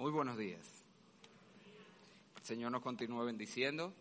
Muy 0.00 0.12
buenos 0.12 0.38
días. 0.38 0.66
El 2.38 2.42
Señor 2.42 2.72
nos 2.72 2.80
continúe 2.80 3.22
bendiciendo. 3.22 3.92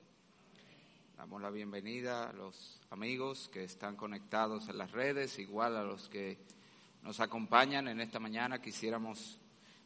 Damos 1.17 1.41
la 1.41 1.49
bienvenida 1.49 2.29
a 2.29 2.31
los 2.31 2.79
amigos 2.89 3.49
que 3.51 3.65
están 3.65 3.97
conectados 3.97 4.69
en 4.69 4.77
las 4.77 4.93
redes, 4.93 5.37
igual 5.39 5.75
a 5.75 5.83
los 5.83 6.07
que 6.07 6.37
nos 7.03 7.19
acompañan 7.19 7.89
en 7.89 7.99
esta 7.99 8.17
mañana. 8.17 8.61
Quisiéramos, 8.61 9.41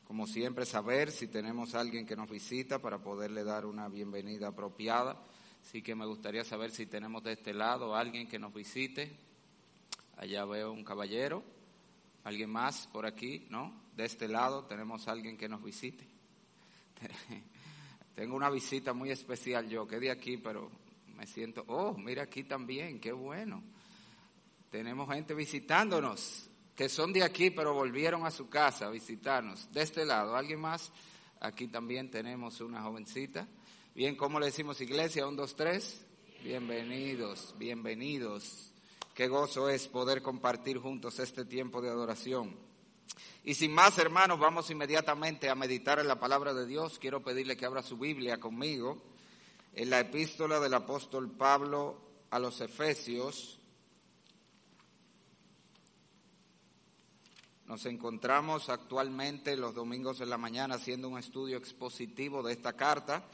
como 0.08 0.28
siempre, 0.28 0.68
saber 0.68 1.10
si 1.10 1.30
tenemos 1.30 1.74
alguien 1.74 2.06
que 2.06 2.16
nos 2.16 2.30
visita 2.30 2.78
para 2.78 3.00
poderle 3.00 3.44
dar 3.44 3.66
una 3.66 3.88
bienvenida 3.88 4.50
apropiada. 4.50 5.18
Así 5.64 5.82
que 5.82 5.96
me 5.96 6.06
gustaría 6.06 6.44
saber 6.44 6.70
si 6.70 6.86
tenemos 6.86 7.24
de 7.24 7.32
este 7.32 7.56
lado 7.56 7.96
alguien 7.96 8.28
que 8.28 8.38
nos 8.38 8.54
visite. 8.54 9.18
Allá 10.18 10.46
veo 10.46 10.74
un 10.74 10.84
caballero. 10.84 11.42
¿Alguien 12.24 12.52
más 12.52 12.86
por 12.94 13.08
aquí? 13.08 13.48
¿No? 13.50 13.83
De 13.96 14.06
este 14.06 14.28
lado 14.28 14.66
tenemos 14.66 15.08
a 15.08 15.12
alguien 15.12 15.38
que 15.38 15.48
nos 15.48 15.64
visite. 15.64 16.08
Tengo 18.16 18.36
una 18.36 18.50
visita 18.50 18.94
muy 18.94 19.12
especial 19.12 19.68
yo, 19.70 19.88
que 19.88 20.00
de 20.00 20.12
aquí, 20.12 20.38
pero 20.38 20.70
me 21.16 21.28
siento, 21.28 21.64
oh, 21.68 21.94
mira 21.94 22.24
aquí 22.24 22.44
también, 22.44 23.00
qué 23.00 23.12
bueno. 23.12 23.64
Tenemos 24.70 25.12
gente 25.12 25.34
visitándonos, 25.34 26.50
que 26.76 26.90
son 26.90 27.14
de 27.14 27.24
aquí, 27.24 27.52
pero 27.52 27.74
volvieron 27.74 28.26
a 28.26 28.32
su 28.32 28.50
casa 28.50 28.88
a 28.88 28.90
visitarnos. 28.90 29.72
De 29.72 29.84
este 29.84 30.06
lado, 30.06 30.36
¿alguien 30.36 30.60
más? 30.60 30.92
Aquí 31.40 31.68
también 31.68 32.10
tenemos 32.10 32.62
una 32.62 32.82
jovencita. 32.82 33.48
Bien, 33.94 34.16
¿cómo 34.16 34.40
le 34.40 34.48
decimos 34.48 34.82
iglesia? 34.82 35.28
Un, 35.28 35.36
dos, 35.36 35.56
tres. 35.56 36.06
Bienvenidos, 36.44 37.54
bienvenidos. 37.58 38.72
Qué 39.14 39.28
gozo 39.28 39.70
es 39.70 39.88
poder 39.88 40.24
compartir 40.24 40.80
juntos 40.80 41.20
este 41.20 41.46
tiempo 41.46 41.82
de 41.82 41.90
adoración. 41.90 42.73
Y 43.46 43.56
sin 43.56 43.74
más, 43.74 43.98
hermanos, 43.98 44.40
vamos 44.40 44.70
inmediatamente 44.70 45.50
a 45.50 45.56
meditar 45.56 46.00
en 46.00 46.08
la 46.08 46.18
palabra 46.18 46.54
de 46.54 46.66
Dios. 46.66 46.98
Quiero 46.98 47.22
pedirle 47.22 47.58
que 47.58 47.66
abra 47.66 47.84
su 47.84 47.98
Biblia 47.98 48.40
conmigo 48.40 49.04
en 49.74 49.90
la 49.90 50.00
epístola 50.00 50.62
del 50.62 50.74
apóstol 50.74 51.30
Pablo 51.30 52.00
a 52.30 52.40
los 52.40 52.62
Efesios. 52.62 53.60
Nos 57.66 57.86
encontramos 57.86 58.70
actualmente 58.70 59.58
los 59.58 59.76
domingos 59.76 60.22
en 60.22 60.30
la 60.30 60.38
mañana 60.38 60.76
haciendo 60.76 61.10
un 61.10 61.20
estudio 61.20 61.58
expositivo 61.58 62.44
de 62.44 62.54
esta 62.54 62.72
carta. 62.74 63.26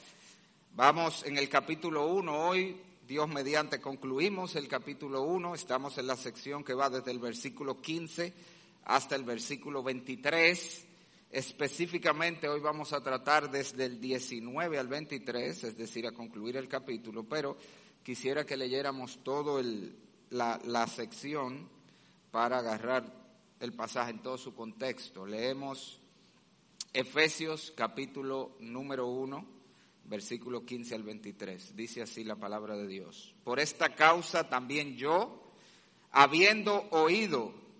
Vamos 0.73 1.23
en 1.23 1.37
el 1.37 1.47
capítulo 1.49 2.07
1 2.07 2.47
hoy, 2.47 2.81
Dios 3.05 3.29
mediante 3.29 3.79
concluimos 3.79 4.55
el 4.55 4.67
capítulo 4.67 5.21
1, 5.21 5.53
estamos 5.53 5.99
en 5.99 6.07
la 6.07 6.15
sección 6.15 6.63
que 6.63 6.73
va 6.73 6.89
desde 6.89 7.11
el 7.11 7.19
versículo 7.19 7.79
15 7.79 8.58
hasta 8.89 9.15
el 9.15 9.23
versículo 9.23 9.83
23. 9.83 10.87
Específicamente 11.29 12.49
hoy 12.49 12.59
vamos 12.59 12.91
a 12.91 13.03
tratar 13.03 13.51
desde 13.51 13.85
el 13.85 14.01
19 14.01 14.79
al 14.79 14.87
23, 14.87 15.63
es 15.63 15.77
decir, 15.77 16.07
a 16.07 16.11
concluir 16.11 16.57
el 16.57 16.67
capítulo, 16.67 17.23
pero 17.23 17.55
quisiera 18.01 18.47
que 18.47 18.57
leyéramos 18.57 19.23
todo 19.23 19.61
la, 20.31 20.59
la 20.65 20.87
sección 20.87 21.69
para 22.31 22.57
agarrar 22.57 23.13
el 23.59 23.73
pasaje 23.73 24.09
en 24.09 24.23
todo 24.23 24.39
su 24.39 24.55
contexto. 24.55 25.23
Leemos 25.23 26.01
Efesios 26.91 27.71
capítulo 27.75 28.55
número 28.59 29.05
1 29.05 29.59
versículo 30.05 30.65
15 30.65 30.95
al 30.95 31.03
23. 31.03 31.75
Dice 31.75 32.01
así 32.01 32.23
la 32.23 32.37
palabra 32.37 32.75
de 32.75 32.87
Dios. 32.87 33.35
Por 33.43 33.59
esta 33.59 33.93
causa 33.93 34.49
también 34.49 34.97
yo, 34.97 35.43
habiendo 36.09 36.89
oído 36.89 37.68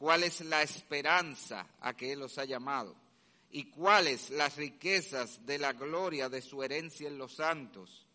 cuál 0.00 0.24
es 0.24 0.40
la 0.40 0.62
esperanza 0.62 1.66
a 1.78 1.94
que 1.94 2.12
Él 2.12 2.22
os 2.22 2.38
ha 2.38 2.46
llamado 2.46 2.96
y 3.50 3.64
cuáles 3.64 4.30
las 4.30 4.56
riquezas 4.56 5.44
de 5.44 5.58
la 5.58 5.74
gloria 5.74 6.30
de 6.30 6.40
su 6.40 6.62
herencia 6.62 7.06
en 7.06 7.18
los 7.18 7.34
santos 7.34 8.06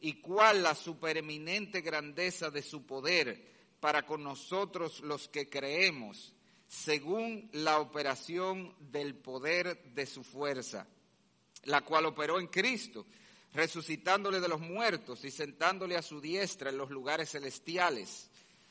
y 0.00 0.14
cuál 0.14 0.64
la 0.64 0.74
supereminente 0.74 1.80
grandeza 1.80 2.50
de 2.50 2.62
su 2.62 2.84
poder 2.84 3.56
para 3.78 4.04
con 4.04 4.24
nosotros 4.24 4.98
los 5.00 5.28
que 5.28 5.48
creemos, 5.48 6.34
según 6.66 7.48
la 7.52 7.78
operación 7.78 8.74
del 8.90 9.14
poder 9.14 9.94
de 9.94 10.06
su 10.06 10.24
fuerza 10.24 10.88
la 11.64 11.82
cual 11.82 12.06
operó 12.06 12.40
en 12.40 12.48
Cristo, 12.48 13.06
resucitándole 13.52 14.40
de 14.40 14.48
los 14.48 14.60
muertos 14.60 15.24
y 15.24 15.30
sentándole 15.30 15.96
a 15.96 16.02
su 16.02 16.20
diestra 16.20 16.70
en 16.70 16.78
los 16.78 16.90
lugares 16.90 17.30
celestiales, 17.30 18.30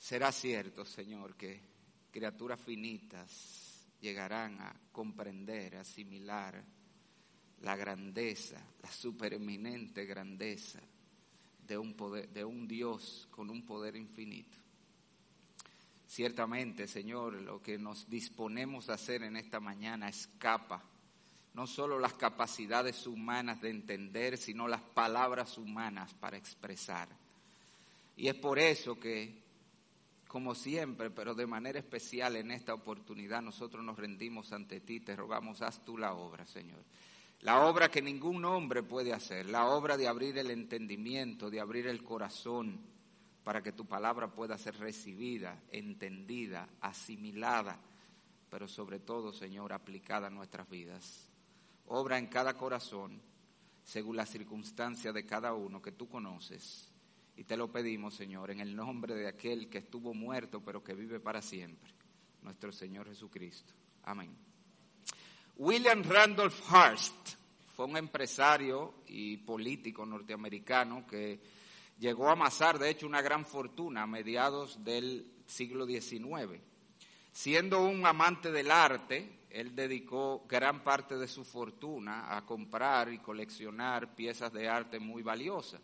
será 0.00 0.32
cierto, 0.32 0.84
Señor, 0.84 1.36
que 1.36 1.60
criaturas 2.10 2.58
finitas 2.58 3.86
llegarán 4.00 4.60
a 4.60 4.74
comprender, 4.90 5.76
asimilar 5.76 6.64
la 7.60 7.76
grandeza, 7.76 8.60
la 8.82 8.90
supereminente 8.90 10.06
grandeza 10.06 10.80
de 11.66 11.76
un, 11.76 11.94
poder, 11.94 12.28
de 12.30 12.44
un 12.44 12.66
Dios 12.66 13.28
con 13.30 13.50
un 13.50 13.64
poder 13.64 13.94
infinito. 13.94 14.56
Ciertamente, 16.08 16.88
Señor, 16.88 17.34
lo 17.34 17.62
que 17.62 17.78
nos 17.78 18.08
disponemos 18.08 18.88
a 18.88 18.94
hacer 18.94 19.22
en 19.22 19.36
esta 19.36 19.60
mañana 19.60 20.08
escapa 20.08 20.82
no 21.54 21.66
solo 21.66 21.98
las 21.98 22.14
capacidades 22.14 23.06
humanas 23.06 23.60
de 23.60 23.70
entender, 23.70 24.38
sino 24.38 24.66
las 24.66 24.80
palabras 24.80 25.58
humanas 25.58 26.14
para 26.14 26.36
expresar. 26.36 27.08
Y 28.16 28.28
es 28.28 28.34
por 28.34 28.58
eso 28.58 28.98
que, 28.98 29.42
como 30.30 30.54
siempre, 30.54 31.10
pero 31.10 31.34
de 31.34 31.46
manera 31.46 31.80
especial 31.80 32.36
en 32.36 32.52
esta 32.52 32.72
oportunidad, 32.72 33.42
nosotros 33.42 33.84
nos 33.84 33.98
rendimos 33.98 34.52
ante 34.52 34.80
ti, 34.80 35.00
te 35.00 35.16
rogamos, 35.16 35.60
haz 35.60 35.84
tú 35.84 35.98
la 35.98 36.14
obra, 36.14 36.46
Señor. 36.46 36.84
La 37.40 37.66
obra 37.66 37.90
que 37.90 38.00
ningún 38.00 38.44
hombre 38.44 38.82
puede 38.84 39.12
hacer, 39.12 39.46
la 39.46 39.66
obra 39.66 39.96
de 39.96 40.06
abrir 40.06 40.38
el 40.38 40.50
entendimiento, 40.50 41.50
de 41.50 41.58
abrir 41.58 41.88
el 41.88 42.04
corazón, 42.04 42.78
para 43.42 43.62
que 43.62 43.72
tu 43.72 43.86
palabra 43.86 44.30
pueda 44.30 44.56
ser 44.56 44.78
recibida, 44.78 45.60
entendida, 45.72 46.68
asimilada, 46.80 47.80
pero 48.48 48.68
sobre 48.68 49.00
todo, 49.00 49.32
Señor, 49.32 49.72
aplicada 49.72 50.28
a 50.28 50.30
nuestras 50.30 50.68
vidas 50.68 51.30
obra 51.90 52.18
en 52.18 52.28
cada 52.28 52.56
corazón 52.56 53.20
según 53.84 54.16
la 54.16 54.26
circunstancia 54.26 55.12
de 55.12 55.26
cada 55.26 55.54
uno 55.54 55.82
que 55.82 55.92
tú 55.92 56.08
conoces. 56.08 56.89
Y 57.40 57.44
te 57.44 57.56
lo 57.56 57.72
pedimos, 57.72 58.12
Señor, 58.12 58.50
en 58.50 58.60
el 58.60 58.76
nombre 58.76 59.14
de 59.14 59.26
aquel 59.26 59.70
que 59.70 59.78
estuvo 59.78 60.12
muerto 60.12 60.62
pero 60.62 60.84
que 60.84 60.92
vive 60.92 61.20
para 61.20 61.40
siempre, 61.40 61.90
nuestro 62.42 62.70
Señor 62.70 63.08
Jesucristo. 63.08 63.72
Amén. 64.02 64.36
William 65.56 66.02
Randolph 66.02 66.60
Hearst 66.70 67.36
fue 67.74 67.86
un 67.86 67.96
empresario 67.96 68.96
y 69.06 69.38
político 69.38 70.04
norteamericano 70.04 71.06
que 71.06 71.40
llegó 71.98 72.28
a 72.28 72.32
amasar, 72.32 72.78
de 72.78 72.90
hecho, 72.90 73.06
una 73.06 73.22
gran 73.22 73.46
fortuna 73.46 74.02
a 74.02 74.06
mediados 74.06 74.84
del 74.84 75.26
siglo 75.46 75.86
XIX. 75.86 76.60
Siendo 77.32 77.86
un 77.86 78.04
amante 78.04 78.52
del 78.52 78.70
arte, 78.70 79.46
él 79.48 79.74
dedicó 79.74 80.44
gran 80.46 80.84
parte 80.84 81.16
de 81.16 81.26
su 81.26 81.46
fortuna 81.46 82.36
a 82.36 82.44
comprar 82.44 83.10
y 83.10 83.18
coleccionar 83.18 84.14
piezas 84.14 84.52
de 84.52 84.68
arte 84.68 85.00
muy 85.00 85.22
valiosas. 85.22 85.80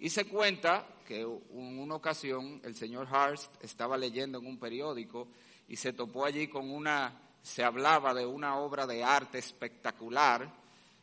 Y 0.00 0.08
se 0.08 0.24
cuenta 0.24 0.86
que 1.06 1.20
en 1.20 1.78
una 1.78 1.94
ocasión 1.94 2.60
el 2.64 2.74
señor 2.74 3.06
Hearst 3.06 3.62
estaba 3.62 3.98
leyendo 3.98 4.38
en 4.38 4.46
un 4.46 4.58
periódico 4.58 5.28
y 5.68 5.76
se 5.76 5.92
topó 5.92 6.24
allí 6.24 6.48
con 6.48 6.70
una, 6.70 7.20
se 7.42 7.62
hablaba 7.62 8.14
de 8.14 8.24
una 8.24 8.56
obra 8.56 8.86
de 8.86 9.04
arte 9.04 9.38
espectacular 9.38 10.50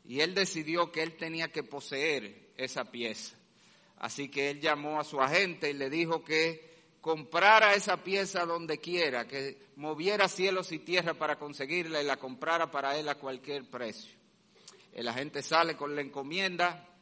y 0.03 0.21
él 0.21 0.33
decidió 0.33 0.91
que 0.91 1.03
él 1.03 1.15
tenía 1.15 1.49
que 1.49 1.61
poseer 1.61 2.53
esa 2.57 2.85
pieza. 2.85 3.35
Así 3.97 4.29
que 4.29 4.49
él 4.49 4.61
llamó 4.61 4.99
a 4.99 5.03
su 5.03 5.21
agente 5.21 5.69
y 5.69 5.73
le 5.73 5.91
dijo 5.91 6.23
que 6.23 6.95
comprara 6.99 7.75
esa 7.75 7.97
pieza 7.97 8.45
donde 8.45 8.79
quiera, 8.79 9.27
que 9.27 9.67
moviera 9.75 10.27
cielos 10.27 10.71
y 10.71 10.79
tierra 10.79 11.13
para 11.13 11.37
conseguirla 11.37 12.01
y 12.01 12.05
la 12.05 12.17
comprara 12.17 12.71
para 12.71 12.97
él 12.97 13.07
a 13.09 13.15
cualquier 13.15 13.69
precio. 13.69 14.15
El 14.91 15.07
agente 15.07 15.43
sale 15.43 15.75
con 15.77 15.93
la 15.93 16.01
encomienda 16.01 16.96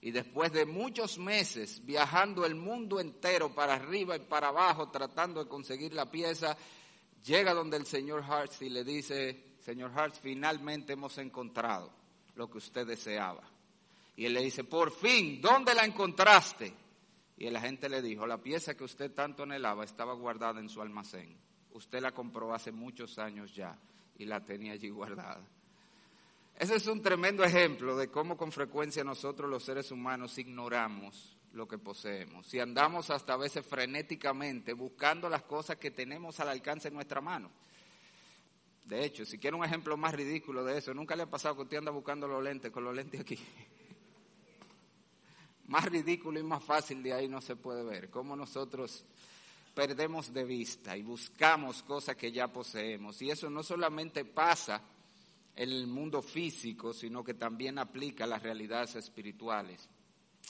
y 0.00 0.10
después 0.10 0.52
de 0.52 0.64
muchos 0.64 1.18
meses 1.18 1.84
viajando 1.84 2.46
el 2.46 2.54
mundo 2.54 3.00
entero 3.00 3.54
para 3.54 3.74
arriba 3.74 4.16
y 4.16 4.20
para 4.20 4.48
abajo 4.48 4.90
tratando 4.90 5.42
de 5.42 5.50
conseguir 5.50 5.92
la 5.92 6.10
pieza, 6.10 6.56
llega 7.24 7.52
donde 7.52 7.76
el 7.76 7.86
señor 7.86 8.22
Hartz 8.22 8.62
y 8.62 8.68
le 8.68 8.84
dice, 8.84 9.56
señor 9.60 9.92
Hartz, 9.94 10.20
finalmente 10.20 10.92
hemos 10.92 11.18
encontrado 11.18 11.92
lo 12.36 12.48
que 12.48 12.58
usted 12.58 12.86
deseaba. 12.86 13.42
Y 14.16 14.24
él 14.24 14.34
le 14.34 14.42
dice, 14.42 14.64
por 14.64 14.92
fin, 14.92 15.40
¿dónde 15.40 15.74
la 15.74 15.84
encontraste? 15.84 16.72
Y 17.36 17.46
el 17.46 17.56
agente 17.56 17.88
le 17.88 18.02
dijo, 18.02 18.26
la 18.26 18.38
pieza 18.38 18.76
que 18.76 18.84
usted 18.84 19.12
tanto 19.12 19.44
anhelaba 19.44 19.84
estaba 19.84 20.12
guardada 20.14 20.60
en 20.60 20.68
su 20.68 20.80
almacén. 20.80 21.36
Usted 21.72 22.00
la 22.00 22.12
compró 22.12 22.52
hace 22.52 22.72
muchos 22.72 23.18
años 23.18 23.54
ya 23.54 23.78
y 24.16 24.24
la 24.24 24.44
tenía 24.44 24.72
allí 24.72 24.90
guardada. 24.90 25.46
Ese 26.58 26.74
es 26.74 26.88
un 26.88 27.00
tremendo 27.00 27.44
ejemplo 27.44 27.96
de 27.96 28.08
cómo 28.08 28.36
con 28.36 28.50
frecuencia 28.50 29.04
nosotros 29.04 29.48
los 29.48 29.62
seres 29.62 29.92
humanos 29.92 30.36
ignoramos 30.38 31.36
lo 31.52 31.68
que 31.68 31.78
poseemos. 31.78 32.48
Si 32.48 32.58
andamos 32.58 33.10
hasta 33.10 33.34
a 33.34 33.36
veces 33.36 33.64
frenéticamente 33.64 34.72
buscando 34.72 35.28
las 35.28 35.44
cosas 35.44 35.76
que 35.76 35.92
tenemos 35.92 36.40
al 36.40 36.48
alcance 36.48 36.90
de 36.90 36.96
nuestra 36.96 37.20
mano. 37.20 37.48
De 38.86 39.04
hecho, 39.04 39.24
si 39.24 39.38
quiere 39.38 39.56
un 39.56 39.64
ejemplo 39.64 39.96
más 39.96 40.12
ridículo 40.14 40.64
de 40.64 40.78
eso, 40.78 40.92
nunca 40.92 41.14
le 41.14 41.22
ha 41.22 41.30
pasado 41.30 41.54
que 41.54 41.62
usted 41.62 41.76
anda 41.76 41.92
buscando 41.92 42.26
los 42.26 42.42
lentes 42.42 42.72
con 42.72 42.82
los 42.82 42.94
lentes 42.94 43.20
aquí. 43.20 43.38
más 45.68 45.84
ridículo 45.84 46.40
y 46.40 46.42
más 46.42 46.64
fácil 46.64 47.04
de 47.04 47.12
ahí 47.12 47.28
no 47.28 47.40
se 47.40 47.54
puede 47.54 47.84
ver. 47.84 48.10
Cómo 48.10 48.34
nosotros 48.34 49.04
perdemos 49.76 50.34
de 50.34 50.42
vista 50.42 50.96
y 50.96 51.02
buscamos 51.02 51.84
cosas 51.84 52.16
que 52.16 52.32
ya 52.32 52.48
poseemos. 52.48 53.22
Y 53.22 53.30
eso 53.30 53.48
no 53.48 53.62
solamente 53.62 54.24
pasa 54.24 54.82
el 55.58 55.86
mundo 55.88 56.22
físico, 56.22 56.92
sino 56.92 57.24
que 57.24 57.34
también 57.34 57.78
aplica 57.78 58.26
las 58.26 58.42
realidades 58.42 58.94
espirituales. 58.94 59.88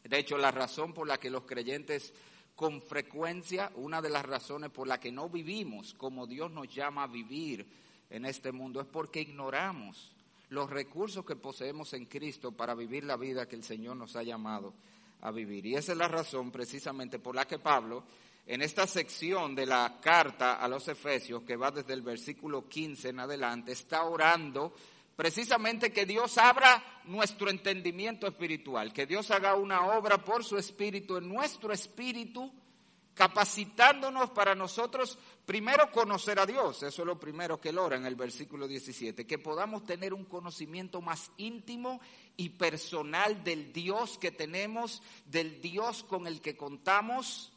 De 0.04 0.18
hecho, 0.18 0.36
la 0.36 0.50
razón 0.50 0.92
por 0.92 1.08
la 1.08 1.18
que 1.18 1.30
los 1.30 1.44
creyentes 1.44 2.12
con 2.54 2.82
frecuencia, 2.82 3.72
una 3.76 4.02
de 4.02 4.10
las 4.10 4.26
razones 4.26 4.70
por 4.70 4.86
la 4.86 4.98
que 4.98 5.12
no 5.12 5.28
vivimos 5.28 5.94
como 5.94 6.26
Dios 6.26 6.50
nos 6.50 6.68
llama 6.74 7.04
a 7.04 7.06
vivir 7.06 7.66
en 8.10 8.24
este 8.24 8.52
mundo 8.52 8.80
es 8.80 8.86
porque 8.86 9.20
ignoramos 9.20 10.12
los 10.50 10.68
recursos 10.68 11.24
que 11.24 11.36
poseemos 11.36 11.92
en 11.94 12.06
Cristo 12.06 12.52
para 12.52 12.74
vivir 12.74 13.04
la 13.04 13.16
vida 13.16 13.46
que 13.46 13.56
el 13.56 13.64
Señor 13.64 13.96
nos 13.96 14.16
ha 14.16 14.22
llamado 14.22 14.74
a 15.20 15.30
vivir. 15.30 15.66
Y 15.66 15.76
esa 15.76 15.92
es 15.92 15.98
la 15.98 16.08
razón 16.08 16.50
precisamente 16.50 17.18
por 17.18 17.34
la 17.34 17.46
que 17.46 17.58
Pablo, 17.58 18.04
en 18.46 18.62
esta 18.62 18.86
sección 18.86 19.54
de 19.54 19.66
la 19.66 19.98
carta 20.00 20.54
a 20.54 20.68
los 20.68 20.88
Efesios, 20.88 21.42
que 21.42 21.56
va 21.56 21.70
desde 21.70 21.92
el 21.92 22.02
versículo 22.02 22.68
15 22.68 23.10
en 23.10 23.20
adelante, 23.20 23.72
está 23.72 24.04
orando 24.04 24.74
precisamente 25.18 25.90
que 25.90 26.06
Dios 26.06 26.38
abra 26.38 26.80
nuestro 27.06 27.50
entendimiento 27.50 28.28
espiritual, 28.28 28.92
que 28.92 29.04
Dios 29.04 29.32
haga 29.32 29.56
una 29.56 29.84
obra 29.98 30.24
por 30.24 30.44
su 30.44 30.56
espíritu 30.56 31.16
en 31.16 31.28
nuestro 31.28 31.72
espíritu, 31.72 32.52
capacitándonos 33.14 34.30
para 34.30 34.54
nosotros 34.54 35.18
primero 35.44 35.90
conocer 35.90 36.38
a 36.38 36.46
Dios, 36.46 36.84
eso 36.84 37.02
es 37.02 37.06
lo 37.06 37.18
primero 37.18 37.60
que 37.60 37.70
él 37.70 37.78
ora 37.78 37.96
en 37.96 38.06
el 38.06 38.14
versículo 38.14 38.68
17, 38.68 39.26
que 39.26 39.38
podamos 39.38 39.84
tener 39.84 40.14
un 40.14 40.24
conocimiento 40.24 41.00
más 41.00 41.32
íntimo 41.36 42.00
y 42.36 42.50
personal 42.50 43.42
del 43.42 43.72
Dios 43.72 44.18
que 44.18 44.30
tenemos, 44.30 45.02
del 45.24 45.60
Dios 45.60 46.04
con 46.04 46.28
el 46.28 46.40
que 46.40 46.56
contamos, 46.56 47.52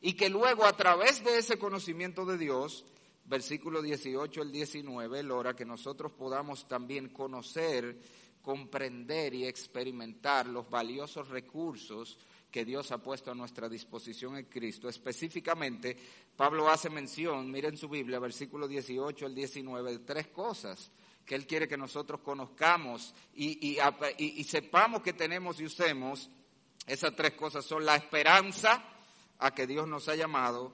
y 0.00 0.14
que 0.14 0.30
luego 0.30 0.64
a 0.64 0.76
través 0.76 1.22
de 1.22 1.38
ese 1.38 1.60
conocimiento 1.60 2.24
de 2.24 2.38
Dios 2.38 2.84
versículo 3.28 3.82
18 3.82 4.40
al 4.40 4.50
19, 4.50 5.22
Lora, 5.22 5.54
que 5.54 5.64
nosotros 5.64 6.12
podamos 6.12 6.66
también 6.66 7.10
conocer, 7.10 7.98
comprender 8.40 9.34
y 9.34 9.46
experimentar 9.46 10.46
los 10.46 10.68
valiosos 10.70 11.28
recursos 11.28 12.18
que 12.50 12.64
Dios 12.64 12.90
ha 12.92 12.98
puesto 12.98 13.30
a 13.30 13.34
nuestra 13.34 13.68
disposición 13.68 14.38
en 14.38 14.46
Cristo. 14.46 14.88
Específicamente, 14.88 15.96
Pablo 16.34 16.68
hace 16.70 16.88
mención, 16.88 17.50
miren 17.50 17.76
su 17.76 17.88
Biblia, 17.88 18.18
versículo 18.18 18.66
18 18.66 19.26
al 19.26 19.34
19, 19.34 19.92
de 19.92 19.98
tres 19.98 20.28
cosas 20.28 20.90
que 21.26 21.34
Él 21.34 21.46
quiere 21.46 21.68
que 21.68 21.76
nosotros 21.76 22.22
conozcamos 22.22 23.14
y, 23.34 23.78
y 24.18 24.44
sepamos 24.44 25.02
que 25.02 25.12
tenemos 25.12 25.60
y 25.60 25.66
usemos. 25.66 26.30
Esas 26.86 27.14
tres 27.14 27.34
cosas 27.34 27.66
son 27.66 27.84
la 27.84 27.96
esperanza 27.96 28.82
a 29.38 29.52
que 29.52 29.66
Dios 29.66 29.86
nos 29.86 30.08
ha 30.08 30.16
llamado, 30.16 30.72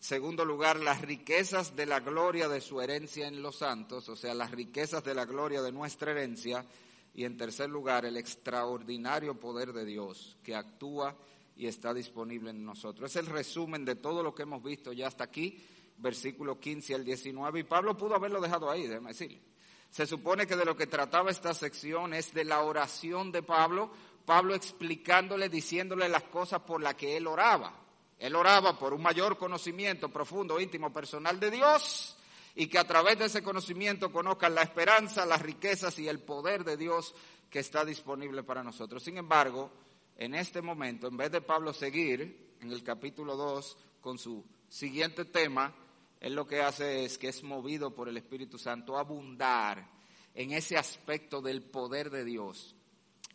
Segundo 0.00 0.46
lugar, 0.46 0.80
las 0.80 1.02
riquezas 1.02 1.76
de 1.76 1.84
la 1.84 2.00
gloria 2.00 2.48
de 2.48 2.62
su 2.62 2.80
herencia 2.80 3.28
en 3.28 3.42
los 3.42 3.56
santos, 3.56 4.08
o 4.08 4.16
sea, 4.16 4.32
las 4.32 4.50
riquezas 4.50 5.04
de 5.04 5.14
la 5.14 5.26
gloria 5.26 5.60
de 5.60 5.72
nuestra 5.72 6.12
herencia. 6.12 6.64
Y 7.12 7.24
en 7.24 7.36
tercer 7.36 7.68
lugar, 7.68 8.06
el 8.06 8.16
extraordinario 8.16 9.38
poder 9.38 9.74
de 9.74 9.84
Dios 9.84 10.38
que 10.42 10.54
actúa 10.54 11.14
y 11.54 11.66
está 11.66 11.92
disponible 11.92 12.48
en 12.48 12.64
nosotros. 12.64 13.10
Es 13.10 13.16
el 13.16 13.26
resumen 13.26 13.84
de 13.84 13.96
todo 13.96 14.22
lo 14.22 14.34
que 14.34 14.44
hemos 14.44 14.62
visto 14.62 14.90
ya 14.94 15.06
hasta 15.06 15.24
aquí, 15.24 15.62
versículo 15.98 16.58
15 16.58 16.94
al 16.94 17.04
19. 17.04 17.60
Y 17.60 17.64
Pablo 17.64 17.94
pudo 17.94 18.14
haberlo 18.14 18.40
dejado 18.40 18.70
ahí, 18.70 18.86
déjeme 18.86 19.10
decirle. 19.10 19.42
Se 19.90 20.06
supone 20.06 20.46
que 20.46 20.56
de 20.56 20.64
lo 20.64 20.74
que 20.74 20.86
trataba 20.86 21.30
esta 21.30 21.52
sección 21.52 22.14
es 22.14 22.32
de 22.32 22.46
la 22.46 22.62
oración 22.62 23.30
de 23.32 23.42
Pablo, 23.42 23.90
Pablo 24.24 24.54
explicándole, 24.54 25.50
diciéndole 25.50 26.08
las 26.08 26.22
cosas 26.22 26.62
por 26.62 26.80
las 26.80 26.94
que 26.94 27.18
él 27.18 27.26
oraba. 27.26 27.89
Él 28.20 28.36
oraba 28.36 28.78
por 28.78 28.92
un 28.92 29.00
mayor 29.00 29.38
conocimiento 29.38 30.10
profundo, 30.10 30.60
íntimo, 30.60 30.92
personal 30.92 31.40
de 31.40 31.50
Dios 31.50 32.14
y 32.54 32.66
que 32.66 32.78
a 32.78 32.86
través 32.86 33.18
de 33.18 33.24
ese 33.24 33.42
conocimiento 33.42 34.12
conozcan 34.12 34.54
la 34.54 34.62
esperanza, 34.62 35.24
las 35.24 35.40
riquezas 35.40 35.98
y 35.98 36.06
el 36.06 36.20
poder 36.20 36.62
de 36.62 36.76
Dios 36.76 37.14
que 37.48 37.60
está 37.60 37.82
disponible 37.82 38.42
para 38.42 38.62
nosotros. 38.62 39.02
Sin 39.02 39.16
embargo, 39.16 39.70
en 40.18 40.34
este 40.34 40.60
momento, 40.60 41.08
en 41.08 41.16
vez 41.16 41.32
de 41.32 41.40
Pablo 41.40 41.72
seguir 41.72 42.56
en 42.60 42.70
el 42.70 42.82
capítulo 42.82 43.36
2 43.36 43.78
con 44.02 44.18
su 44.18 44.44
siguiente 44.68 45.24
tema, 45.24 45.74
él 46.20 46.34
lo 46.34 46.46
que 46.46 46.60
hace 46.60 47.06
es 47.06 47.16
que 47.16 47.28
es 47.28 47.42
movido 47.42 47.94
por 47.94 48.06
el 48.10 48.18
Espíritu 48.18 48.58
Santo 48.58 48.98
a 48.98 49.00
abundar 49.00 49.88
en 50.34 50.52
ese 50.52 50.76
aspecto 50.76 51.40
del 51.40 51.62
poder 51.62 52.10
de 52.10 52.26
Dios 52.26 52.76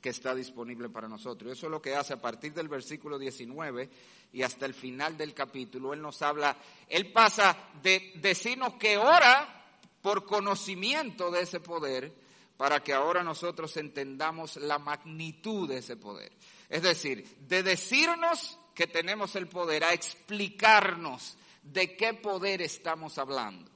que 0.06 0.12
está 0.12 0.36
disponible 0.36 0.88
para 0.90 1.07
nosotros. 1.07 1.52
Eso 1.52 1.66
es 1.66 1.72
lo 1.72 1.81
que 1.81 1.96
hace 1.96 2.13
a 2.13 2.22
partir 2.22 2.53
del 2.53 2.68
versículo 2.68 3.18
19 3.18 3.89
y 4.34 4.44
hasta 4.44 4.68
el 4.68 4.75
final 4.75 5.18
del 5.18 5.34
capítulo. 5.34 5.96
Él 5.96 6.01
nos 6.03 6.22
habla, 6.22 6.56
él 6.88 7.12
pasa 7.12 7.58
de 7.82 8.12
decirnos 8.18 8.75
que 8.75 9.00
ora 9.00 9.65
por 10.03 10.24
conocimiento 10.24 11.32
de 11.32 11.41
ese 11.41 11.60
poder 11.60 12.13
para 12.56 12.84
que 12.84 12.94
ahora 12.94 13.24
nosotros 13.24 13.75
entendamos 13.77 14.58
la 14.58 14.77
magnitud 14.77 15.68
de 15.68 15.80
ese 15.80 15.98
poder. 15.98 16.32
Es 16.70 16.84
decir, 16.84 17.25
de 17.39 17.63
decirnos 17.63 18.60
que 18.75 18.86
tenemos 18.86 19.36
el 19.36 19.48
poder 19.48 19.86
a 19.86 19.94
explicarnos 19.94 21.36
de 21.63 21.98
qué 21.98 22.13
poder 22.13 22.62
estamos 22.62 23.18
hablando. 23.18 23.72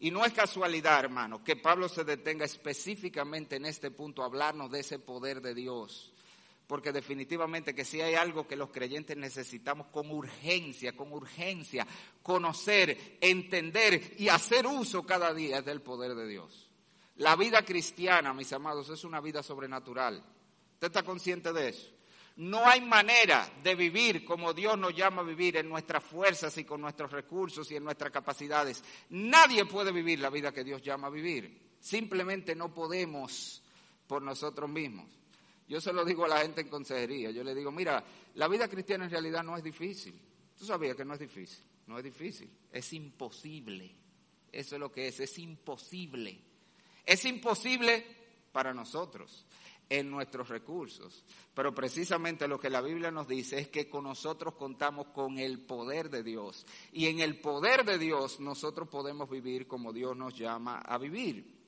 Y 0.00 0.10
no 0.10 0.24
es 0.24 0.32
casualidad, 0.32 1.00
hermano, 1.00 1.44
que 1.44 1.56
Pablo 1.56 1.86
se 1.86 2.04
detenga 2.04 2.46
específicamente 2.46 3.56
en 3.56 3.66
este 3.66 3.90
punto 3.90 4.22
a 4.22 4.26
hablarnos 4.26 4.70
de 4.70 4.80
ese 4.80 4.98
poder 4.98 5.42
de 5.42 5.54
Dios. 5.54 6.14
Porque 6.66 6.90
definitivamente 6.90 7.74
que 7.74 7.84
si 7.84 8.00
hay 8.00 8.14
algo 8.14 8.46
que 8.46 8.56
los 8.56 8.70
creyentes 8.70 9.16
necesitamos 9.16 9.88
con 9.88 10.10
urgencia, 10.10 10.96
con 10.96 11.12
urgencia, 11.12 11.86
conocer, 12.22 13.18
entender 13.20 14.14
y 14.18 14.28
hacer 14.28 14.66
uso 14.66 15.04
cada 15.04 15.34
día 15.34 15.60
del 15.60 15.82
poder 15.82 16.14
de 16.14 16.26
Dios. 16.26 16.70
La 17.16 17.36
vida 17.36 17.62
cristiana, 17.62 18.32
mis 18.32 18.52
amados, 18.54 18.88
es 18.88 19.04
una 19.04 19.20
vida 19.20 19.42
sobrenatural. 19.42 20.24
¿Usted 20.74 20.86
está 20.86 21.02
consciente 21.02 21.52
de 21.52 21.68
eso? 21.68 21.92
No 22.40 22.66
hay 22.66 22.80
manera 22.80 23.52
de 23.62 23.74
vivir 23.74 24.24
como 24.24 24.54
Dios 24.54 24.78
nos 24.78 24.96
llama 24.96 25.20
a 25.20 25.26
vivir 25.26 25.58
en 25.58 25.68
nuestras 25.68 26.02
fuerzas 26.02 26.56
y 26.56 26.64
con 26.64 26.80
nuestros 26.80 27.12
recursos 27.12 27.70
y 27.70 27.76
en 27.76 27.84
nuestras 27.84 28.10
capacidades. 28.10 28.82
Nadie 29.10 29.66
puede 29.66 29.92
vivir 29.92 30.20
la 30.20 30.30
vida 30.30 30.50
que 30.50 30.64
Dios 30.64 30.80
llama 30.80 31.08
a 31.08 31.10
vivir. 31.10 31.74
Simplemente 31.78 32.54
no 32.54 32.72
podemos 32.72 33.62
por 34.06 34.22
nosotros 34.22 34.70
mismos. 34.70 35.06
Yo 35.68 35.82
se 35.82 35.92
lo 35.92 36.02
digo 36.02 36.24
a 36.24 36.28
la 36.28 36.38
gente 36.38 36.62
en 36.62 36.68
consejería. 36.68 37.30
Yo 37.30 37.44
le 37.44 37.54
digo, 37.54 37.70
mira, 37.70 38.02
la 38.36 38.48
vida 38.48 38.68
cristiana 38.68 39.04
en 39.04 39.10
realidad 39.10 39.42
no 39.42 39.58
es 39.58 39.62
difícil. 39.62 40.18
Tú 40.56 40.64
sabías 40.64 40.96
que 40.96 41.04
no 41.04 41.12
es 41.12 41.20
difícil. 41.20 41.62
No 41.88 41.98
es 41.98 42.04
difícil. 42.04 42.50
Es 42.72 42.90
imposible. 42.94 43.94
Eso 44.50 44.76
es 44.76 44.80
lo 44.80 44.90
que 44.90 45.08
es. 45.08 45.20
Es 45.20 45.38
imposible. 45.38 46.40
Es 47.04 47.22
imposible 47.26 48.02
para 48.50 48.72
nosotros 48.72 49.44
en 49.90 50.08
nuestros 50.10 50.48
recursos. 50.48 51.24
Pero 51.52 51.74
precisamente 51.74 52.48
lo 52.48 52.58
que 52.58 52.70
la 52.70 52.80
Biblia 52.80 53.10
nos 53.10 53.28
dice 53.28 53.58
es 53.58 53.68
que 53.68 53.90
con 53.90 54.04
nosotros 54.04 54.54
contamos 54.54 55.08
con 55.08 55.38
el 55.38 55.58
poder 55.58 56.08
de 56.08 56.22
Dios. 56.22 56.64
Y 56.92 57.06
en 57.08 57.20
el 57.20 57.40
poder 57.40 57.84
de 57.84 57.98
Dios 57.98 58.40
nosotros 58.40 58.88
podemos 58.88 59.28
vivir 59.28 59.66
como 59.66 59.92
Dios 59.92 60.16
nos 60.16 60.34
llama 60.34 60.78
a 60.78 60.96
vivir. 60.96 61.60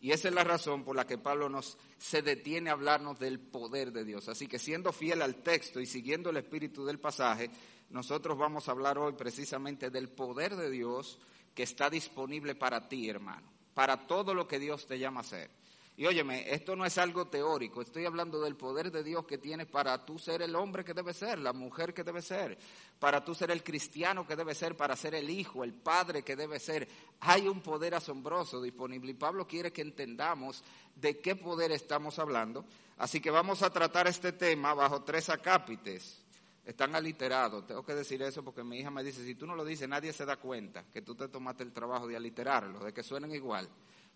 Y 0.00 0.12
esa 0.12 0.28
es 0.28 0.34
la 0.34 0.44
razón 0.44 0.82
por 0.82 0.96
la 0.96 1.06
que 1.06 1.18
Pablo 1.18 1.50
nos 1.50 1.76
se 1.98 2.22
detiene 2.22 2.70
a 2.70 2.72
hablarnos 2.72 3.18
del 3.18 3.38
poder 3.38 3.92
de 3.92 4.04
Dios. 4.04 4.28
Así 4.28 4.46
que 4.46 4.58
siendo 4.58 4.92
fiel 4.92 5.20
al 5.20 5.36
texto 5.42 5.78
y 5.78 5.86
siguiendo 5.86 6.30
el 6.30 6.38
espíritu 6.38 6.86
del 6.86 6.98
pasaje, 6.98 7.50
nosotros 7.90 8.38
vamos 8.38 8.66
a 8.66 8.72
hablar 8.72 8.96
hoy 8.96 9.12
precisamente 9.12 9.90
del 9.90 10.08
poder 10.08 10.56
de 10.56 10.70
Dios 10.70 11.18
que 11.54 11.64
está 11.64 11.90
disponible 11.90 12.54
para 12.54 12.88
ti, 12.88 13.10
hermano, 13.10 13.46
para 13.74 14.06
todo 14.06 14.32
lo 14.32 14.48
que 14.48 14.58
Dios 14.58 14.86
te 14.86 14.98
llama 14.98 15.20
a 15.20 15.24
hacer. 15.24 15.59
Y 16.00 16.06
óyeme, 16.06 16.50
esto 16.50 16.74
no 16.74 16.86
es 16.86 16.96
algo 16.96 17.26
teórico, 17.26 17.82
estoy 17.82 18.06
hablando 18.06 18.40
del 18.40 18.56
poder 18.56 18.90
de 18.90 19.04
Dios 19.04 19.26
que 19.26 19.36
tienes 19.36 19.66
para 19.66 20.02
tú 20.06 20.18
ser 20.18 20.40
el 20.40 20.56
hombre 20.56 20.82
que 20.82 20.94
debe 20.94 21.12
ser, 21.12 21.38
la 21.38 21.52
mujer 21.52 21.92
que 21.92 22.02
debe 22.02 22.22
ser, 22.22 22.56
para 22.98 23.22
tú 23.22 23.34
ser 23.34 23.50
el 23.50 23.62
cristiano 23.62 24.26
que 24.26 24.34
debe 24.34 24.54
ser, 24.54 24.78
para 24.78 24.96
ser 24.96 25.14
el 25.14 25.28
hijo, 25.28 25.62
el 25.62 25.74
padre 25.74 26.22
que 26.22 26.36
debe 26.36 26.58
ser. 26.58 26.88
Hay 27.20 27.46
un 27.46 27.60
poder 27.60 27.94
asombroso 27.94 28.62
disponible 28.62 29.10
y 29.10 29.14
Pablo 29.14 29.46
quiere 29.46 29.74
que 29.74 29.82
entendamos 29.82 30.64
de 30.96 31.20
qué 31.20 31.36
poder 31.36 31.70
estamos 31.70 32.18
hablando. 32.18 32.64
Así 32.96 33.20
que 33.20 33.30
vamos 33.30 33.62
a 33.62 33.68
tratar 33.68 34.06
este 34.06 34.32
tema 34.32 34.72
bajo 34.72 35.02
tres 35.02 35.28
acápites. 35.28 36.22
Están 36.64 36.94
aliterados, 36.94 37.66
tengo 37.66 37.84
que 37.84 37.94
decir 37.94 38.22
eso 38.22 38.42
porque 38.42 38.64
mi 38.64 38.78
hija 38.78 38.90
me 38.90 39.04
dice, 39.04 39.22
si 39.22 39.34
tú 39.34 39.46
no 39.46 39.54
lo 39.54 39.66
dices, 39.66 39.86
nadie 39.86 40.14
se 40.14 40.24
da 40.24 40.38
cuenta 40.38 40.82
que 40.90 41.02
tú 41.02 41.14
te 41.14 41.28
tomaste 41.28 41.62
el 41.62 41.72
trabajo 41.72 42.08
de 42.08 42.16
aliterarlo, 42.16 42.78
de 42.78 42.94
que 42.94 43.02
suenen 43.02 43.34
igual. 43.34 43.68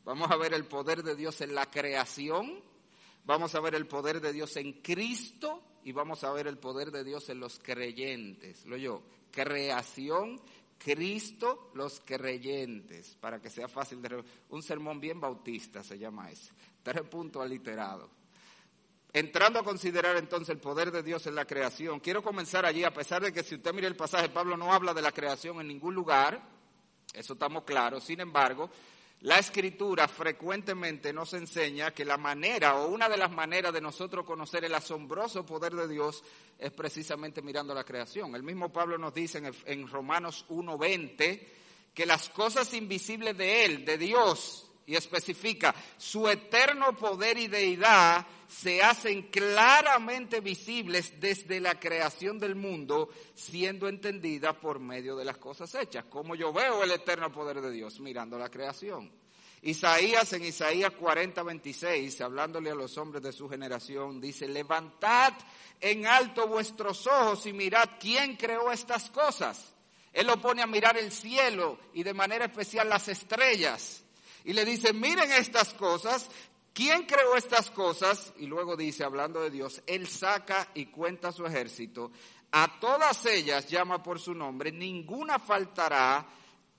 Vamos 0.05 0.31
a 0.31 0.37
ver 0.37 0.53
el 0.53 0.67
poder 0.67 1.03
de 1.03 1.17
Dios 1.17 1.41
en 1.41 1.55
la 1.55 1.71
creación, 1.71 2.63
vamos 3.25 3.55
a 3.55 3.61
ver 3.61 3.75
el 3.75 3.87
poder 3.87 4.21
de 4.21 4.33
Dios 4.33 4.57
en 4.57 4.75
Cristo 4.83 5.63
y 5.83 5.93
vamos 5.93 6.25
a 6.25 6.33
ver 6.33 6.47
el 6.47 6.59
poder 6.59 6.91
de 6.91 7.05
Dios 7.05 7.29
en 7.31 7.41
los 7.41 7.59
creyentes. 7.59 8.67
Lo 8.67 8.77
yo, 8.77 9.03
creación, 9.31 10.41
Cristo, 10.79 11.71
los 11.75 12.01
creyentes, 12.05 13.17
para 13.19 13.41
que 13.41 13.49
sea 13.49 13.69
fácil 13.69 14.03
de... 14.03 14.23
Un 14.51 14.63
sermón 14.63 15.01
bien 15.01 15.21
bautista 15.21 15.83
se 15.83 15.99
llama 15.99 16.31
ese. 16.31 16.53
Tres 16.83 17.03
puntos 17.05 17.43
aliterados. 17.43 18.11
Entrando 19.11 19.61
a 19.61 19.65
considerar 19.65 20.17
entonces 20.17 20.51
el 20.51 20.59
poder 20.59 20.91
de 20.91 21.03
Dios 21.03 21.27
en 21.27 21.37
la 21.37 21.47
creación, 21.47 22.01
quiero 22.01 22.23
comenzar 22.23 22.67
allí, 22.67 22.85
a 22.85 22.93
pesar 22.93 23.23
de 23.23 23.33
que 23.33 23.43
si 23.43 23.55
usted 23.55 23.73
mira 23.73 23.87
el 23.87 23.97
pasaje, 23.97 24.29
Pablo 24.29 24.57
no 24.57 24.73
habla 24.73 24.93
de 24.93 25.01
la 25.01 25.13
creación 25.13 25.61
en 25.61 25.69
ningún 25.69 25.95
lugar, 25.95 26.43
eso 27.15 27.35
estamos 27.35 27.63
claros, 27.63 28.03
sin 28.03 28.21
embargo, 28.21 28.69
la 29.25 29.39
escritura 29.39 30.07
frecuentemente 30.07 31.11
nos 31.11 31.33
enseña 31.33 31.93
que 31.93 32.05
la 32.05 32.19
manera 32.19 32.75
o 32.75 32.89
una 32.89 33.09
de 33.09 33.17
las 33.17 33.31
maneras 33.31 33.73
de 33.73 33.81
nosotros 33.81 34.27
conocer 34.27 34.67
el 34.67 34.75
asombroso 34.75 35.47
poder 35.47 35.73
de 35.73 35.89
Dios 35.89 36.23
es 36.59 36.71
precisamente 36.73 37.41
mirando 37.41 37.73
la 37.73 37.85
creación. 37.85 38.35
El 38.35 38.43
mismo 38.43 38.71
Pablo 38.71 38.99
nos 38.99 39.15
dice 39.15 39.43
en, 39.65 39.89
Romanos 39.89 40.45
1.20 40.51 41.41
que 41.95 42.05
las 42.05 42.29
cosas 42.29 42.75
invisibles 42.75 43.35
de 43.39 43.65
Él, 43.65 43.87
de 43.87 43.97
Dios, 43.97 44.71
y 44.87 44.95
especifica 44.95 45.75
su 45.97 46.29
eterno 46.29 46.95
poder 46.97 47.39
y 47.39 47.49
deidad 47.49 48.27
se 48.49 48.83
hacen 48.83 49.23
claramente 49.31 50.41
visibles 50.41 51.21
desde 51.21 51.61
la 51.61 51.79
creación 51.79 52.39
del 52.39 52.55
mundo, 52.55 53.09
siendo 53.35 53.89
entendidas 53.89 54.55
por 54.57 54.79
medio 54.79 55.17
de 55.17 55.25
las 55.25 55.39
cosas 55.39 55.75
hechas. 55.75 56.05
Como 56.05 56.35
yo 56.35 56.53
veo 56.53 56.85
el 56.85 56.93
eterno 56.93 57.33
poder 57.33 57.61
de 57.61 57.71
Dios 57.71 57.99
mirando 58.01 58.39
la 58.39 58.51
creación. 58.51 59.11
Isaías 59.63 60.31
en 60.35 60.45
Isaías 60.45 60.93
40, 60.93 61.43
26, 61.43 62.21
hablándole 62.21 62.71
a 62.71 62.75
los 62.75 62.99
hombres 62.99 63.23
de 63.23 63.33
su 63.33 63.49
generación, 63.49 64.21
dice, 64.21 64.47
levantad 64.47 65.33
en 65.81 66.07
alto 66.07 66.47
vuestros 66.47 67.07
ojos 67.07 67.47
y 67.47 67.55
mirad 67.55 67.89
quién 67.99 68.37
creó 68.37 68.71
estas 68.71 69.11
cosas. 69.11 69.73
Él 70.13 70.27
lo 70.27 70.41
pone 70.41 70.63
a 70.63 70.67
mirar 70.67 70.99
el 70.99 71.11
cielo 71.11 71.79
y 71.95 72.03
de 72.03 72.13
manera 72.13 72.45
especial 72.45 72.89
las 72.91 73.09
estrellas 73.09 74.04
y 74.45 74.53
le 74.53 74.65
dice, 74.65 74.93
miren 74.93 75.33
estas 75.33 75.73
cosas, 75.75 76.31
¿quién 76.73 77.07
creó 77.07 77.35
estas 77.35 77.71
cosas? 77.71 78.33
Y 78.39 78.47
luego 78.47 78.77
dice, 78.77 79.03
hablando 79.03 79.41
de 79.41 79.51
Dios, 79.51 79.83
Él 79.87 80.07
saca 80.07 80.69
y 80.75 80.87
cuenta 80.87 81.33
su 81.33 81.47
ejército, 81.47 82.13
a 82.53 82.79
todas 82.79 83.27
ellas 83.27 83.67
llama 83.67 84.03
por 84.03 84.21
su 84.21 84.35
nombre, 84.35 84.71
ninguna 84.71 85.39
faltará, 85.39 86.27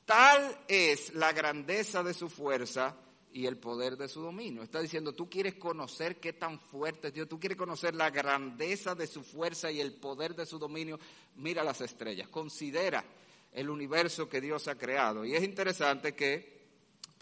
tal 0.06 0.58
es 0.68 1.14
la 1.16 1.34
grandeza 1.34 2.02
de 2.04 2.14
su 2.14 2.30
fuerza 2.30 2.96
y 3.34 3.48
el 3.48 3.58
poder 3.58 3.98
de 3.98 4.08
su 4.08 4.22
dominio. 4.22 4.64
Está 4.64 4.80
diciendo, 4.80 5.14
tú 5.14 5.30
quieres 5.30 5.56
conocer 5.56 6.22
qué 6.22 6.32
tan 6.32 6.58
fuerte 6.58 7.10
es 7.10 7.14
Dios, 7.14 7.28
tú 7.28 7.38
quieres 7.38 7.58
conocer 7.58 7.94
la 7.94 8.10
grandeza 8.10 8.96
de 8.96 9.08
su 9.08 9.24
fuerza 9.24 9.70
y 9.70 9.82
el 9.82 9.92
poder 9.94 10.36
de 10.36 10.46
su 10.46 10.58
dominio, 10.58 10.98
mira 11.36 11.62
las 11.62 11.82
estrellas, 11.82 12.30
considera 12.30 13.04
el 13.52 13.70
universo 13.70 14.30
que 14.30 14.40
Dios 14.40 14.70
ha 14.70 14.76
creado. 14.76 15.26
Y 15.26 15.36
es 15.36 15.44
interesante 15.44 16.16
que 16.16 16.55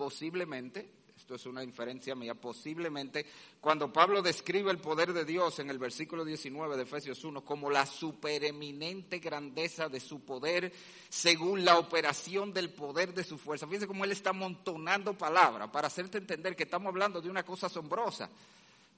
posiblemente, 0.04 0.90
esto 1.16 1.36
es 1.36 1.46
una 1.46 1.64
inferencia 1.64 2.14
mía, 2.14 2.34
posiblemente 2.34 3.26
cuando 3.62 3.94
Pablo 3.94 4.22
describe 4.22 4.70
el 4.70 4.80
poder 4.80 5.14
de 5.14 5.24
Dios 5.24 5.60
en 5.60 5.70
el 5.70 5.78
versículo 5.78 6.26
19 6.26 6.76
de 6.76 6.84
Efesios 6.84 7.24
1 7.24 7.46
como 7.46 7.70
la 7.70 7.86
supereminente 7.86 9.20
grandeza 9.20 9.88
de 9.88 10.02
su 10.02 10.20
poder 10.20 10.74
según 11.08 11.64
la 11.64 11.80
operación 11.80 12.52
del 12.52 12.72
poder 12.72 13.14
de 13.14 13.24
su 13.24 13.38
fuerza. 13.38 13.66
Fíjense 13.66 13.88
cómo 13.88 14.04
él 14.04 14.12
está 14.12 14.32
amontonando 14.32 15.18
palabras 15.18 15.70
para 15.70 15.88
hacerte 15.88 16.18
entender 16.18 16.54
que 16.54 16.64
estamos 16.64 16.90
hablando 16.90 17.22
de 17.22 17.30
una 17.30 17.44
cosa 17.44 17.68
asombrosa. 17.68 18.30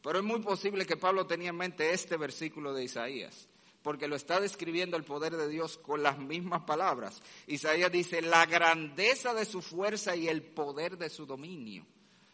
Pero 0.01 0.17
es 0.17 0.25
muy 0.25 0.39
posible 0.39 0.88
que 0.88 0.97
Pablo 0.97 1.27
tenía 1.27 1.50
en 1.50 1.57
mente 1.57 1.93
este 1.93 2.17
versículo 2.17 2.74
de 2.74 2.85
Isaías 2.85 3.47
porque 3.86 4.08
lo 4.08 4.15
está 4.15 4.39
describiendo 4.39 4.98
el 4.98 5.04
poder 5.04 5.38
de 5.38 5.48
Dios 5.48 5.77
con 5.77 6.01
las 6.01 6.18
mismas 6.18 6.63
palabras. 6.63 7.22
Isaías 7.46 7.92
dice, 7.92 8.20
la 8.20 8.48
grandeza 8.48 9.32
de 9.36 9.46
su 9.46 9.62
fuerza 9.62 10.15
y 10.15 10.27
el 10.27 10.42
poder 10.42 10.98
de 10.98 11.08
su 11.08 11.27
dominio. 11.27 11.86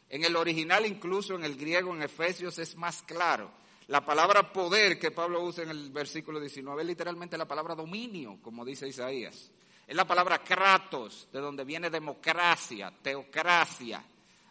En 0.07 0.23
el 0.23 0.37
original, 0.37 0.85
incluso 0.85 1.35
en 1.35 1.43
el 1.43 1.57
griego, 1.57 1.93
en 1.93 2.03
Efesios, 2.03 2.57
es 2.57 2.77
más 2.77 3.03
claro. 3.03 3.51
La 3.87 4.05
palabra 4.05 4.53
poder 4.53 4.97
que 4.97 5.11
Pablo 5.11 5.43
usa 5.43 5.65
en 5.65 5.71
el 5.71 5.91
versículo 5.91 6.39
19 6.39 6.83
es 6.83 6.87
literalmente 6.87 7.37
la 7.37 7.49
palabra 7.49 7.75
dominio, 7.75 8.39
como 8.41 8.63
dice 8.63 8.87
Isaías. 8.87 9.51
Es 9.85 9.95
la 9.95 10.07
palabra 10.07 10.41
kratos, 10.41 11.27
de 11.33 11.41
donde 11.41 11.65
viene 11.65 11.89
democracia, 11.89 12.93
teocracia, 13.01 14.01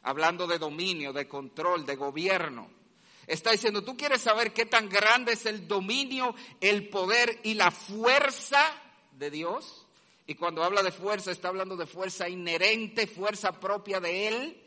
hablando 0.02 0.46
de 0.46 0.58
dominio, 0.58 1.14
de 1.14 1.26
control, 1.26 1.86
de 1.86 1.96
gobierno. 1.96 2.79
Está 3.26 3.52
diciendo, 3.52 3.82
tú 3.82 3.96
quieres 3.96 4.20
saber 4.20 4.52
qué 4.52 4.66
tan 4.66 4.88
grande 4.88 5.32
es 5.32 5.46
el 5.46 5.68
dominio, 5.68 6.34
el 6.60 6.88
poder 6.88 7.38
y 7.42 7.54
la 7.54 7.70
fuerza 7.70 8.60
de 9.12 9.30
Dios. 9.30 9.86
Y 10.26 10.34
cuando 10.34 10.62
habla 10.62 10.82
de 10.82 10.92
fuerza, 10.92 11.30
está 11.30 11.48
hablando 11.48 11.76
de 11.76 11.86
fuerza 11.86 12.28
inherente, 12.28 13.06
fuerza 13.06 13.58
propia 13.58 14.00
de 14.00 14.28
Él. 14.28 14.62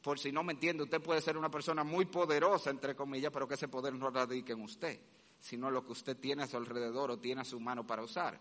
Por 0.00 0.20
si 0.20 0.30
no 0.30 0.44
me 0.44 0.52
entiende, 0.52 0.84
usted 0.84 1.00
puede 1.00 1.20
ser 1.20 1.36
una 1.36 1.50
persona 1.50 1.82
muy 1.82 2.04
poderosa, 2.04 2.70
entre 2.70 2.94
comillas, 2.94 3.32
pero 3.32 3.48
que 3.48 3.54
ese 3.54 3.66
poder 3.66 3.94
no 3.94 4.08
radique 4.10 4.52
en 4.52 4.62
usted, 4.62 5.00
sino 5.40 5.68
lo 5.68 5.84
que 5.84 5.90
usted 5.90 6.16
tiene 6.16 6.44
a 6.44 6.46
su 6.46 6.56
alrededor 6.56 7.10
o 7.10 7.18
tiene 7.18 7.40
a 7.40 7.44
su 7.44 7.58
mano 7.58 7.84
para 7.84 8.02
usar. 8.02 8.38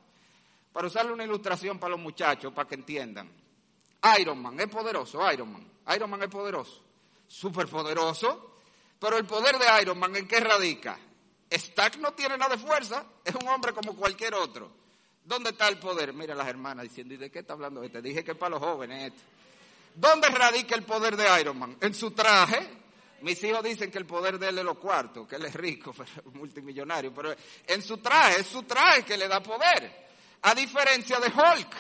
Para 0.72 0.86
usarle 0.86 1.14
una 1.14 1.24
ilustración 1.24 1.80
para 1.80 1.92
los 1.92 2.00
muchachos, 2.00 2.54
para 2.54 2.70
que 2.70 2.76
entiendan. 2.76 3.32
Iron 4.20 4.40
Man 4.40 4.60
es 4.60 4.68
poderoso, 4.68 5.20
Iron 5.32 5.52
Man. 5.54 5.68
Iron 5.96 6.08
Man 6.08 6.22
es 6.22 6.30
poderoso, 6.30 6.84
súper 7.28 7.68
poderoso, 7.68 8.60
pero 9.00 9.18
el 9.18 9.26
poder 9.26 9.58
de 9.58 9.82
Iron 9.82 10.00
Man, 10.00 10.16
¿en 10.16 10.28
qué 10.28 10.40
radica? 10.40 10.98
Stack 11.52 11.98
no 11.98 12.14
tiene 12.14 12.38
nada 12.38 12.56
de 12.56 12.62
fuerza, 12.62 13.06
es 13.24 13.36
un 13.36 13.48
hombre 13.48 13.74
como 13.74 13.96
cualquier 13.96 14.34
otro. 14.34 14.72
¿Dónde 15.24 15.52
está 15.52 15.68
el 15.68 15.80
poder? 15.80 16.14
Mira 16.14 16.36
las 16.36 16.48
hermanas 16.48 16.84
diciendo, 16.84 17.14
¿y 17.14 17.18
de 17.18 17.32
qué 17.32 17.40
está 17.40 17.54
hablando 17.54 17.84
este? 17.84 18.02
Dije 18.02 18.24
que 18.24 18.32
es 18.32 18.38
para 18.38 18.52
los 18.52 18.60
jóvenes 18.60 19.12
esto. 19.12 19.24
¿Dónde 19.96 20.28
radica 20.28 20.76
el 20.76 20.84
poder 20.84 21.16
de 21.16 21.42
Iron 21.42 21.58
Man? 21.58 21.78
En 21.82 21.94
su 21.94 22.12
traje. 22.12 22.84
Mis 23.22 23.42
hijos 23.44 23.64
dicen 23.64 23.90
que 23.90 23.98
el 23.98 24.06
poder 24.06 24.38
de 24.38 24.50
él 24.50 24.60
es 24.60 24.66
los 24.66 24.78
cuartos, 24.78 25.28
que 25.28 25.38
él 25.38 25.46
es 25.46 25.54
rico, 25.56 25.96
multimillonario, 26.34 27.14
pero 27.14 27.34
en 27.66 27.82
su 27.82 27.98
traje, 27.98 28.42
es 28.42 28.48
su 28.48 28.64
traje 28.64 29.04
que 29.04 29.18
le 29.18 29.28
da 29.28 29.42
poder. 29.42 30.06
A 30.44 30.54
diferencia 30.54 31.20
de 31.20 31.28
Hulk. 31.28 31.76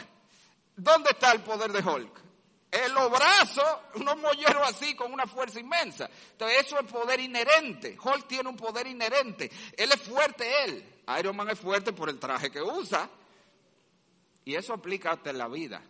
¿Dónde 0.78 1.12
está 1.12 1.32
el 1.34 1.42
poder 1.42 1.72
de 1.72 1.88
Hulk? 1.88 2.25
En 2.72 2.94
los 2.94 3.10
brazos, 3.10 3.66
unos 3.96 4.18
molleros 4.18 4.68
así 4.68 4.96
con 4.96 5.14
una 5.14 5.26
fuerza 5.26 5.60
inmensa. 5.60 6.10
Entonces 6.32 6.66
eso 6.66 6.80
es 6.80 6.92
poder 6.92 7.20
inherente. 7.20 7.98
Hulk 8.02 8.28
tiene 8.28 8.50
un 8.50 8.58
poder 8.58 8.88
inherente. 8.88 9.50
Él 9.78 9.92
es 9.92 10.02
fuerte, 10.02 10.46
él. 10.66 10.84
Iron 11.20 11.36
Man 11.36 11.50
es 11.50 11.60
fuerte 11.60 11.94
por 11.94 12.10
el 12.10 12.20
traje 12.20 12.52
que 12.52 12.62
usa. 12.62 13.10
Y 14.44 14.56
eso 14.56 14.74
aplica 14.74 15.12
hasta 15.12 15.30
en 15.30 15.38
la 15.38 15.48
vida. 15.48 15.82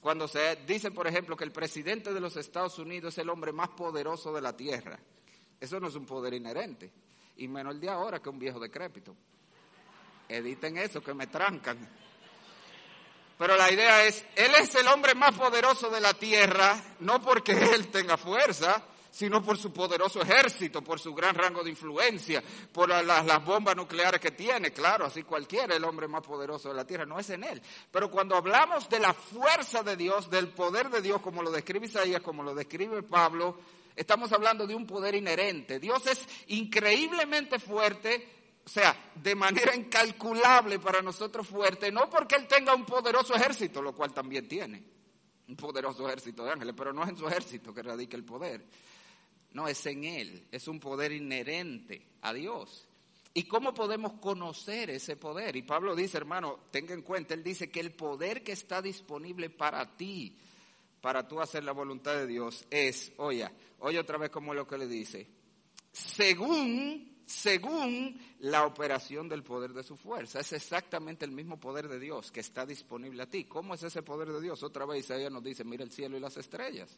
Cuando 0.00 0.26
se 0.26 0.56
dice, 0.66 0.90
por 0.90 1.06
ejemplo, 1.06 1.36
que 1.36 1.44
el 1.44 1.52
presidente 1.52 2.12
de 2.12 2.20
los 2.20 2.36
Estados 2.36 2.78
Unidos 2.78 3.14
es 3.14 3.18
el 3.18 3.30
hombre 3.30 3.52
más 3.52 3.68
poderoso 3.68 4.32
de 4.32 4.42
la 4.42 4.56
tierra. 4.56 4.98
Eso 5.60 5.78
no 5.78 5.86
es 5.86 5.94
un 5.94 6.04
poder 6.04 6.34
inherente. 6.34 6.90
Y 7.36 7.46
menos 7.46 7.74
el 7.74 7.80
de 7.80 7.88
ahora 7.88 8.20
que 8.20 8.28
un 8.28 8.38
viejo 8.38 8.58
decrépito. 8.58 9.14
Editen 10.28 10.76
eso, 10.78 11.00
que 11.00 11.14
me 11.14 11.28
trancan. 11.28 11.78
Pero 13.42 13.56
la 13.56 13.72
idea 13.72 14.04
es, 14.04 14.24
Él 14.36 14.52
es 14.54 14.72
el 14.76 14.86
hombre 14.86 15.16
más 15.16 15.36
poderoso 15.36 15.90
de 15.90 16.00
la 16.00 16.14
tierra, 16.14 16.80
no 17.00 17.20
porque 17.20 17.50
Él 17.74 17.88
tenga 17.88 18.16
fuerza, 18.16 18.84
sino 19.10 19.42
por 19.42 19.58
su 19.58 19.72
poderoso 19.72 20.22
ejército, 20.22 20.80
por 20.80 21.00
su 21.00 21.12
gran 21.12 21.34
rango 21.34 21.64
de 21.64 21.70
influencia, 21.70 22.40
por 22.72 22.88
las 22.88 23.44
bombas 23.44 23.74
nucleares 23.74 24.20
que 24.20 24.30
tiene. 24.30 24.72
Claro, 24.72 25.06
así 25.06 25.24
cualquiera, 25.24 25.74
el 25.74 25.82
hombre 25.82 26.06
más 26.06 26.22
poderoso 26.22 26.68
de 26.68 26.76
la 26.76 26.86
tierra, 26.86 27.04
no 27.04 27.18
es 27.18 27.30
en 27.30 27.42
él. 27.42 27.60
Pero 27.90 28.12
cuando 28.12 28.36
hablamos 28.36 28.88
de 28.88 29.00
la 29.00 29.12
fuerza 29.12 29.82
de 29.82 29.96
Dios, 29.96 30.30
del 30.30 30.46
poder 30.50 30.88
de 30.88 31.02
Dios, 31.02 31.20
como 31.20 31.42
lo 31.42 31.50
describe 31.50 31.86
Isaías, 31.86 32.22
como 32.22 32.44
lo 32.44 32.54
describe 32.54 33.02
Pablo, 33.02 33.58
estamos 33.96 34.30
hablando 34.30 34.68
de 34.68 34.76
un 34.76 34.86
poder 34.86 35.16
inherente. 35.16 35.80
Dios 35.80 36.06
es 36.06 36.28
increíblemente 36.46 37.58
fuerte, 37.58 38.41
o 38.64 38.68
sea, 38.68 39.12
de 39.14 39.34
manera 39.34 39.74
incalculable 39.74 40.78
para 40.78 41.02
nosotros 41.02 41.46
fuerte, 41.46 41.90
no 41.90 42.08
porque 42.08 42.36
Él 42.36 42.46
tenga 42.46 42.74
un 42.74 42.84
poderoso 42.84 43.34
ejército, 43.34 43.82
lo 43.82 43.94
cual 43.94 44.12
también 44.12 44.46
tiene, 44.46 44.82
un 45.48 45.56
poderoso 45.56 46.06
ejército 46.06 46.44
de 46.44 46.52
ángeles, 46.52 46.74
pero 46.76 46.92
no 46.92 47.02
es 47.02 47.10
en 47.10 47.16
su 47.16 47.26
ejército 47.26 47.74
que 47.74 47.82
radica 47.82 48.16
el 48.16 48.24
poder. 48.24 48.64
No, 49.52 49.68
es 49.68 49.84
en 49.86 50.04
Él, 50.04 50.46
es 50.50 50.68
un 50.68 50.80
poder 50.80 51.12
inherente 51.12 52.06
a 52.22 52.32
Dios. 52.32 52.88
¿Y 53.34 53.44
cómo 53.44 53.72
podemos 53.72 54.14
conocer 54.14 54.90
ese 54.90 55.16
poder? 55.16 55.56
Y 55.56 55.62
Pablo 55.62 55.96
dice, 55.96 56.18
hermano, 56.18 56.60
tenga 56.70 56.94
en 56.94 57.02
cuenta, 57.02 57.34
él 57.34 57.42
dice 57.42 57.70
que 57.70 57.80
el 57.80 57.92
poder 57.92 58.42
que 58.42 58.52
está 58.52 58.82
disponible 58.82 59.48
para 59.48 59.96
ti, 59.96 60.36
para 61.00 61.26
tú 61.26 61.40
hacer 61.40 61.64
la 61.64 61.72
voluntad 61.72 62.14
de 62.14 62.26
Dios, 62.26 62.66
es, 62.70 63.12
oye, 63.16 63.48
oye 63.80 63.98
otra 63.98 64.18
vez 64.18 64.30
como 64.30 64.52
lo 64.52 64.66
que 64.66 64.76
le 64.76 64.86
dice, 64.86 65.26
según, 65.92 67.11
según 67.32 68.20
la 68.40 68.66
operación 68.66 69.28
del 69.28 69.42
poder 69.42 69.72
de 69.72 69.82
su 69.82 69.96
fuerza. 69.96 70.40
Es 70.40 70.52
exactamente 70.52 71.24
el 71.24 71.32
mismo 71.32 71.58
poder 71.58 71.88
de 71.88 71.98
Dios 71.98 72.30
que 72.30 72.40
está 72.40 72.66
disponible 72.66 73.22
a 73.22 73.30
ti. 73.30 73.44
¿Cómo 73.44 73.74
es 73.74 73.82
ese 73.82 74.02
poder 74.02 74.28
de 74.28 74.40
Dios? 74.40 74.62
Otra 74.62 74.84
vez 74.84 75.04
Isaías 75.04 75.32
nos 75.32 75.42
dice, 75.42 75.64
mira 75.64 75.82
el 75.82 75.90
cielo 75.90 76.16
y 76.16 76.20
las 76.20 76.36
estrellas. 76.36 76.96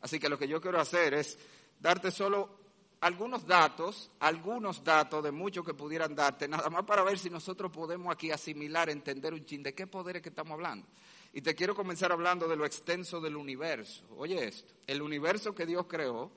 Así 0.00 0.20
que 0.20 0.28
lo 0.28 0.38
que 0.38 0.46
yo 0.46 0.60
quiero 0.60 0.80
hacer 0.80 1.14
es 1.14 1.36
darte 1.80 2.10
solo 2.12 2.62
algunos 3.00 3.46
datos, 3.46 4.10
algunos 4.20 4.84
datos 4.84 5.22
de 5.24 5.32
muchos 5.32 5.64
que 5.64 5.74
pudieran 5.74 6.14
darte, 6.14 6.46
nada 6.46 6.70
más 6.70 6.84
para 6.84 7.02
ver 7.02 7.18
si 7.18 7.28
nosotros 7.28 7.70
podemos 7.70 8.14
aquí 8.14 8.30
asimilar, 8.30 8.88
entender 8.88 9.34
un 9.34 9.44
chin 9.44 9.62
de 9.62 9.74
qué 9.74 9.86
poder 9.86 10.16
es 10.16 10.22
que 10.22 10.28
estamos 10.28 10.52
hablando. 10.52 10.86
Y 11.32 11.42
te 11.42 11.54
quiero 11.54 11.74
comenzar 11.74 12.12
hablando 12.12 12.46
de 12.46 12.56
lo 12.56 12.64
extenso 12.64 13.20
del 13.20 13.36
universo. 13.36 14.04
Oye 14.16 14.46
esto, 14.46 14.72
el 14.86 15.02
universo 15.02 15.52
que 15.52 15.66
Dios 15.66 15.86
creó, 15.88 16.30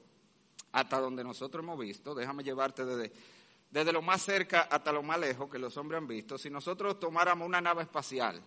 hasta 0.71 0.99
donde 0.99 1.23
nosotros 1.23 1.63
hemos 1.63 1.79
visto, 1.79 2.13
déjame 2.13 2.43
llevarte 2.43 2.85
desde, 2.85 3.91
lo 3.91 4.01
más 4.01 4.21
cerca 4.21 4.61
hasta 4.61 4.91
lo 4.91 5.03
más 5.03 5.19
lejos 5.19 5.49
que 5.49 5.59
los 5.59 5.75
hombres 5.77 5.99
han 5.99 6.07
visto, 6.07 6.37
si 6.37 6.49
nosotros 6.49 6.99
tomáramos 6.99 7.47
una 7.47 7.61
nave 7.61 7.83
espacial 7.83 8.41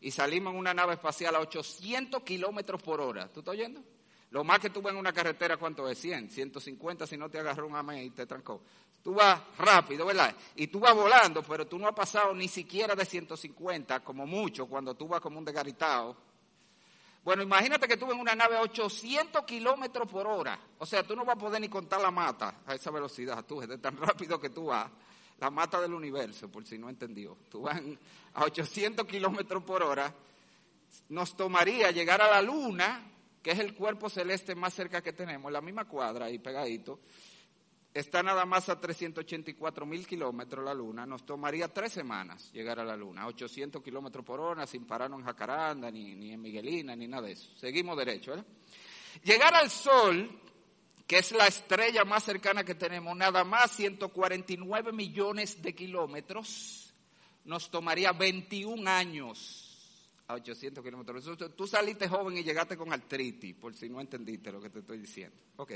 y 0.00 0.10
salimos 0.10 0.52
en 0.52 0.58
una 0.58 0.74
nave 0.74 0.94
espacial 0.94 1.34
a 1.36 1.40
800 1.40 2.22
kilómetros 2.22 2.82
por 2.82 3.00
hora, 3.00 3.28
¿tú 3.28 3.40
estás 3.40 3.52
oyendo? 3.52 3.82
Lo 4.30 4.44
más 4.44 4.58
que 4.58 4.70
tú 4.70 4.82
vas 4.82 4.92
en 4.92 4.98
una 4.98 5.12
carretera, 5.12 5.56
¿cuánto 5.56 5.88
es? 5.88 5.98
100, 5.98 6.30
150 6.30 7.06
si 7.06 7.16
no 7.16 7.30
te 7.30 7.38
agarró 7.38 7.66
un 7.66 7.76
amén 7.76 8.04
y 8.04 8.10
te 8.10 8.26
trancó. 8.26 8.60
Tú 9.02 9.14
vas 9.14 9.40
rápido, 9.56 10.04
¿verdad? 10.04 10.34
Y 10.56 10.66
tú 10.66 10.80
vas 10.80 10.94
volando, 10.94 11.42
pero 11.42 11.66
tú 11.66 11.78
no 11.78 11.86
has 11.86 11.94
pasado 11.94 12.34
ni 12.34 12.48
siquiera 12.48 12.96
de 12.96 13.04
150, 13.04 14.00
como 14.00 14.26
mucho, 14.26 14.66
cuando 14.66 14.94
tú 14.94 15.06
vas 15.06 15.20
como 15.20 15.38
un 15.38 15.44
degaritado. 15.44 16.16
Bueno, 17.26 17.42
imagínate 17.42 17.88
que 17.88 17.96
tú 17.96 18.12
en 18.12 18.20
una 18.20 18.36
nave 18.36 18.56
a 18.56 18.60
800 18.60 19.42
kilómetros 19.42 20.08
por 20.08 20.28
hora. 20.28 20.56
O 20.78 20.86
sea, 20.86 21.02
tú 21.02 21.16
no 21.16 21.24
vas 21.24 21.34
a 21.34 21.38
poder 21.40 21.60
ni 21.60 21.68
contar 21.68 22.00
la 22.00 22.12
mata 22.12 22.60
a 22.64 22.72
esa 22.72 22.92
velocidad. 22.92 23.44
Tú, 23.44 23.60
es 23.60 23.82
tan 23.82 23.96
rápido 24.00 24.38
que 24.40 24.50
tú 24.50 24.66
vas. 24.66 24.88
La 25.40 25.50
mata 25.50 25.80
del 25.80 25.92
universo, 25.92 26.48
por 26.48 26.64
si 26.64 26.78
no 26.78 26.88
entendió. 26.88 27.36
Tú 27.50 27.62
vas 27.62 27.82
a 28.32 28.44
800 28.44 29.04
kilómetros 29.08 29.64
por 29.64 29.82
hora. 29.82 30.14
Nos 31.08 31.36
tomaría 31.36 31.90
llegar 31.90 32.22
a 32.22 32.30
la 32.30 32.40
luna 32.40 33.02
que 33.42 33.50
es 33.50 33.58
el 33.58 33.74
cuerpo 33.74 34.08
celeste 34.08 34.54
más 34.54 34.72
cerca 34.74 35.02
que 35.02 35.12
tenemos, 35.12 35.50
la 35.50 35.60
misma 35.60 35.84
cuadra 35.84 36.26
ahí 36.26 36.38
pegadito, 36.38 37.00
está 38.00 38.22
nada 38.22 38.44
más 38.44 38.68
a 38.68 38.78
384 38.78 39.86
mil 39.86 40.06
kilómetros 40.06 40.64
la 40.64 40.74
Luna, 40.74 41.06
nos 41.06 41.24
tomaría 41.24 41.68
tres 41.68 41.92
semanas 41.92 42.50
llegar 42.52 42.78
a 42.78 42.84
la 42.84 42.96
Luna, 42.96 43.26
800 43.26 43.82
kilómetros 43.82 44.24
por 44.24 44.40
hora, 44.40 44.66
sin 44.66 44.84
pararnos 44.84 45.20
en 45.20 45.26
Jacaranda, 45.26 45.90
ni, 45.90 46.32
en 46.32 46.40
Miguelina, 46.40 46.94
ni 46.94 47.08
nada 47.08 47.26
de 47.26 47.32
eso. 47.32 47.50
Seguimos 47.56 47.96
derecho, 47.96 48.32
¿verdad? 48.32 48.46
Llegar 49.24 49.54
al 49.54 49.70
Sol, 49.70 50.30
que 51.06 51.18
es 51.18 51.32
la 51.32 51.46
estrella 51.46 52.04
más 52.04 52.24
cercana 52.24 52.64
que 52.64 52.74
tenemos, 52.74 53.16
nada 53.16 53.44
más 53.44 53.72
149 53.72 54.92
millones 54.92 55.62
de 55.62 55.74
kilómetros, 55.74 56.94
nos 57.44 57.70
tomaría 57.70 58.12
21 58.12 58.90
años 58.90 59.66
a 60.28 60.34
800 60.34 60.84
kilómetros. 60.84 61.54
Tú 61.56 61.66
saliste 61.66 62.08
joven 62.08 62.36
y 62.36 62.42
llegaste 62.42 62.76
con 62.76 62.92
artritis, 62.92 63.54
por 63.54 63.74
si 63.74 63.88
no 63.88 64.00
entendiste 64.00 64.52
lo 64.52 64.60
que 64.60 64.70
te 64.70 64.80
estoy 64.80 64.98
diciendo. 64.98 65.36
Ok. 65.56 65.72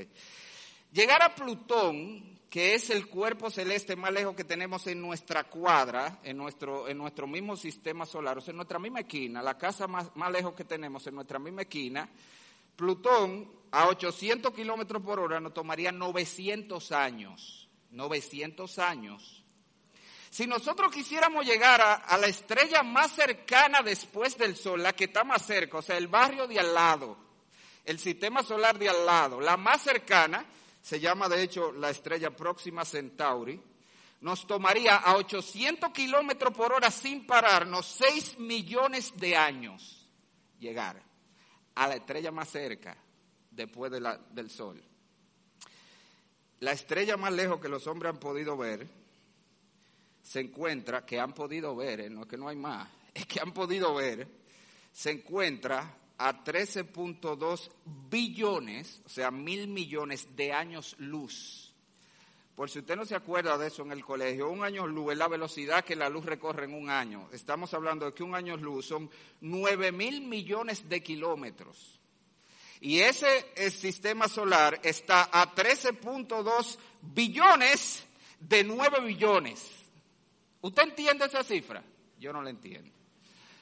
Llegar 0.91 1.21
a 1.23 1.33
Plutón, 1.33 2.39
que 2.49 2.75
es 2.75 2.89
el 2.89 3.07
cuerpo 3.07 3.49
celeste 3.49 3.95
más 3.95 4.11
lejos 4.11 4.35
que 4.35 4.43
tenemos 4.43 4.85
en 4.87 5.01
nuestra 5.01 5.45
cuadra, 5.45 6.19
en 6.23 6.37
nuestro, 6.37 6.87
en 6.87 6.97
nuestro 6.97 7.27
mismo 7.27 7.55
sistema 7.55 8.05
solar, 8.05 8.37
o 8.37 8.41
sea, 8.41 8.51
en 8.51 8.57
nuestra 8.57 8.79
misma 8.79 9.01
esquina, 9.01 9.41
la 9.41 9.57
casa 9.57 9.87
más, 9.87 10.15
más 10.15 10.31
lejos 10.31 10.53
que 10.53 10.65
tenemos 10.65 11.05
en 11.07 11.15
nuestra 11.15 11.39
misma 11.39 11.61
esquina, 11.63 12.09
Plutón 12.75 13.49
a 13.71 13.87
800 13.87 14.53
kilómetros 14.53 15.01
por 15.03 15.19
hora 15.19 15.39
nos 15.39 15.53
tomaría 15.53 15.91
900 15.91 16.91
años. 16.91 17.69
900 17.91 18.79
años 18.79 19.41
si 20.31 20.47
nosotros 20.47 20.93
quisiéramos 20.93 21.45
llegar 21.45 21.81
a, 21.81 22.17
la 22.17 22.27
estrella 22.27 22.83
más 22.83 23.11
cercana 23.11 23.81
después 23.81 24.37
del 24.37 24.55
Sol, 24.55 24.81
la 24.81 24.93
que 24.93 25.03
está 25.03 25.25
más 25.25 25.45
cerca, 25.45 25.79
o 25.79 25.81
sea, 25.81 25.97
el 25.97 26.07
barrio 26.07 26.47
de 26.47 26.57
al 26.57 26.73
lado, 26.73 27.17
el 27.83 27.99
sistema 27.99 28.41
solar 28.41 28.79
de 28.79 28.87
al 28.87 29.05
lado, 29.05 29.41
la 29.41 29.57
más 29.57 29.81
cercana, 29.81 30.45
se 30.81 30.99
llama 30.99 31.29
de 31.29 31.43
hecho 31.43 31.71
la 31.71 31.89
estrella 31.89 32.35
próxima 32.35 32.85
Centauri, 32.85 33.61
nos 34.21 34.45
tomaría 34.45 34.97
a 34.97 35.15
800 35.15 35.91
kilómetros 35.91 36.53
por 36.53 36.73
hora 36.73 36.91
sin 36.91 37.25
pararnos 37.25 37.85
6 37.87 38.39
millones 38.39 39.13
de 39.17 39.35
años 39.35 40.07
llegar 40.59 41.01
a 41.75 41.87
la 41.87 41.95
estrella 41.95 42.31
más 42.31 42.49
cerca 42.49 42.95
después 43.49 43.91
del 43.91 44.49
Sol. 44.49 44.81
La 46.59 46.71
estrella 46.71 47.17
más 47.17 47.33
lejos 47.33 47.59
que 47.59 47.67
los 47.67 47.87
hombres 47.87 48.13
han 48.13 48.19
podido 48.19 48.55
ver 48.55 48.87
se 50.21 50.39
encuentra, 50.39 51.03
que 51.05 51.19
han 51.19 51.33
podido 51.33 51.75
ver, 51.75 52.11
no 52.11 52.21
es 52.21 52.27
que 52.27 52.37
no 52.37 52.47
hay 52.47 52.55
más, 52.55 52.87
es 53.13 53.25
que 53.25 53.39
han 53.39 53.53
podido 53.53 53.95
ver, 53.95 54.27
se 54.91 55.11
encuentra 55.11 55.97
a 56.27 56.43
13.2 56.43 57.71
billones, 58.09 59.01
o 59.05 59.09
sea, 59.09 59.31
mil 59.31 59.67
millones 59.67 60.35
de 60.35 60.53
años 60.53 60.95
luz. 60.99 61.73
Por 62.55 62.69
si 62.69 62.79
usted 62.79 62.95
no 62.95 63.05
se 63.05 63.15
acuerda 63.15 63.57
de 63.57 63.67
eso 63.67 63.81
en 63.81 63.91
el 63.91 64.05
colegio, 64.05 64.49
un 64.49 64.63
año 64.63 64.85
luz 64.85 65.13
es 65.13 65.17
la 65.17 65.27
velocidad 65.27 65.83
que 65.83 65.95
la 65.95 66.09
luz 66.09 66.25
recorre 66.25 66.65
en 66.65 66.73
un 66.73 66.89
año. 66.89 67.27
Estamos 67.31 67.73
hablando 67.73 68.05
de 68.05 68.13
que 68.13 68.23
un 68.23 68.35
año 68.35 68.55
luz 68.57 68.85
son 68.85 69.09
9 69.41 69.91
mil 69.91 70.21
millones 70.21 70.87
de 70.87 71.01
kilómetros. 71.01 71.99
Y 72.81 72.99
ese 72.99 73.69
sistema 73.71 74.27
solar 74.27 74.79
está 74.83 75.29
a 75.31 75.55
13.2 75.55 76.77
billones 77.01 78.03
de 78.39 78.63
9 78.63 79.01
billones. 79.01 79.67
¿Usted 80.61 80.83
entiende 80.83 81.25
esa 81.25 81.43
cifra? 81.43 81.83
Yo 82.19 82.33
no 82.33 82.41
la 82.41 82.49
entiendo. 82.51 83.00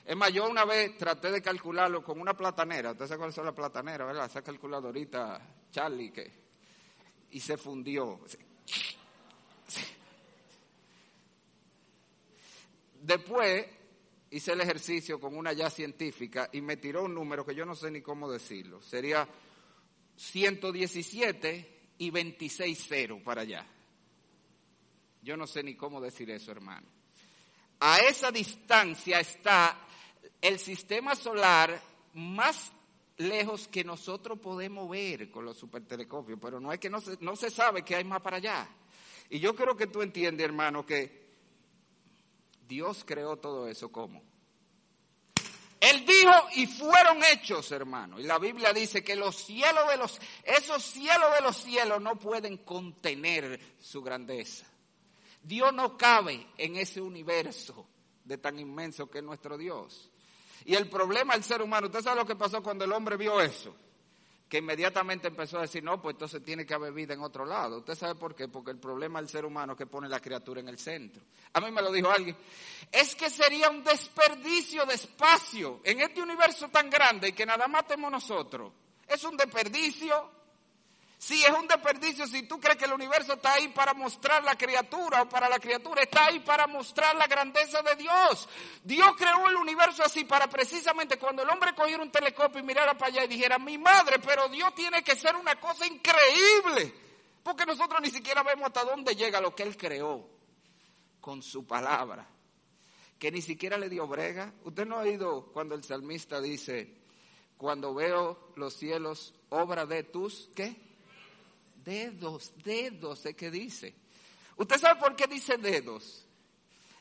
Es 0.10 0.18
más, 0.18 0.34
yo 0.34 0.50
una 0.50 0.66
vez 0.66 0.98
traté 0.98 1.30
de 1.30 1.40
calcularlo 1.40 2.04
con 2.04 2.20
una 2.20 2.36
platanera. 2.36 2.94
Usted 2.94 3.06
sabe 3.06 3.20
cuál 3.20 3.30
es 3.30 3.38
la 3.38 3.54
platanera, 3.54 4.06
¿verdad? 4.06 4.26
Esa 4.26 4.42
calculadorita 4.42 5.40
Charlie 5.70 6.10
que... 6.10 6.32
Y 7.30 7.40
se 7.40 7.56
fundió. 7.58 8.20
Después 13.00 13.68
hice 14.32 14.54
el 14.54 14.62
ejercicio 14.62 15.20
con 15.20 15.38
una 15.38 15.54
ya 15.54 15.70
científica 15.70 16.50
y 16.54 16.62
me 16.62 16.78
tiró 16.78 17.04
un 17.04 17.14
número 17.14 17.46
que 17.46 17.54
yo 17.54 17.64
no 17.64 17.76
sé 17.76 17.92
ni 17.92 18.02
cómo 18.02 18.32
decirlo. 18.32 18.82
Sería 18.82 19.30
117 20.16 21.94
y 22.00 22.10
26 22.10 22.86
cero 22.90 23.22
para 23.24 23.42
allá. 23.42 23.64
Yo 25.22 25.38
no 25.38 25.46
sé 25.46 25.62
ni 25.62 25.76
cómo 25.76 26.02
decir 26.02 26.32
eso, 26.32 26.52
hermano. 26.52 26.88
A 27.82 28.00
esa 28.00 28.32
distancia 28.32 29.20
está 29.20 29.86
el 30.42 30.60
sistema 30.60 31.16
solar 31.16 31.82
más 32.14 32.72
lejos 33.18 33.68
que 33.68 33.84
nosotros 33.84 34.40
podemos 34.40 34.90
ver 34.90 35.30
con 35.30 35.46
los 35.46 35.58
supertelescopios, 35.58 36.40
pero 36.42 36.60
no 36.60 36.72
es 36.72 36.80
que 36.80 36.90
no 36.90 37.02
se, 37.02 37.18
no 37.20 37.36
se 37.36 37.52
sabe 37.52 37.84
que 37.84 37.96
hay 37.96 38.04
más 38.04 38.22
para 38.22 38.38
allá. 38.38 38.68
Y 39.30 39.40
yo 39.40 39.56
creo 39.56 39.76
que 39.76 39.88
tú 39.88 40.02
entiendes, 40.02 40.46
hermano, 40.46 40.86
que 40.86 41.28
Dios 42.68 43.04
creó 43.06 43.38
todo 43.38 43.68
eso 43.68 43.92
como. 43.92 44.24
Él 45.80 46.06
dijo 46.06 46.32
y 46.56 46.68
fueron 46.68 47.24
hechos, 47.24 47.72
hermano. 47.72 48.20
Y 48.20 48.24
la 48.24 48.38
Biblia 48.38 48.74
dice 48.74 49.04
que 49.04 49.16
los 49.16 49.36
cielos 49.36 49.88
de 49.90 49.98
los, 49.98 50.20
esos 50.44 50.84
cielos 50.84 51.34
de 51.36 51.42
los 51.42 51.56
cielos 51.56 52.02
no 52.02 52.18
pueden 52.18 52.58
contener 52.58 53.60
su 53.80 54.02
grandeza. 54.02 54.66
Dios 55.42 55.74
no 55.74 55.98
cabe 55.98 56.48
en 56.58 56.76
ese 56.76 57.00
universo 57.00 57.88
de 58.30 58.38
tan 58.38 58.58
inmenso 58.60 59.10
que 59.10 59.18
es 59.18 59.24
nuestro 59.24 59.58
Dios. 59.58 60.10
Y 60.64 60.76
el 60.76 60.88
problema 60.88 61.34
del 61.34 61.44
ser 61.44 61.62
humano, 61.62 61.88
¿usted 61.88 62.02
sabe 62.02 62.22
lo 62.22 62.26
que 62.26 62.36
pasó 62.36 62.64
cuando 62.64 62.86
el 62.86 62.92
hombre 62.94 63.18
vio 63.18 63.42
eso? 63.42 63.76
que 64.50 64.58
inmediatamente 64.58 65.28
empezó 65.28 65.60
a 65.60 65.62
decir, 65.62 65.84
no, 65.84 66.02
pues 66.02 66.16
entonces 66.16 66.44
tiene 66.44 66.66
que 66.66 66.74
haber 66.74 66.92
vida 66.92 67.14
en 67.14 67.22
otro 67.22 67.46
lado. 67.46 67.78
¿Usted 67.78 67.94
sabe 67.94 68.16
por 68.16 68.34
qué? 68.34 68.48
Porque 68.48 68.72
el 68.72 68.80
problema 68.80 69.20
del 69.22 69.30
ser 69.30 69.46
humano 69.46 69.74
es 69.74 69.78
que 69.78 69.86
pone 69.86 70.10
la 70.10 70.20
criatura 70.20 70.60
en 70.60 70.68
el 70.68 70.80
centro. 70.80 71.22
A 71.54 71.62
mí 71.62 71.70
me 71.70 71.84
lo 71.84 71.92
dijo 71.92 72.10
alguien, 72.10 72.36
es 72.92 73.14
que 73.14 73.30
sería 73.30 73.70
un 73.70 73.84
desperdicio 73.84 74.88
de 74.88 74.96
espacio 74.96 75.82
en 75.84 76.02
este 76.02 76.24
universo 76.24 76.68
tan 76.70 76.90
grande 76.90 77.28
y 77.28 77.34
que 77.34 77.46
nada 77.46 77.68
más 77.68 77.86
tenemos 77.86 78.12
nosotros. 78.12 78.74
Es 79.08 79.24
un 79.24 79.38
desperdicio. 79.38 80.39
Sí, 81.20 81.44
es 81.44 81.50
un 81.50 81.68
desperdicio 81.68 82.26
si 82.28 82.44
tú 82.44 82.62
crees 82.62 82.78
que 82.78 82.86
el 82.86 82.94
universo 82.94 83.34
está 83.34 83.56
ahí 83.56 83.68
para 83.68 83.94
mostrar 83.94 84.42
la 84.42 84.58
criatura 84.58 85.24
o 85.24 85.30
para 85.30 85.50
la 85.50 85.60
criatura, 85.60 86.04
está 86.04 86.28
ahí 86.28 86.40
para 86.40 86.66
mostrar 86.66 87.14
la 87.18 87.28
grandeza 87.28 87.82
de 87.82 87.98
Dios. 87.98 88.48
Dios 88.86 89.12
creó 89.18 89.50
el 89.50 89.58
universo 89.58 90.02
así 90.02 90.24
para 90.24 90.48
precisamente 90.48 91.20
cuando 91.20 91.44
el 91.44 91.50
hombre 91.50 91.76
cogiera 91.76 92.02
un 92.02 92.10
telescopio 92.10 92.62
y 92.62 92.64
mirara 92.64 92.98
para 92.98 93.12
allá 93.12 93.26
y 93.26 93.28
dijera, 93.28 93.60
mi 93.60 93.78
madre, 93.78 94.20
pero 94.20 94.48
Dios 94.48 94.74
tiene 94.74 95.04
que 95.04 95.18
ser 95.18 95.36
una 95.36 95.60
cosa 95.60 95.86
increíble, 95.86 96.96
porque 97.44 97.66
nosotros 97.66 98.00
ni 98.02 98.12
siquiera 98.12 98.42
vemos 98.42 98.68
hasta 98.68 98.86
dónde 98.86 99.14
llega 99.14 99.42
lo 99.42 99.54
que 99.54 99.64
Él 99.64 99.76
creó 99.76 100.26
con 101.20 101.44
su 101.44 101.68
palabra, 101.68 102.26
que 103.20 103.30
ni 103.30 103.42
siquiera 103.42 103.78
le 103.78 103.90
dio 103.90 104.08
brega. 104.08 104.54
Usted 104.64 104.86
no 104.86 104.96
ha 104.96 105.02
oído 105.02 105.52
cuando 105.52 105.76
el 105.76 105.84
salmista 105.84 106.40
dice, 106.40 106.96
cuando 107.58 107.94
veo 107.94 108.54
los 108.56 108.74
cielos, 108.76 109.34
obra 109.50 109.86
de 109.86 110.04
tus, 110.04 110.50
¿qué? 110.56 110.88
Dedos, 111.90 112.54
dedos, 112.64 113.24
¿de 113.24 113.36
qué 113.36 113.50
dice? 113.50 113.96
¿Usted 114.58 114.78
sabe 114.78 115.00
por 115.00 115.16
qué 115.16 115.26
dice 115.26 115.58
dedos? 115.58 116.24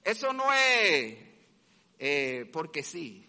Eso 0.03 0.33
no 0.33 0.51
es 0.51 1.18
eh, 1.98 2.48
porque 2.51 2.83
sí. 2.83 3.29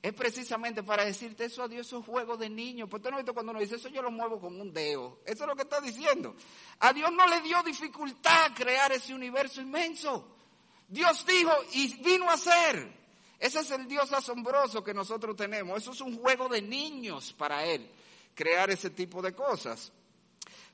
Es 0.00 0.14
precisamente 0.14 0.84
para 0.84 1.04
decirte 1.04 1.46
eso 1.46 1.64
a 1.64 1.68
Dios, 1.68 1.88
eso 1.88 1.98
es 1.98 2.06
juego 2.06 2.36
de 2.36 2.48
niños. 2.48 2.88
Pues 2.88 3.00
usted 3.00 3.10
no 3.10 3.16
visto 3.16 3.34
cuando 3.34 3.50
uno 3.50 3.60
dice 3.60 3.74
eso, 3.74 3.88
yo 3.88 4.00
lo 4.00 4.12
muevo 4.12 4.38
con 4.38 4.60
un 4.60 4.72
dedo. 4.72 5.18
Eso 5.26 5.42
es 5.42 5.48
lo 5.48 5.56
que 5.56 5.62
está 5.62 5.80
diciendo. 5.80 6.36
A 6.78 6.92
Dios 6.92 7.10
no 7.10 7.26
le 7.26 7.40
dio 7.40 7.60
dificultad 7.64 8.52
crear 8.54 8.92
ese 8.92 9.12
universo 9.12 9.60
inmenso. 9.60 10.36
Dios 10.86 11.26
dijo 11.26 11.50
y 11.72 11.96
vino 11.96 12.30
a 12.30 12.36
ser. 12.36 12.92
Ese 13.40 13.58
es 13.58 13.70
el 13.72 13.88
Dios 13.88 14.12
asombroso 14.12 14.84
que 14.84 14.94
nosotros 14.94 15.34
tenemos. 15.34 15.82
Eso 15.82 15.90
es 15.90 16.00
un 16.00 16.16
juego 16.16 16.48
de 16.48 16.62
niños 16.62 17.32
para 17.32 17.64
Él, 17.64 17.90
crear 18.36 18.70
ese 18.70 18.90
tipo 18.90 19.20
de 19.20 19.34
cosas. 19.34 19.92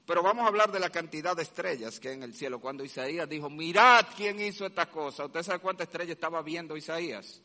Pero 0.07 0.23
vamos 0.23 0.45
a 0.45 0.49
hablar 0.49 0.71
de 0.71 0.79
la 0.79 0.91
cantidad 0.91 1.37
de 1.37 1.43
estrellas 1.43 1.99
que 1.99 2.09
hay 2.09 2.15
en 2.15 2.23
el 2.23 2.33
cielo. 2.33 2.61
Cuando 2.61 2.85
Isaías 2.85 3.29
dijo, 3.29 3.51
mirad 3.51 4.07
quién 4.17 4.41
hizo 4.41 4.65
esta 4.65 4.89
cosa. 4.89 5.27
¿Usted 5.27 5.43
sabe 5.43 5.59
cuántas 5.59 5.89
estrellas 5.89 6.15
estaba 6.15 6.43
viendo 6.43 6.77
Isaías? 6.77 7.43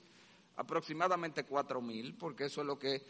Aproximadamente 0.57 1.43
cuatro 1.43 1.81
mil, 1.81 2.15
porque 2.15 2.45
eso 2.45 2.61
es 2.61 2.67
lo 2.67 2.77
que 2.77 3.03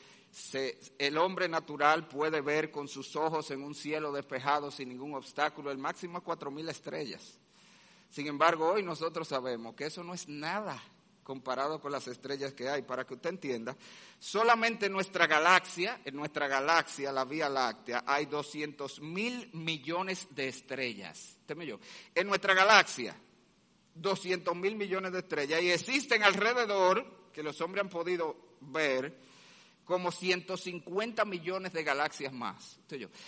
el 0.98 1.18
hombre 1.18 1.50
natural 1.50 2.08
puede 2.08 2.40
ver 2.40 2.72
con 2.72 2.88
sus 2.88 3.14
ojos 3.18 3.52
en 3.52 3.62
un 3.62 3.76
cielo 3.76 4.14
despejado 4.14 4.72
sin 4.72 4.88
ningún 4.88 5.16
obstáculo. 5.16 5.70
El 5.70 5.78
máximo 5.78 6.20
es 6.20 6.24
cuatro 6.24 6.50
mil 6.50 6.70
estrellas. 6.70 7.38
Sin 8.10 8.28
embargo, 8.28 8.72
hoy 8.72 8.84
nosotros 8.84 9.28
sabemos 9.28 9.76
que 9.76 9.86
eso 9.86 10.02
no 10.02 10.14
es 10.14 10.30
nada 10.30 10.82
comparado 11.32 11.80
con 11.80 11.94
las 11.94 12.06
estrellas 12.10 12.54
que 12.54 12.68
hay. 12.68 12.82
Para 12.82 13.06
que 13.06 13.14
usted 13.14 13.30
entienda, 13.30 13.74
solamente 14.20 14.88
en 14.88 14.92
nuestra 14.92 15.28
galaxia, 15.28 16.02
en 16.04 16.14
nuestra 16.14 16.46
galaxia, 16.50 17.10
la 17.14 17.24
Vía 17.24 17.48
Láctea, 17.48 18.04
hay 18.06 18.26
200 18.26 19.00
mil 19.00 19.50
millones 19.54 20.28
de 20.32 20.50
estrellas. 20.50 21.38
Yo. 21.48 21.80
En 22.14 22.28
nuestra 22.28 22.54
galaxia, 22.54 23.16
200 23.96 24.54
mil 24.58 24.76
millones 24.76 25.14
de 25.14 25.20
estrellas. 25.20 25.62
Y 25.62 25.72
existen 25.72 26.22
alrededor, 26.22 27.30
que 27.32 27.44
los 27.44 27.62
hombres 27.62 27.86
han 27.86 27.90
podido 27.90 28.58
ver, 28.60 29.18
como 29.86 30.12
150 30.12 31.24
millones 31.24 31.72
de 31.72 31.84
galaxias 31.86 32.34
más. 32.34 32.78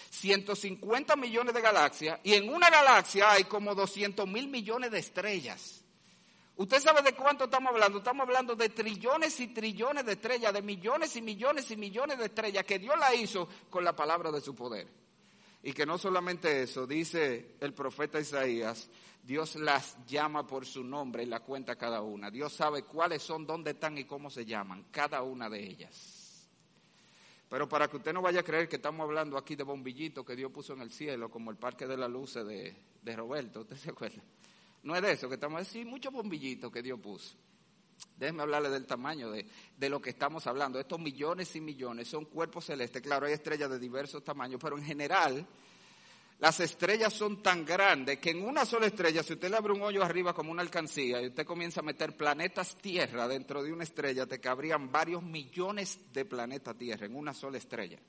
150 0.09 1.15
millones 1.15 1.53
de 1.53 1.61
galaxias 1.61 2.19
y 2.21 2.33
en 2.33 2.49
una 2.49 2.69
galaxia 2.69 3.31
hay 3.31 3.45
como 3.45 3.73
200 3.73 4.27
mil 4.27 4.49
millones 4.49 4.91
de 4.91 4.99
estrellas. 4.99 5.82
¿Usted 6.55 6.79
sabe 6.79 7.01
de 7.01 7.15
cuánto 7.15 7.45
estamos 7.45 7.71
hablando? 7.71 7.97
Estamos 7.97 8.27
hablando 8.27 8.55
de 8.55 8.69
trillones 8.69 9.39
y 9.39 9.47
trillones 9.47 10.05
de 10.05 10.13
estrellas, 10.13 10.53
de 10.53 10.61
millones 10.61 11.15
y 11.15 11.21
millones 11.21 11.71
y 11.71 11.77
millones 11.77 12.19
de 12.19 12.25
estrellas 12.25 12.63
que 12.63 12.77
Dios 12.77 12.97
la 12.97 13.13
hizo 13.15 13.47
con 13.69 13.83
la 13.83 13.95
palabra 13.95 14.31
de 14.31 14.39
su 14.39 14.53
poder. 14.53 14.87
Y 15.63 15.73
que 15.73 15.85
no 15.85 15.97
solamente 15.97 16.61
eso, 16.61 16.85
dice 16.85 17.55
el 17.59 17.73
profeta 17.73 18.19
Isaías, 18.19 18.89
Dios 19.23 19.55
las 19.55 19.97
llama 20.05 20.45
por 20.45 20.65
su 20.65 20.83
nombre 20.83 21.23
y 21.23 21.25
la 21.25 21.39
cuenta 21.39 21.75
cada 21.75 22.01
una. 22.01 22.29
Dios 22.29 22.53
sabe 22.53 22.83
cuáles 22.83 23.23
son, 23.23 23.47
dónde 23.47 23.71
están 23.71 23.97
y 23.97 24.03
cómo 24.03 24.29
se 24.29 24.45
llaman, 24.45 24.85
cada 24.91 25.23
una 25.23 25.49
de 25.49 25.63
ellas. 25.63 26.49
Pero 27.49 27.67
para 27.67 27.87
que 27.87 27.97
usted 27.97 28.13
no 28.13 28.21
vaya 28.21 28.41
a 28.41 28.43
creer 28.43 28.67
que 28.67 28.75
estamos 28.75 29.05
hablando 29.05 29.37
aquí 29.37 29.55
de 29.55 29.63
bombillitos 29.63 30.25
que 30.25 30.35
Dios 30.35 30.51
puso 30.51 30.73
en 30.73 30.81
el 30.81 30.91
cielo, 30.91 31.31
como 31.31 31.49
el 31.49 31.57
Parque 31.57 31.87
de 31.87 31.97
la 31.97 32.07
Luz 32.07 32.33
de, 32.35 32.75
de 33.01 33.15
Roberto, 33.15 33.61
¿usted 33.61 33.77
se 33.77 33.89
acuerda? 33.89 34.21
No 34.83 34.95
es 34.95 35.01
de 35.01 35.11
eso 35.13 35.27
que 35.27 35.35
estamos 35.35 35.59
diciendo, 35.61 35.89
muchos 35.89 36.13
bombillitos 36.13 36.71
que 36.71 36.81
Dios 36.81 36.99
puso. 36.99 37.35
Déjenme 38.17 38.41
hablarle 38.41 38.69
del 38.69 38.85
tamaño 38.85 39.31
de, 39.31 39.47
de, 39.77 39.89
lo 39.89 40.01
que 40.01 40.09
estamos 40.09 40.45
hablando. 40.45 40.79
Estos 40.79 40.99
millones 40.99 41.55
y 41.55 41.61
millones 41.61 42.07
son 42.07 42.25
cuerpos 42.25 42.65
celestes. 42.65 43.01
Claro, 43.01 43.25
hay 43.25 43.33
estrellas 43.33 43.69
de 43.69 43.79
diversos 43.79 44.23
tamaños, 44.23 44.59
pero 44.61 44.77
en 44.77 44.83
general 44.83 45.47
las 46.39 46.59
estrellas 46.59 47.13
son 47.13 47.41
tan 47.41 47.63
grandes 47.63 48.19
que 48.19 48.31
en 48.31 48.43
una 48.43 48.65
sola 48.65 48.87
estrella, 48.87 49.23
si 49.23 49.33
usted 49.33 49.49
le 49.49 49.55
abre 49.55 49.73
un 49.73 49.81
hoyo 49.81 50.03
arriba 50.03 50.33
como 50.33 50.51
una 50.51 50.61
alcancía 50.61 51.21
y 51.21 51.27
usted 51.27 51.45
comienza 51.45 51.79
a 51.79 51.83
meter 51.83 52.17
planetas 52.17 52.75
Tierra 52.77 53.27
dentro 53.27 53.63
de 53.63 53.71
una 53.71 53.83
estrella, 53.83 54.25
te 54.25 54.39
cabrían 54.39 54.91
varios 54.91 55.23
millones 55.23 55.99
de 56.11 56.25
planetas 56.25 56.77
Tierra 56.77 57.05
en 57.05 57.15
una 57.15 57.33
sola 57.33 57.57
estrella. 57.57 57.99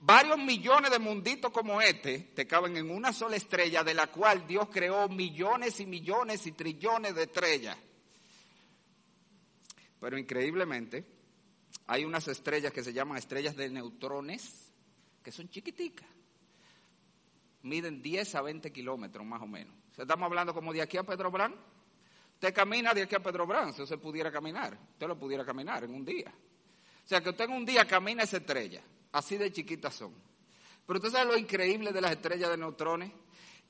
Varios 0.00 0.38
millones 0.38 0.90
de 0.90 0.98
munditos 0.98 1.52
como 1.52 1.80
este 1.80 2.30
te 2.34 2.46
caben 2.46 2.76
en 2.76 2.90
una 2.90 3.12
sola 3.12 3.36
estrella 3.36 3.84
de 3.84 3.94
la 3.94 4.08
cual 4.08 4.46
Dios 4.46 4.68
creó 4.72 5.08
millones 5.08 5.78
y 5.78 5.86
millones 5.86 6.46
y 6.46 6.52
trillones 6.52 7.14
de 7.14 7.22
estrellas. 7.22 7.76
Pero 10.00 10.18
increíblemente, 10.18 11.04
hay 11.86 12.04
unas 12.04 12.26
estrellas 12.28 12.72
que 12.72 12.82
se 12.82 12.92
llaman 12.92 13.18
estrellas 13.18 13.54
de 13.54 13.70
neutrones, 13.70 14.72
que 15.22 15.30
son 15.30 15.48
chiquiticas 15.48 16.08
miden 17.64 18.00
10 18.00 18.34
a 18.36 18.42
20 18.42 18.72
kilómetros 18.72 19.26
más 19.26 19.42
o 19.42 19.46
menos. 19.46 19.74
Estamos 19.96 20.26
hablando 20.26 20.54
como 20.54 20.72
de 20.72 20.82
aquí 20.82 20.96
a 20.96 21.02
Pedro 21.02 21.30
Brán. 21.30 21.54
Usted 22.34 22.54
camina 22.54 22.92
de 22.92 23.02
aquí 23.02 23.14
a 23.14 23.22
Pedro 23.22 23.46
Brán, 23.46 23.72
si 23.72 23.82
usted 23.82 23.98
pudiera 23.98 24.30
caminar, 24.30 24.78
usted 24.92 25.06
lo 25.06 25.18
pudiera 25.18 25.44
caminar 25.44 25.84
en 25.84 25.94
un 25.94 26.04
día. 26.04 26.32
O 27.04 27.08
sea, 27.08 27.22
que 27.22 27.30
usted 27.30 27.44
en 27.44 27.52
un 27.52 27.64
día 27.64 27.86
camina 27.86 28.22
esa 28.22 28.38
estrella, 28.38 28.82
así 29.12 29.36
de 29.36 29.52
chiquitas 29.52 29.94
son. 29.94 30.14
Pero 30.86 30.98
usted 30.98 31.10
sabe 31.10 31.32
lo 31.32 31.38
increíble 31.38 31.92
de 31.92 32.00
las 32.00 32.12
estrellas 32.12 32.50
de 32.50 32.56
neutrones, 32.58 33.12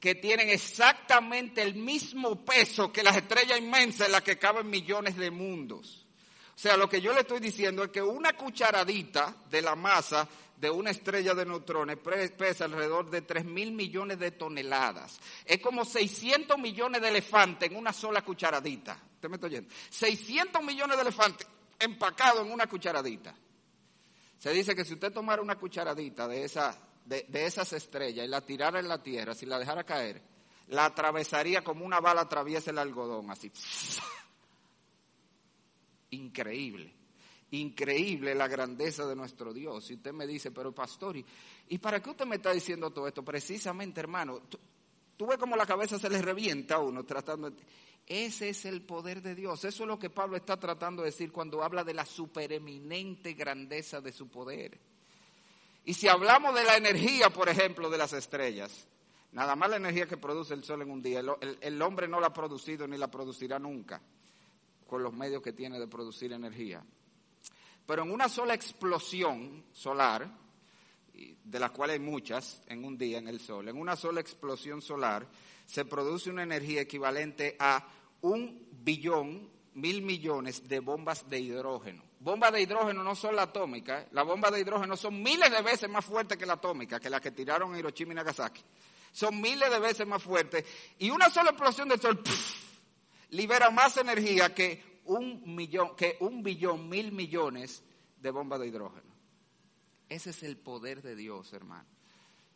que 0.00 0.16
tienen 0.16 0.50
exactamente 0.50 1.62
el 1.62 1.76
mismo 1.76 2.44
peso 2.44 2.92
que 2.92 3.02
las 3.02 3.16
estrellas 3.16 3.58
inmensas 3.58 4.06
en 4.06 4.12
las 4.12 4.22
que 4.22 4.38
caben 4.38 4.68
millones 4.68 5.16
de 5.16 5.30
mundos. 5.30 6.06
O 6.54 6.58
sea, 6.58 6.76
lo 6.76 6.88
que 6.88 7.00
yo 7.00 7.12
le 7.12 7.20
estoy 7.20 7.40
diciendo 7.40 7.84
es 7.84 7.90
que 7.90 8.02
una 8.02 8.32
cucharadita 8.32 9.34
de 9.50 9.62
la 9.62 9.74
masa 9.74 10.28
de 10.64 10.70
una 10.70 10.92
estrella 10.92 11.34
de 11.34 11.44
neutrones 11.44 11.98
pesa 11.98 12.64
alrededor 12.64 13.10
de 13.10 13.20
3 13.20 13.44
mil 13.44 13.72
millones 13.72 14.18
de 14.18 14.30
toneladas. 14.30 15.20
Es 15.44 15.60
como 15.60 15.84
600 15.84 16.56
millones 16.56 17.02
de 17.02 17.08
elefantes 17.10 17.70
en 17.70 17.76
una 17.76 17.92
sola 17.92 18.22
cucharadita. 18.22 18.98
¿Usted 19.14 19.28
me 19.28 19.34
está 19.34 19.46
oyendo? 19.46 19.70
600 19.90 20.64
millones 20.64 20.96
de 20.96 21.02
elefantes 21.02 21.46
empacados 21.78 22.46
en 22.46 22.52
una 22.52 22.66
cucharadita. 22.66 23.34
Se 24.38 24.52
dice 24.54 24.74
que 24.74 24.86
si 24.86 24.94
usted 24.94 25.12
tomara 25.12 25.42
una 25.42 25.56
cucharadita 25.56 26.26
de, 26.26 26.44
esa, 26.44 26.74
de, 27.04 27.26
de 27.28 27.44
esas 27.44 27.70
estrellas 27.74 28.24
y 28.24 28.28
la 28.28 28.40
tirara 28.40 28.80
en 28.80 28.88
la 28.88 29.02
tierra, 29.02 29.34
si 29.34 29.44
la 29.44 29.58
dejara 29.58 29.84
caer, 29.84 30.22
la 30.68 30.86
atravesaría 30.86 31.62
como 31.62 31.84
una 31.84 32.00
bala 32.00 32.22
atraviesa 32.22 32.70
el 32.70 32.78
algodón, 32.78 33.30
así. 33.30 33.52
Increíble 36.08 37.03
increíble 37.60 38.34
la 38.34 38.48
grandeza 38.48 39.06
de 39.06 39.16
nuestro 39.16 39.52
Dios. 39.52 39.90
Y 39.90 39.94
usted 39.94 40.12
me 40.12 40.26
dice, 40.26 40.50
pero 40.50 40.72
pastor, 40.72 41.16
¿y, 41.16 41.78
para 41.78 42.00
qué 42.00 42.10
usted 42.10 42.26
me 42.26 42.36
está 42.36 42.52
diciendo 42.52 42.90
todo 42.90 43.08
esto? 43.08 43.24
Precisamente, 43.24 44.00
hermano, 44.00 44.42
tú, 45.16 45.26
ves 45.26 45.38
como 45.38 45.56
la 45.56 45.66
cabeza 45.66 45.98
se 45.98 46.08
le 46.08 46.20
revienta 46.22 46.76
a 46.76 46.78
uno 46.80 47.04
tratando 47.04 47.50
de... 47.50 47.56
Ese 48.06 48.50
es 48.50 48.66
el 48.66 48.82
poder 48.82 49.22
de 49.22 49.34
Dios. 49.34 49.64
Eso 49.64 49.84
es 49.84 49.88
lo 49.88 49.98
que 49.98 50.10
Pablo 50.10 50.36
está 50.36 50.58
tratando 50.58 51.02
de 51.02 51.10
decir 51.10 51.32
cuando 51.32 51.62
habla 51.64 51.84
de 51.84 51.94
la 51.94 52.04
supereminente 52.04 53.32
grandeza 53.32 54.02
de 54.02 54.12
su 54.12 54.28
poder. 54.28 54.78
Y 55.86 55.94
si 55.94 56.08
hablamos 56.08 56.54
de 56.54 56.64
la 56.64 56.76
energía, 56.76 57.30
por 57.30 57.48
ejemplo, 57.48 57.88
de 57.88 57.96
las 57.96 58.12
estrellas, 58.12 58.86
nada 59.32 59.56
más 59.56 59.70
la 59.70 59.76
energía 59.76 60.06
que 60.06 60.18
produce 60.18 60.52
el 60.52 60.64
sol 60.64 60.82
en 60.82 60.90
un 60.90 61.00
día, 61.00 61.22
el 61.60 61.82
hombre 61.82 62.06
no 62.06 62.20
la 62.20 62.26
ha 62.26 62.32
producido 62.32 62.86
ni 62.86 62.98
la 62.98 63.10
producirá 63.10 63.58
nunca 63.58 64.02
con 64.86 65.02
los 65.02 65.12
medios 65.12 65.42
que 65.42 65.52
tiene 65.52 65.78
de 65.78 65.88
producir 65.88 66.32
energía. 66.32 66.84
Pero 67.86 68.02
en 68.02 68.10
una 68.10 68.28
sola 68.28 68.54
explosión 68.54 69.64
solar, 69.72 70.28
de 71.44 71.60
las 71.60 71.70
cuales 71.70 71.94
hay 71.94 72.00
muchas 72.00 72.62
en 72.66 72.84
un 72.84 72.96
día 72.96 73.18
en 73.18 73.28
el 73.28 73.40
Sol, 73.40 73.68
en 73.68 73.76
una 73.76 73.96
sola 73.96 74.20
explosión 74.20 74.82
solar 74.82 75.26
se 75.66 75.84
produce 75.84 76.30
una 76.30 76.42
energía 76.42 76.80
equivalente 76.82 77.56
a 77.58 77.86
un 78.22 78.68
billón, 78.72 79.50
mil 79.74 80.02
millones 80.02 80.66
de 80.68 80.80
bombas 80.80 81.28
de 81.28 81.40
hidrógeno. 81.40 82.02
bombas 82.20 82.52
de 82.52 82.62
hidrógeno 82.62 83.02
no 83.02 83.14
son 83.14 83.36
la 83.36 83.42
atómica, 83.42 84.06
las 84.12 84.24
bombas 84.24 84.52
de 84.52 84.60
hidrógeno 84.60 84.96
son 84.96 85.22
miles 85.22 85.50
de 85.50 85.62
veces 85.62 85.90
más 85.90 86.04
fuertes 86.04 86.38
que 86.38 86.46
la 86.46 86.54
atómica, 86.54 86.98
que 86.98 87.10
la 87.10 87.20
que 87.20 87.32
tiraron 87.32 87.72
en 87.72 87.80
Hiroshima 87.80 88.12
y 88.12 88.16
Nagasaki. 88.16 88.62
Son 89.12 89.40
miles 89.40 89.70
de 89.70 89.78
veces 89.78 90.06
más 90.06 90.22
fuertes. 90.22 90.64
Y 90.98 91.10
una 91.10 91.30
sola 91.30 91.50
explosión 91.50 91.88
de 91.88 91.98
sol 91.98 92.20
libera 93.30 93.70
más 93.70 93.96
energía 93.96 94.54
que 94.54 94.93
un 95.04 95.54
millón, 95.54 95.96
que 95.96 96.16
un 96.20 96.42
billón, 96.42 96.88
mil 96.88 97.12
millones 97.12 97.82
de 98.18 98.30
bombas 98.30 98.60
de 98.60 98.68
hidrógeno. 98.68 99.14
Ese 100.08 100.30
es 100.30 100.42
el 100.42 100.56
poder 100.56 101.02
de 101.02 101.16
Dios, 101.16 101.52
hermano. 101.52 101.88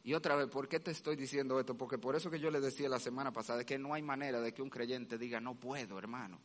Y 0.04 0.14
otra 0.14 0.36
vez, 0.36 0.48
¿por 0.48 0.68
qué 0.68 0.80
te 0.80 0.90
estoy 0.90 1.16
diciendo 1.16 1.58
esto? 1.60 1.76
Porque 1.76 1.98
por 1.98 2.16
eso 2.16 2.30
que 2.30 2.40
yo 2.40 2.50
le 2.50 2.60
decía 2.60 2.88
la 2.88 3.00
semana 3.00 3.32
pasada, 3.32 3.64
que 3.64 3.78
no 3.78 3.94
hay 3.94 4.02
manera 4.02 4.40
de 4.40 4.54
que 4.54 4.62
un 4.62 4.70
creyente 4.70 5.18
diga, 5.18 5.40
no 5.40 5.54
puedo, 5.54 5.98
hermano. 5.98 6.40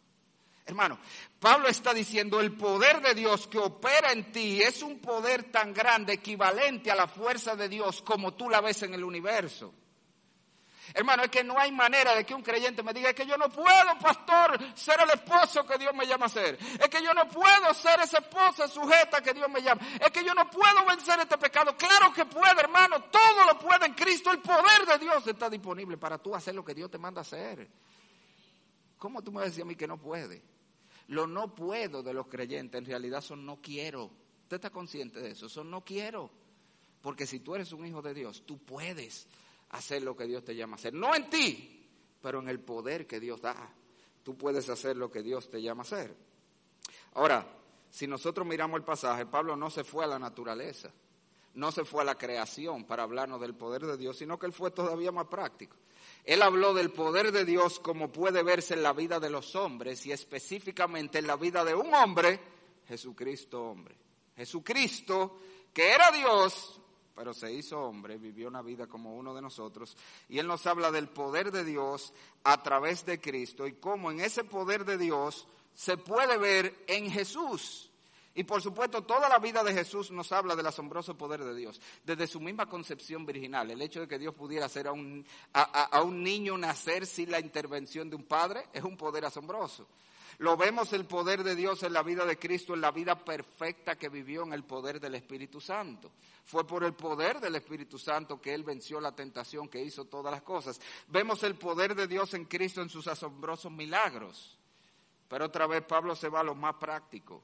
Hermano, 0.66 0.98
Pablo 1.40 1.68
está 1.68 1.94
diciendo, 1.94 2.40
el 2.40 2.54
poder 2.54 3.02
de 3.02 3.14
Dios 3.14 3.48
que 3.48 3.58
opera 3.58 4.12
en 4.12 4.32
ti 4.32 4.62
es 4.62 4.82
un 4.82 5.00
poder 5.00 5.52
tan 5.52 5.74
grande, 5.74 6.14
equivalente 6.14 6.90
a 6.90 6.96
la 6.96 7.08
fuerza 7.08 7.56
de 7.56 7.68
Dios 7.68 8.02
como 8.02 8.34
tú 8.34 8.50
la 8.50 8.62
ves 8.62 8.84
en 8.84 8.94
el 8.94 9.04
universo. 9.04 9.74
Hermano, 10.96 11.24
es 11.24 11.32
que 11.32 11.44
no 11.44 11.58
hay 11.58 11.72
manera 11.72 12.14
de 12.14 12.24
que 12.24 12.36
un 12.36 12.44
creyente 12.44 12.84
me 12.84 12.94
diga, 12.94 13.10
es 13.10 13.16
que 13.16 13.26
yo 13.26 13.36
no 13.36 13.50
puedo, 13.50 13.98
pastor, 14.00 14.60
ser 14.76 15.02
el 15.02 15.10
esposo 15.10 15.66
que 15.66 15.80
Dios 15.80 15.92
me 15.96 16.06
llama 16.06 16.28
a 16.28 16.30
ser. 16.30 16.56
Es 16.80 16.88
que 16.88 17.02
yo 17.04 17.14
no 17.16 17.28
puedo 17.28 17.74
ser 17.74 18.00
esa 18.02 18.20
esposa 18.20 18.68
sujeta 18.68 19.20
que 19.22 19.34
Dios 19.34 19.50
me 19.50 19.62
llama. 19.64 19.82
Es 20.00 20.12
que 20.12 20.24
yo 20.24 20.36
no 20.36 20.48
puedo 20.52 20.86
vencer 20.88 21.20
este 21.20 21.38
pecado. 21.40 21.76
Claro 21.76 22.14
que 22.14 22.26
puede, 22.26 22.62
hermano, 22.62 23.06
todo 23.06 23.46
lo 23.48 23.58
puede 23.58 23.88
en 23.88 23.94
Cristo. 23.94 24.32
El 24.32 24.40
poder 24.40 24.86
de 24.88 25.00
Dios 25.00 25.26
está 25.26 25.50
disponible 25.50 25.98
para 25.98 26.20
tú 26.20 26.36
hacer 26.36 26.54
lo 26.54 26.64
que 26.64 26.76
Dios 26.76 26.92
te 26.92 27.00
manda 27.00 27.22
hacer. 27.22 27.68
¿Cómo 29.00 29.24
tú 29.24 29.32
me 29.32 29.42
vas 29.42 29.58
a 29.58 29.62
a 29.64 29.66
mí 29.66 29.76
que 29.76 29.88
no 29.88 29.98
puede? 29.98 30.44
Lo 31.08 31.26
no 31.26 31.56
puedo 31.56 32.04
de 32.04 32.14
los 32.14 32.28
creyentes 32.28 32.78
en 32.78 32.86
realidad 32.86 33.22
son 33.22 33.46
no 33.46 33.60
quiero. 33.62 34.12
¿Usted 34.44 34.58
está 34.58 34.70
consciente 34.70 35.20
de 35.20 35.32
eso? 35.32 35.50
Son 35.50 35.72
no 35.72 35.84
quiero. 35.84 36.30
Porque 37.02 37.26
si 37.26 37.40
tú 37.40 37.56
eres 37.56 37.72
un 37.74 37.86
hijo 37.86 38.02
de 38.02 38.14
Dios, 38.14 38.44
tú 38.46 38.60
puedes 38.60 39.28
hacer 39.74 40.02
lo 40.02 40.16
que 40.16 40.26
Dios 40.26 40.44
te 40.44 40.56
llama 40.56 40.74
a 40.74 40.76
hacer. 40.76 40.94
No 40.94 41.14
en 41.16 41.30
ti, 41.30 41.90
pero 42.22 42.40
en 42.40 42.48
el 42.48 42.60
poder 42.60 43.06
que 43.06 43.20
Dios 43.20 43.42
da. 43.42 43.74
Tú 44.24 44.38
puedes 44.38 44.70
hacer 44.70 44.96
lo 44.96 45.12
que 45.12 45.22
Dios 45.22 45.50
te 45.50 45.62
llama 45.62 45.82
a 45.82 45.86
hacer. 45.86 46.16
Ahora, 47.16 47.46
si 47.90 48.08
nosotros 48.08 48.48
miramos 48.48 48.78
el 48.78 48.84
pasaje, 48.84 49.26
Pablo 49.26 49.56
no 49.56 49.70
se 49.70 49.84
fue 49.84 50.06
a 50.06 50.08
la 50.08 50.20
naturaleza, 50.20 50.92
no 51.56 51.72
se 51.72 51.86
fue 51.86 52.02
a 52.02 52.06
la 52.06 52.18
creación 52.18 52.86
para 52.86 53.04
hablarnos 53.04 53.42
del 53.42 53.56
poder 53.56 53.86
de 53.86 53.98
Dios, 53.98 54.18
sino 54.18 54.40
que 54.40 54.46
él 54.46 54.54
fue 54.54 54.72
todavía 54.72 55.12
más 55.12 55.28
práctico. 55.28 55.76
Él 56.24 56.42
habló 56.42 56.74
del 56.74 56.92
poder 56.92 57.32
de 57.32 57.46
Dios 57.46 57.80
como 57.80 58.12
puede 58.12 58.44
verse 58.44 58.76
en 58.76 58.84
la 58.84 58.94
vida 58.94 59.20
de 59.20 59.30
los 59.30 59.56
hombres 59.56 60.06
y 60.06 60.12
específicamente 60.12 61.20
en 61.20 61.28
la 61.28 61.36
vida 61.36 61.66
de 61.66 61.76
un 61.76 61.94
hombre, 61.94 62.40
Jesucristo 62.88 63.64
hombre. 63.64 63.98
Jesucristo, 64.36 65.40
que 65.74 65.92
era 65.92 66.12
Dios, 66.12 66.80
pero 67.16 67.34
se 67.34 67.52
hizo 67.52 67.80
hombre, 67.80 68.18
vivió 68.18 68.48
una 68.48 68.62
vida 68.62 68.88
como 68.88 69.16
uno 69.16 69.34
de 69.34 69.42
nosotros, 69.42 69.96
y 70.30 70.40
Él 70.40 70.48
nos 70.48 70.66
habla 70.66 70.92
del 70.92 71.08
poder 71.08 71.52
de 71.52 71.64
Dios 71.64 72.14
a 72.44 72.62
través 72.64 73.06
de 73.06 73.22
Cristo 73.22 73.68
y 73.68 73.74
cómo 73.74 74.12
en 74.12 74.20
ese 74.20 74.44
poder 74.44 74.86
de 74.86 74.98
Dios 74.98 75.48
se 75.74 75.98
puede 75.98 76.38
ver 76.38 76.84
en 76.88 77.10
Jesús. 77.10 77.90
Y 78.36 78.46
por 78.46 78.64
supuesto, 78.64 79.04
toda 79.04 79.30
la 79.30 79.38
vida 79.38 79.64
de 79.64 79.74
Jesús 79.74 80.10
nos 80.10 80.32
habla 80.32 80.56
del 80.56 80.66
asombroso 80.66 81.16
poder 81.16 81.44
de 81.44 81.54
Dios, 81.54 81.80
desde 82.04 82.26
su 82.26 82.40
misma 82.40 82.68
concepción 82.68 83.28
virginal, 83.28 83.70
el 83.70 83.82
hecho 83.82 84.02
de 84.02 84.08
que 84.08 84.18
Dios 84.18 84.34
pudiera 84.34 84.66
hacer 84.66 84.88
a 84.88 84.92
un, 84.92 85.24
a 85.54 86.02
un 86.02 86.24
niño 86.24 86.58
nacer 86.58 87.06
sin 87.06 87.30
la 87.30 87.40
intervención 87.40 88.10
de 88.10 88.16
un 88.16 88.24
padre, 88.24 88.66
es 88.74 88.84
un 88.84 88.98
poder 88.98 89.26
asombroso. 89.26 89.88
Lo 90.40 90.58
vemos 90.58 90.94
el 90.94 91.06
poder 91.06 91.44
de 91.44 91.56
Dios 91.56 91.84
en 91.84 91.94
la 91.94 92.04
vida 92.04 92.26
de 92.26 92.38
Cristo, 92.38 92.74
en 92.74 92.82
la 92.82 92.92
vida 92.92 93.24
perfecta 93.24 93.98
que 93.98 94.10
vivió 94.10 94.44
en 94.44 94.54
el 94.54 94.64
poder 94.64 95.00
del 95.00 95.16
Espíritu 95.16 95.62
Santo. 95.62 96.12
Fue 96.46 96.66
por 96.66 96.84
el 96.84 96.94
poder 96.94 97.40
del 97.40 97.56
Espíritu 97.56 97.98
Santo 97.98 98.42
que 98.42 98.54
Él 98.54 98.64
venció 98.64 99.00
la 99.00 99.16
tentación, 99.16 99.70
que 99.70 99.84
hizo 99.84 100.06
todas 100.06 100.32
las 100.32 100.42
cosas. 100.42 100.80
Vemos 101.08 101.44
el 101.44 101.56
poder 101.56 101.96
de 101.96 102.08
Dios 102.08 102.34
en 102.34 102.46
Cristo 102.46 102.82
en 102.82 102.90
sus 102.90 103.08
asombrosos 103.08 103.72
milagros. 103.72 104.58
Pero 105.28 105.46
otra 105.46 105.68
vez 105.68 105.84
Pablo 105.84 106.16
se 106.16 106.30
va 106.30 106.42
a 106.42 106.44
lo 106.44 106.56
más 106.56 106.76
práctico 106.76 107.44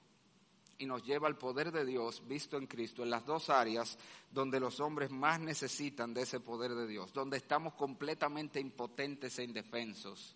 y 0.77 0.85
nos 0.85 1.03
lleva 1.03 1.27
al 1.27 1.37
poder 1.37 1.71
de 1.71 1.85
Dios 1.85 2.25
visto 2.27 2.57
en 2.57 2.67
Cristo 2.67 3.03
en 3.03 3.09
las 3.09 3.25
dos 3.25 3.49
áreas 3.49 3.97
donde 4.31 4.59
los 4.59 4.79
hombres 4.79 5.11
más 5.11 5.39
necesitan 5.39 6.13
de 6.13 6.21
ese 6.21 6.39
poder 6.39 6.73
de 6.73 6.87
Dios, 6.87 7.13
donde 7.13 7.37
estamos 7.37 7.73
completamente 7.73 8.59
impotentes 8.59 9.37
e 9.39 9.43
indefensos 9.43 10.35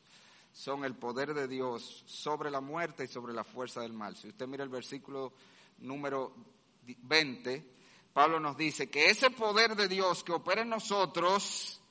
son 0.53 0.85
el 0.85 0.95
poder 0.95 1.33
de 1.33 1.47
Dios 1.47 2.03
sobre 2.05 2.51
la 2.51 2.61
muerte 2.61 3.05
y 3.05 3.07
sobre 3.07 3.33
la 3.33 3.43
fuerza 3.43 3.81
del 3.81 3.93
mal. 3.93 4.15
Si 4.15 4.29
usted 4.29 4.47
mira 4.47 4.63
el 4.63 4.69
versículo 4.69 5.33
número 5.79 6.33
20, 6.85 7.71
Pablo 8.13 8.39
nos 8.39 8.55
dice 8.55 8.89
que 8.89 9.09
ese 9.09 9.31
poder 9.31 9.75
de 9.75 9.87
Dios 9.87 10.23
que 10.23 10.31
opera 10.31 10.61
en 10.61 10.69
nosotros 10.69 11.81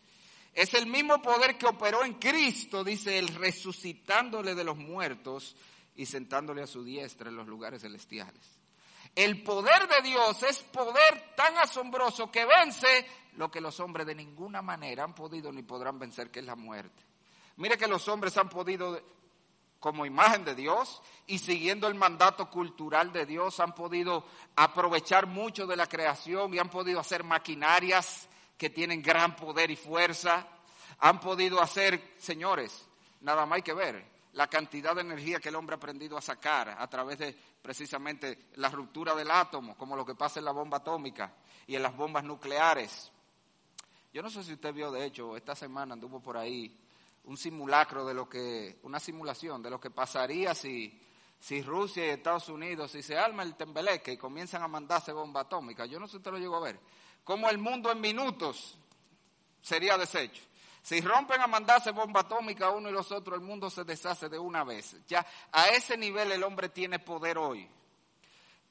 es 0.55 0.75
el 0.75 0.87
mismo 0.87 1.21
poder 1.21 1.59
que 1.59 1.67
operó 1.67 2.05
en 2.05 2.15
Cristo, 2.15 2.85
dice 2.85 3.19
él, 3.19 3.29
resucitándole 3.29 4.55
de 4.55 4.65
los 4.65 4.77
muertos 4.77 5.57
y 5.97 6.07
sentándole 6.07 6.63
a 6.63 6.67
su 6.67 6.85
diestra 6.85 7.31
en 7.31 7.37
los 7.37 7.49
lugares 7.49 7.83
celestiales. 7.83 8.63
El 9.15 9.43
poder 9.43 9.89
de 9.89 10.09
Dios 10.09 10.43
es 10.45 10.63
poder 10.63 11.35
tan 11.37 11.59
asombroso 11.59 12.31
que 12.31 12.47
vence 12.47 13.07
lo 13.37 13.51
que 13.51 13.61
los 13.61 13.81
hombres 13.81 14.07
de 14.07 14.15
ninguna 14.15 14.63
manera 14.63 15.05
han 15.05 15.15
podido 15.15 15.51
ni 15.53 15.63
podrán 15.63 15.99
vencer, 15.99 16.31
que 16.31 16.41
es 16.41 16.47
la 16.47 16.57
muerte. 16.57 17.12
Mire 17.57 17.77
que 17.77 17.87
los 17.87 18.09
hombres 18.09 18.37
han 18.37 18.49
podido, 18.49 19.01
como 19.79 20.07
imagen 20.07 20.45
de 20.45 20.55
Dios 20.55 21.03
y 21.27 21.39
siguiendo 21.39 21.89
el 21.89 21.95
mandato 21.95 22.49
cultural 22.51 23.13
de 23.13 23.27
Dios, 23.27 23.61
han 23.61 23.75
podido 23.75 24.25
aprovechar 24.57 25.27
mucho 25.27 25.67
de 25.67 25.77
la 25.77 25.87
creación 25.87 26.55
y 26.55 26.59
han 26.59 26.71
podido 26.71 27.01
hacer 27.01 27.25
maquinarias 27.25 28.29
que 28.57 28.71
tienen 28.71 29.03
gran 29.03 29.37
poder 29.37 29.71
y 29.71 29.77
fuerza. 29.77 30.47
Han 31.01 31.21
podido 31.21 31.61
hacer, 31.61 32.15
señores, 32.19 32.87
nada 33.21 33.45
más 33.45 33.57
hay 33.57 33.63
que 33.63 33.75
ver 33.75 34.13
la 34.33 34.47
cantidad 34.47 34.95
de 34.95 35.03
energía 35.03 35.41
que 35.41 35.51
el 35.51 35.57
hombre 35.57 35.75
ha 35.75 35.77
aprendido 35.77 36.17
a 36.17 36.23
sacar 36.23 36.71
a 36.71 36.87
través 36.89 37.19
de 37.19 37.37
precisamente 37.61 38.47
la 38.55 38.69
ruptura 38.71 39.15
del 39.15 39.31
átomo, 39.31 39.77
como 39.77 39.95
lo 39.95 40.07
que 40.07 40.15
pasa 40.15 40.39
en 40.39 40.47
la 40.47 40.53
bomba 40.53 40.79
atómica 40.79 41.33
y 41.67 41.77
en 41.77 41.83
las 41.83 41.95
bombas 41.95 42.25
nucleares. 42.25 43.13
Yo 44.13 44.23
no 44.23 44.31
sé 44.31 44.43
si 44.43 44.53
usted 44.55 44.73
vio, 44.73 44.91
de 44.91 45.05
hecho, 45.05 45.37
esta 45.37 45.55
semana 45.55 45.95
anduvo 45.95 46.21
por 46.21 46.37
ahí 46.37 46.75
un 47.25 47.37
simulacro 47.37 48.05
de 48.05 48.15
lo 48.15 48.29
que, 48.29 48.79
una 48.83 48.99
simulación 48.99 49.63
de 49.63 49.71
lo 49.71 49.81
que 49.81 49.91
pasaría 49.91 50.55
si, 50.55 51.01
si 51.39 51.63
Rusia 51.63 52.07
y 52.07 52.11
Estados 52.11 52.49
Unidos, 52.49 52.91
si 52.91 53.03
se 53.03 53.17
arma 53.17 53.43
el 53.43 53.55
tembeleque 53.55 54.13
y 54.13 54.17
comienzan 54.17 54.63
a 54.63 54.69
mandarse 54.69 55.13
bomba 55.13 55.43
atómica. 55.43 55.87
Yo 55.87 56.01
no 56.01 56.07
sé 56.07 56.13
si 56.13 56.17
usted 56.19 56.33
lo 56.33 56.39
llegó 56.39 56.57
a 56.57 56.61
ver. 56.61 56.81
Cómo 57.25 57.49
el 57.49 57.59
mundo 57.59 57.91
en 57.91 58.01
minutos 58.01 58.77
sería 59.61 59.97
deshecho. 59.97 60.43
Si 60.83 61.01
rompen 61.01 61.41
a 61.41 61.47
mandarse 61.47 61.93
bomba 61.93 62.21
atómica 62.21 62.71
uno 62.71 62.89
y 62.89 62.93
los 62.93 63.13
otros, 63.13 63.39
el 63.39 63.45
mundo 63.45 63.71
se 63.71 63.85
deshace 63.85 64.29
de 64.29 64.39
una 64.39 64.65
vez. 64.65 64.97
Ya 65.07 65.25
a 65.53 65.69
ese 65.69 65.97
nivel 65.97 66.33
el 66.33 66.43
hombre 66.43 66.71
tiene 66.71 66.99
poder 66.99 67.39
hoy. 67.39 67.69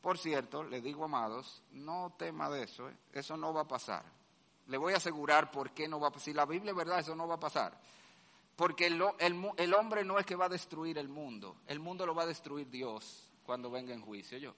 Por 0.02 0.18
cierto, 0.18 0.64
le 0.64 0.82
digo, 0.82 1.06
amados, 1.06 1.62
no 1.72 2.16
tema 2.18 2.50
de 2.50 2.64
eso, 2.64 2.90
¿eh? 2.90 2.98
eso 3.14 3.38
no 3.38 3.54
va 3.54 3.62
a 3.62 3.68
pasar. 3.68 4.04
Le 4.68 4.78
voy 4.78 4.94
a 4.94 4.98
asegurar 4.98 5.52
por 5.52 5.72
qué 5.72 5.88
no 5.88 6.00
va 6.00 6.10
a 6.10 6.12
pasar. 6.12 6.26
Si 6.26 6.34
la 6.34 6.46
Biblia 6.46 6.72
es 6.72 6.78
verdad, 6.78 7.00
eso 7.00 7.16
no 7.16 7.28
va 7.28 7.36
a 7.36 7.40
pasar. 7.40 7.80
Porque 8.62 8.86
el, 8.86 9.74
hombre 9.74 10.06
no 10.06 10.20
es 10.20 10.26
que 10.28 10.36
va 10.36 10.46
a 10.46 10.50
destruir 10.50 11.00
el 11.00 11.10
mundo, 11.10 11.62
el 11.66 11.80
mundo 11.80 12.06
lo 12.06 12.14
va 12.14 12.22
a 12.22 12.28
destruir 12.28 12.70
Dios 12.70 13.28
cuando 13.44 13.72
venga 13.72 13.92
en 13.92 14.04
juicio. 14.04 14.38
Yo. 14.38 14.54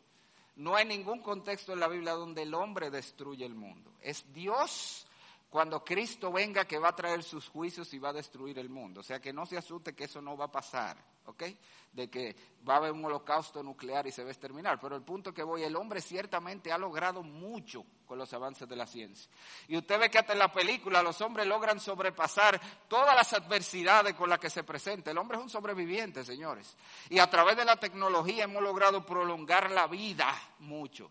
No 0.57 0.75
hay 0.75 0.83
ningún 0.83 1.21
contexto 1.21 1.71
en 1.71 1.79
la 1.79 1.87
Biblia 1.87 2.11
donde 2.11 2.41
el 2.41 2.53
hombre 2.53 2.91
destruye 2.91 3.45
el 3.45 3.55
mundo. 3.55 3.93
Es 4.01 4.25
Dios 4.33 5.07
cuando 5.49 5.85
Cristo 5.85 6.33
venga 6.33 6.65
que 6.65 6.79
va 6.79 6.89
a 6.89 6.95
traer 6.97 7.23
sus 7.23 7.47
juicios 7.47 7.93
y 7.93 7.97
va 7.97 8.09
a 8.09 8.13
destruir 8.13 8.59
el 8.59 8.67
mundo. 8.67 8.99
O 8.99 9.03
sea 9.03 9.21
que 9.21 9.31
no 9.31 9.45
se 9.45 9.57
asuste 9.57 9.95
que 9.95 10.03
eso 10.03 10.21
no 10.21 10.35
va 10.35 10.45
a 10.45 10.51
pasar. 10.51 10.97
¿Ok? 11.25 11.43
De 11.91 12.09
que 12.09 12.36
va 12.67 12.75
a 12.75 12.77
haber 12.77 12.91
un 12.91 13.05
holocausto 13.05 13.62
nuclear 13.62 14.07
y 14.07 14.12
se 14.12 14.23
va 14.23 14.29
a 14.29 14.31
exterminar. 14.31 14.79
Pero 14.79 14.95
el 14.95 15.03
punto 15.03 15.33
que 15.33 15.43
voy, 15.43 15.63
el 15.63 15.75
hombre 15.75 16.01
ciertamente 16.01 16.71
ha 16.71 16.77
logrado 16.77 17.23
mucho 17.23 17.86
con 18.05 18.17
los 18.17 18.33
avances 18.33 18.67
de 18.67 18.75
la 18.75 18.86
ciencia. 18.86 19.29
Y 19.67 19.77
usted 19.77 19.99
ve 19.99 20.09
que 20.09 20.19
hasta 20.19 20.33
en 20.33 20.39
la 20.39 20.51
película 20.51 21.01
los 21.03 21.19
hombres 21.21 21.47
logran 21.47 21.79
sobrepasar 21.79 22.59
todas 22.88 23.15
las 23.15 23.33
adversidades 23.33 24.13
con 24.13 24.29
las 24.29 24.39
que 24.39 24.49
se 24.49 24.63
presenta. 24.63 25.12
El 25.12 25.17
hombre 25.17 25.38
es 25.38 25.43
un 25.43 25.49
sobreviviente, 25.49 26.23
señores. 26.23 26.75
Y 27.09 27.19
a 27.19 27.29
través 27.29 27.57
de 27.57 27.65
la 27.65 27.75
tecnología 27.75 28.45
hemos 28.45 28.63
logrado 28.63 29.05
prolongar 29.05 29.71
la 29.71 29.88
vida 29.88 30.33
mucho. 30.59 31.09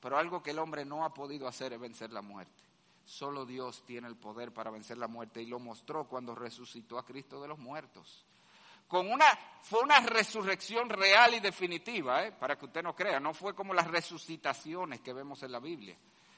Pero 0.00 0.16
algo 0.16 0.42
que 0.42 0.50
el 0.50 0.58
hombre 0.58 0.84
no 0.84 1.04
ha 1.04 1.12
podido 1.12 1.48
hacer 1.48 1.72
es 1.72 1.80
vencer 1.80 2.12
la 2.12 2.22
muerte. 2.22 2.62
Solo 3.04 3.46
Dios 3.46 3.82
tiene 3.86 4.06
el 4.06 4.16
poder 4.16 4.52
para 4.52 4.70
vencer 4.70 4.98
la 4.98 5.08
muerte 5.08 5.42
y 5.42 5.46
lo 5.46 5.58
mostró 5.58 6.06
cuando 6.06 6.34
resucitó 6.34 6.98
a 6.98 7.06
Cristo 7.06 7.40
de 7.40 7.48
los 7.48 7.58
muertos 7.58 8.26
con 8.88 9.10
una, 9.10 9.26
fue 9.60 9.80
una 9.80 10.00
resurrección 10.00 10.88
real 10.88 11.34
y 11.34 11.40
definitiva, 11.40 12.24
¿eh? 12.24 12.32
para 12.32 12.56
que 12.56 12.64
usted 12.64 12.82
no 12.82 12.96
crea, 12.96 13.20
no 13.20 13.34
fue 13.34 13.54
como 13.54 13.74
las 13.74 13.86
resucitaciones 13.86 15.00
que 15.00 15.12
vemos 15.12 15.42
en 15.42 15.52
la 15.52 15.60
Biblia. 15.60 15.96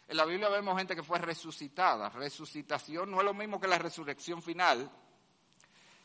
En 0.09 0.17
la 0.17 0.25
Biblia 0.25 0.49
vemos 0.49 0.77
gente 0.77 0.97
que 0.97 1.05
fue 1.05 1.21
resucitada. 1.21 2.09
Resucitación 2.09 3.09
no 3.13 3.21
es 3.21 3.25
lo 3.25 3.33
mismo 3.33 3.61
que 3.61 3.69
la 3.69 3.79
resurrección 3.79 4.43
final. 4.43 4.91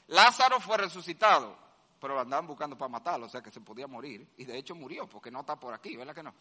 Lázaro 0.09 0.59
fue 0.59 0.77
resucitado, 0.77 1.57
pero 1.99 2.13
lo 2.13 2.19
andaban 2.19 2.45
buscando 2.45 2.77
para 2.77 2.89
matarlo, 2.89 3.25
o 3.25 3.29
sea 3.29 3.41
que 3.41 3.49
se 3.49 3.61
podía 3.61 3.87
morir. 3.87 4.27
Y 4.37 4.45
de 4.45 4.59
hecho 4.59 4.75
murió, 4.75 5.09
porque 5.09 5.31
no 5.31 5.39
está 5.39 5.59
por 5.59 5.73
aquí, 5.73 5.97
¿verdad 5.97 6.13
que 6.13 6.21
no? 6.21 6.35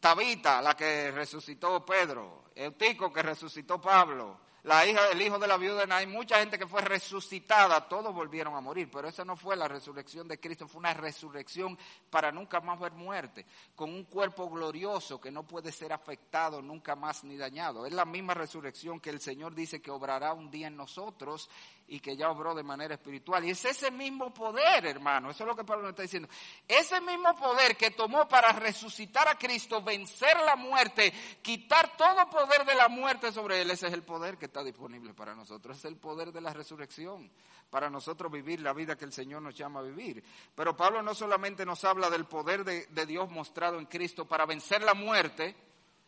Tabita, 0.00 0.62
la 0.62 0.74
que 0.74 1.10
resucitó 1.10 1.84
Pedro, 1.84 2.44
Eutico 2.54 3.12
que 3.12 3.22
resucitó 3.22 3.78
Pablo, 3.78 4.40
la 4.64 4.86
hija 4.86 5.08
del 5.08 5.20
hijo 5.20 5.38
de 5.38 5.46
la 5.46 5.58
viuda 5.58 5.80
de 5.80 5.86
Naín, 5.86 6.10
mucha 6.10 6.38
gente 6.38 6.58
que 6.58 6.66
fue 6.66 6.80
resucitada, 6.80 7.86
todos 7.86 8.14
volvieron 8.14 8.54
a 8.54 8.62
morir, 8.62 8.88
pero 8.90 9.08
esa 9.08 9.22
no 9.22 9.36
fue 9.36 9.56
la 9.56 9.68
resurrección 9.68 10.26
de 10.26 10.40
Cristo, 10.40 10.66
fue 10.66 10.78
una 10.78 10.94
resurrección 10.94 11.78
para 12.08 12.32
nunca 12.32 12.60
más 12.62 12.80
ver 12.80 12.92
muerte, 12.92 13.44
con 13.74 13.90
un 13.92 14.04
cuerpo 14.04 14.48
glorioso 14.48 15.20
que 15.20 15.30
no 15.30 15.46
puede 15.46 15.70
ser 15.70 15.92
afectado 15.92 16.62
nunca 16.62 16.96
más 16.96 17.24
ni 17.24 17.36
dañado. 17.36 17.84
Es 17.84 17.92
la 17.92 18.06
misma 18.06 18.32
resurrección 18.32 19.00
que 19.00 19.10
el 19.10 19.20
Señor 19.20 19.54
dice 19.54 19.82
que 19.82 19.90
obrará 19.90 20.32
un 20.32 20.50
día 20.50 20.68
en 20.68 20.76
nosotros 20.76 21.50
y 21.86 22.00
que 22.00 22.16
ya 22.16 22.30
obró 22.30 22.54
de 22.54 22.62
manera 22.62 22.94
espiritual. 22.94 23.44
Y 23.44 23.50
es 23.50 23.62
ese 23.64 23.90
mismo 23.90 24.32
poder, 24.32 24.86
hermano, 24.86 25.30
eso 25.30 25.44
es 25.44 25.48
lo 25.48 25.54
que 25.54 25.64
Pablo 25.64 25.82
nos 25.82 25.90
está 25.90 26.02
diciendo. 26.02 26.28
Ese 26.66 27.00
mismo 27.02 27.34
poder 27.34 27.76
que 27.76 27.90
tomó 27.90 28.26
para 28.26 28.52
resucitar 28.52 29.28
a 29.28 29.36
Cristo, 29.36 29.82
vencer 29.82 30.38
la 30.40 30.56
muerte, 30.56 31.12
quitar 31.42 31.94
todo 31.96 32.28
poder 32.30 32.64
de 32.64 32.74
la 32.74 32.88
muerte 32.88 33.30
sobre 33.32 33.60
él, 33.60 33.70
ese 33.70 33.88
es 33.88 33.92
el 33.92 34.02
poder 34.02 34.38
que 34.38 34.48
está 34.54 34.62
disponible 34.62 35.12
para 35.14 35.34
nosotros. 35.34 35.76
Es 35.76 35.84
el 35.84 35.96
poder 35.96 36.30
de 36.30 36.40
la 36.40 36.52
resurrección, 36.52 37.28
para 37.70 37.90
nosotros 37.90 38.30
vivir 38.30 38.60
la 38.60 38.72
vida 38.72 38.96
que 38.96 39.04
el 39.04 39.12
Señor 39.12 39.42
nos 39.42 39.56
llama 39.56 39.80
a 39.80 39.82
vivir. 39.82 40.22
Pero 40.54 40.76
Pablo 40.76 41.02
no 41.02 41.12
solamente 41.12 41.66
nos 41.66 41.82
habla 41.84 42.08
del 42.08 42.26
poder 42.26 42.62
de, 42.62 43.06
Dios 43.06 43.28
mostrado 43.32 43.80
en 43.80 43.86
Cristo 43.86 44.28
para 44.28 44.46
vencer 44.46 44.80
la 44.82 44.94
muerte, 44.94 45.56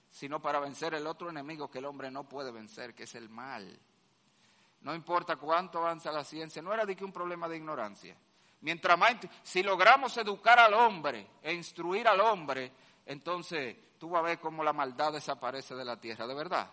sino 0.08 0.40
para 0.40 0.60
vencer 0.60 0.94
el 0.94 1.08
otro 1.08 1.28
enemigo 1.28 1.68
que 1.68 1.78
el 1.78 1.86
hombre 1.86 2.08
no 2.08 2.22
puede 2.22 2.52
vencer, 2.52 2.94
que 2.94 3.02
es 3.02 3.16
el 3.16 3.28
mal. 3.28 3.76
No 4.82 4.94
importa 4.94 5.34
cuánto 5.34 5.78
avanza 5.78 6.12
la 6.12 6.22
ciencia, 6.22 6.62
no 6.62 6.72
era 6.72 6.86
de 6.86 6.94
que 6.94 7.04
un 7.04 7.12
problema 7.12 7.48
de 7.48 7.56
ignorancia. 7.56 8.16
Mientras 8.60 8.96
más, 8.96 9.16
si 9.42 9.64
logramos 9.64 10.16
educar 10.18 10.60
al 10.60 10.74
hombre 10.74 11.30
e 11.42 11.52
instruir 11.52 12.06
al 12.06 12.20
hombre, 12.20 12.70
entonces 13.06 13.76
tú 13.98 14.10
vas 14.10 14.20
a 14.20 14.26
ver 14.26 14.38
cómo 14.38 14.62
la 14.62 14.72
maldad 14.72 15.14
desaparece 15.14 15.74
de 15.74 15.84
la 15.84 15.98
tierra, 15.98 16.28
de 16.28 16.34
verdad. 16.34 16.70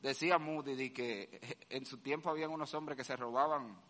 Decía 0.00 0.38
Moody 0.38 0.90
que 0.90 1.58
en 1.68 1.86
su 1.86 1.98
tiempo 1.98 2.30
habían 2.30 2.50
unos 2.50 2.72
hombres 2.74 2.96
que 2.96 3.04
se 3.04 3.16
robaban 3.16 3.80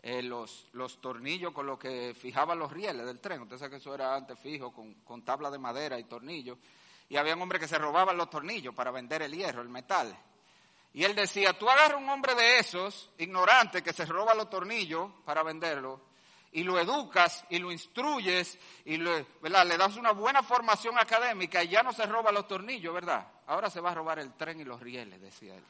eh, 0.00 0.22
los, 0.22 0.68
los, 0.72 1.00
tornillos 1.00 1.52
con 1.52 1.66
los 1.66 1.78
que 1.78 2.14
fijaban 2.14 2.58
los 2.58 2.72
rieles 2.72 3.04
del 3.04 3.20
tren. 3.20 3.42
Usted 3.42 3.58
sabe 3.58 3.70
que 3.70 3.76
eso 3.76 3.94
era 3.94 4.14
antes 4.14 4.38
fijo, 4.38 4.72
con, 4.72 4.94
con 5.02 5.24
tabla 5.24 5.50
de 5.50 5.58
madera 5.58 5.98
y 5.98 6.04
tornillos. 6.04 6.58
Y 7.08 7.16
habían 7.16 7.40
hombres 7.42 7.60
que 7.60 7.68
se 7.68 7.78
robaban 7.78 8.16
los 8.16 8.30
tornillos 8.30 8.74
para 8.74 8.90
vender 8.90 9.22
el 9.22 9.34
hierro, 9.34 9.62
el 9.62 9.68
metal. 9.68 10.16
Y 10.92 11.04
él 11.04 11.14
decía, 11.14 11.58
tú 11.58 11.68
agarras 11.68 11.98
un 12.00 12.08
hombre 12.08 12.34
de 12.34 12.58
esos, 12.58 13.10
ignorante, 13.18 13.82
que 13.82 13.92
se 13.92 14.06
roba 14.06 14.34
los 14.34 14.48
tornillos 14.48 15.10
para 15.24 15.42
venderlo, 15.42 16.00
y 16.52 16.62
lo 16.62 16.78
educas 16.78 17.44
y 17.50 17.58
lo 17.58 17.70
instruyes 17.70 18.58
y 18.84 18.96
le, 18.96 19.26
le 19.42 19.76
das 19.76 19.96
una 19.96 20.12
buena 20.12 20.42
formación 20.42 20.98
académica 20.98 21.62
y 21.62 21.68
ya 21.68 21.82
no 21.82 21.92
se 21.92 22.06
roba 22.06 22.32
los 22.32 22.48
tornillos, 22.48 22.94
¿verdad? 22.94 23.26
Ahora 23.46 23.70
se 23.70 23.80
va 23.80 23.90
a 23.90 23.94
robar 23.94 24.18
el 24.18 24.32
tren 24.34 24.60
y 24.60 24.64
los 24.64 24.80
rieles, 24.80 25.20
decía 25.20 25.54
él. 25.54 25.64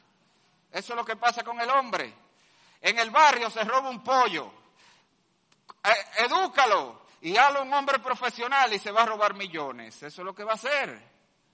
Eso 0.71 0.93
es 0.93 0.97
lo 0.97 1.05
que 1.05 1.15
pasa 1.15 1.43
con 1.43 1.59
el 1.59 1.69
hombre. 1.69 2.13
En 2.81 2.97
el 2.97 3.09
barrio 3.09 3.49
se 3.49 3.63
roba 3.63 3.89
un 3.89 4.03
pollo. 4.03 4.51
Eh, 5.83 6.23
edúcalo 6.25 7.01
y 7.21 7.35
hazlo 7.35 7.63
un 7.63 7.73
hombre 7.73 7.99
profesional 7.99 8.71
y 8.73 8.79
se 8.79 8.91
va 8.91 9.03
a 9.03 9.07
robar 9.07 9.33
millones. 9.33 9.95
Eso 10.03 10.21
es 10.21 10.25
lo 10.25 10.33
que 10.33 10.43
va 10.43 10.53
a 10.53 10.55
hacer. 10.55 11.01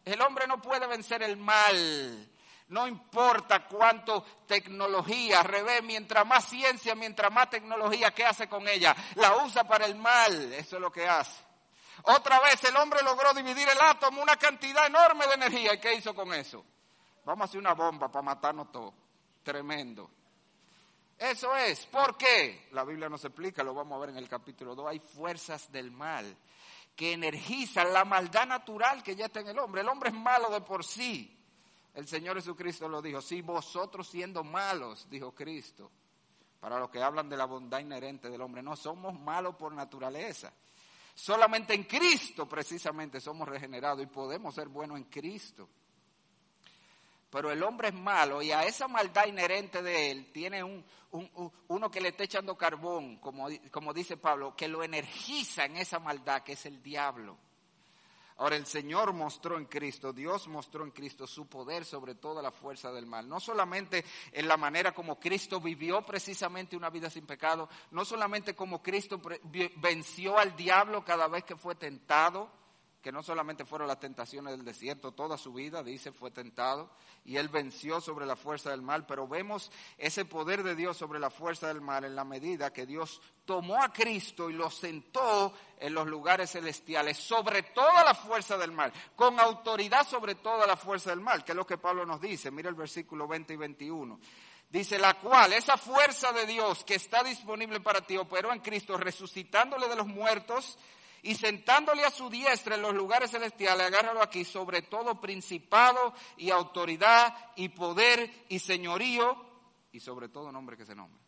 El 0.03 0.21
hombre 0.21 0.45
no 0.47 0.61
puede 0.61 0.85
vencer 0.85 1.23
el 1.23 1.37
mal. 1.37 2.29
No 2.67 2.87
importa 2.87 3.67
cuánto 3.67 4.23
tecnología, 4.47 5.43
revés, 5.43 5.83
mientras 5.83 6.25
más 6.25 6.45
ciencia, 6.45 6.95
mientras 6.95 7.31
más 7.31 7.49
tecnología, 7.49 8.11
¿qué 8.11 8.25
hace 8.25 8.49
con 8.49 8.67
ella? 8.67 8.95
La 9.15 9.37
usa 9.43 9.67
para 9.67 9.85
el 9.85 9.95
mal, 9.95 10.51
eso 10.53 10.77
es 10.77 10.81
lo 10.81 10.91
que 10.91 11.07
hace. 11.07 11.43
Otra 12.03 12.39
vez 12.39 12.63
el 12.63 12.75
hombre 12.75 13.01
logró 13.03 13.33
dividir 13.33 13.67
el 13.69 13.79
átomo, 13.79 14.21
una 14.21 14.35
cantidad 14.35 14.87
enorme 14.87 15.27
de 15.27 15.33
energía, 15.35 15.73
¿y 15.75 15.79
qué 15.79 15.93
hizo 15.93 16.13
con 16.15 16.33
eso? 16.33 16.65
Vamos 17.23 17.41
a 17.41 17.45
hacer 17.45 17.59
una 17.59 17.73
bomba 17.73 18.11
para 18.11 18.23
matarnos 18.23 18.71
todos. 18.71 18.93
Tremendo. 19.43 20.09
Eso 21.17 21.55
es. 21.55 21.85
¿Por 21.85 22.17
qué? 22.17 22.67
La 22.71 22.83
Biblia 22.83 23.09
nos 23.09 23.23
explica, 23.25 23.63
lo 23.63 23.73
vamos 23.73 23.95
a 23.95 23.99
ver 23.99 24.09
en 24.09 24.17
el 24.17 24.27
capítulo 24.27 24.75
2. 24.75 24.87
Hay 24.89 24.99
fuerzas 24.99 25.71
del 25.71 25.91
mal 25.91 26.35
que 26.95 27.13
energizan 27.13 27.93
la 27.93 28.05
maldad 28.05 28.47
natural 28.47 29.03
que 29.03 29.15
ya 29.15 29.25
está 29.25 29.39
en 29.39 29.49
el 29.49 29.59
hombre. 29.59 29.81
El 29.81 29.89
hombre 29.89 30.09
es 30.09 30.15
malo 30.15 30.49
de 30.49 30.61
por 30.61 30.83
sí. 30.83 31.31
El 31.95 32.07
Señor 32.07 32.35
Jesucristo 32.35 32.89
lo 32.89 33.01
dijo, 33.01 33.21
si 33.21 33.41
vosotros 33.41 34.07
siendo 34.07 34.43
malos, 34.43 35.07
dijo 35.09 35.33
Cristo, 35.33 35.89
para 36.59 36.77
los 36.77 36.89
que 36.89 37.01
hablan 37.01 37.29
de 37.29 37.37
la 37.37 37.45
bondad 37.45 37.79
inherente 37.79 38.29
del 38.29 38.41
hombre, 38.41 38.61
no 38.61 38.75
somos 38.75 39.17
malos 39.17 39.55
por 39.55 39.71
naturaleza. 39.73 40.51
Solamente 41.13 41.73
en 41.73 41.85
Cristo 41.85 42.47
precisamente 42.49 43.21
somos 43.21 43.47
regenerados 43.47 44.03
y 44.03 44.07
podemos 44.07 44.53
ser 44.53 44.67
buenos 44.67 44.97
en 44.97 45.05
Cristo. 45.05 45.69
Pero 47.29 47.49
el 47.49 47.63
hombre 47.63 47.89
es 47.89 47.93
malo 47.93 48.41
y 48.41 48.51
a 48.51 48.65
esa 48.65 48.89
maldad 48.89 49.27
inherente 49.27 49.81
de 49.81 50.11
él 50.11 50.31
tiene 50.33 50.63
un, 50.63 50.83
uno 51.69 51.89
que 51.89 52.01
le 52.01 52.09
está 52.09 52.25
echando 52.25 52.57
carbón, 52.57 53.17
como, 53.17 53.47
como 53.71 53.93
dice 53.93 54.17
Pablo, 54.17 54.53
que 54.55 54.67
lo 54.67 54.83
energiza 54.83 55.63
en 55.63 55.77
esa 55.77 55.99
maldad 55.99 56.43
que 56.43 56.53
es 56.53 56.65
el 56.65 56.83
diablo. 56.83 57.37
Ahora 58.37 58.57
el 58.57 58.65
Señor 58.65 59.13
mostró 59.13 59.57
en 59.57 59.65
Cristo, 59.65 60.11
Dios 60.11 60.49
mostró 60.49 60.83
en 60.83 60.91
Cristo 60.91 61.25
su 61.25 61.47
poder 61.47 61.85
sobre 61.85 62.15
toda 62.15 62.41
la 62.41 62.51
fuerza 62.51 62.91
del 62.91 63.05
mal. 63.05 63.29
No 63.29 63.39
solamente 63.39 64.03
en 64.33 64.47
la 64.47 64.57
manera 64.57 64.93
como 64.93 65.17
Cristo 65.17 65.61
vivió 65.61 66.05
precisamente 66.05 66.75
una 66.75 66.89
vida 66.89 67.09
sin 67.09 67.25
pecado, 67.25 67.69
no 67.91 68.03
solamente 68.03 68.53
como 68.53 68.83
Cristo 68.83 69.21
venció 69.77 70.37
al 70.37 70.53
diablo 70.57 71.05
cada 71.05 71.29
vez 71.29 71.45
que 71.45 71.55
fue 71.55 71.75
tentado, 71.75 72.51
que 73.05 73.11
no 73.11 73.21
solamente 73.21 73.65
fueron 73.65 73.87
las 73.87 73.99
tentaciones 73.99 74.57
del 74.57 74.65
desierto, 74.65 75.11
toda 75.11 75.37
su 75.37 75.53
vida, 75.53 75.83
dice, 75.83 76.11
fue 76.11 76.31
tentado, 76.31 76.89
y 77.23 77.37
él 77.37 77.49
venció 77.49 78.01
sobre 78.01 78.25
la 78.25 78.35
fuerza 78.35 78.71
del 78.71 78.81
mal, 78.81 79.05
pero 79.05 79.27
vemos 79.27 79.71
ese 79.99 80.25
poder 80.25 80.63
de 80.63 80.73
Dios 80.73 80.97
sobre 80.97 81.19
la 81.19 81.29
fuerza 81.29 81.67
del 81.67 81.81
mal 81.81 82.03
en 82.03 82.15
la 82.15 82.23
medida 82.23 82.73
que 82.73 82.87
Dios 82.87 83.21
tomó 83.45 83.79
a 83.79 83.93
Cristo 83.93 84.49
y 84.49 84.53
lo 84.53 84.71
sentó 84.71 85.53
en 85.79 85.93
los 85.93 86.07
lugares 86.07 86.49
celestiales, 86.49 87.17
sobre 87.17 87.61
toda 87.61 88.03
la 88.03 88.15
fuerza 88.15 88.57
del 88.57 88.71
mal, 88.71 88.91
con 89.15 89.39
autoridad 89.39 90.07
sobre 90.07 90.33
toda 90.33 90.65
la 90.65 90.75
fuerza 90.75 91.11
del 91.11 91.21
mal, 91.21 91.43
que 91.43 91.51
es 91.51 91.55
lo 91.55 91.67
que 91.67 91.77
Pablo 91.77 92.07
nos 92.07 92.19
dice, 92.19 92.49
mira 92.49 92.69
el 92.69 92.75
versículo 92.75 93.27
20 93.27 93.53
y 93.53 93.57
21. 93.57 94.19
Dice, 94.67 94.97
la 94.97 95.13
cual, 95.13 95.53
esa 95.53 95.77
fuerza 95.77 96.33
de 96.33 96.47
Dios 96.47 96.83
que 96.83 96.95
está 96.95 97.23
disponible 97.23 97.81
para 97.81 98.01
ti, 98.01 98.17
operó 98.17 98.51
en 98.51 98.61
Cristo, 98.61 98.97
resucitándole 98.97 99.87
de 99.87 99.95
los 99.95 100.07
muertos, 100.07 100.79
y 101.25 101.33
sentándole 101.33 102.05
a 102.05 102.11
su 102.11 102.29
diestra 102.29 102.75
en 102.75 102.83
los 102.83 102.93
lugares 102.93 103.31
celestiales, 103.31 103.87
agárralo 103.87 104.21
aquí, 104.21 104.45
sobre 104.45 104.83
todo 104.83 105.19
principado 105.19 106.13
y 106.37 106.51
autoridad 106.51 107.51
y 107.55 107.69
poder 107.69 108.45
y 108.47 108.59
señorío 108.59 109.35
y 109.91 109.99
sobre 109.99 110.29
todo 110.29 110.51
nombre 110.51 110.77
que 110.77 110.85
se 110.85 110.93
nombre. 110.93 111.19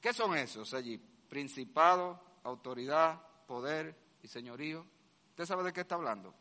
¿Qué 0.00 0.12
son 0.12 0.36
esos 0.36 0.74
allí? 0.74 0.98
Principado, 0.98 2.20
autoridad, 2.42 3.22
poder 3.46 3.96
y 4.24 4.26
señorío. 4.26 4.84
¿Usted 5.30 5.46
sabe 5.46 5.62
de 5.62 5.72
qué 5.72 5.82
está 5.82 5.94
hablando? 5.94 6.34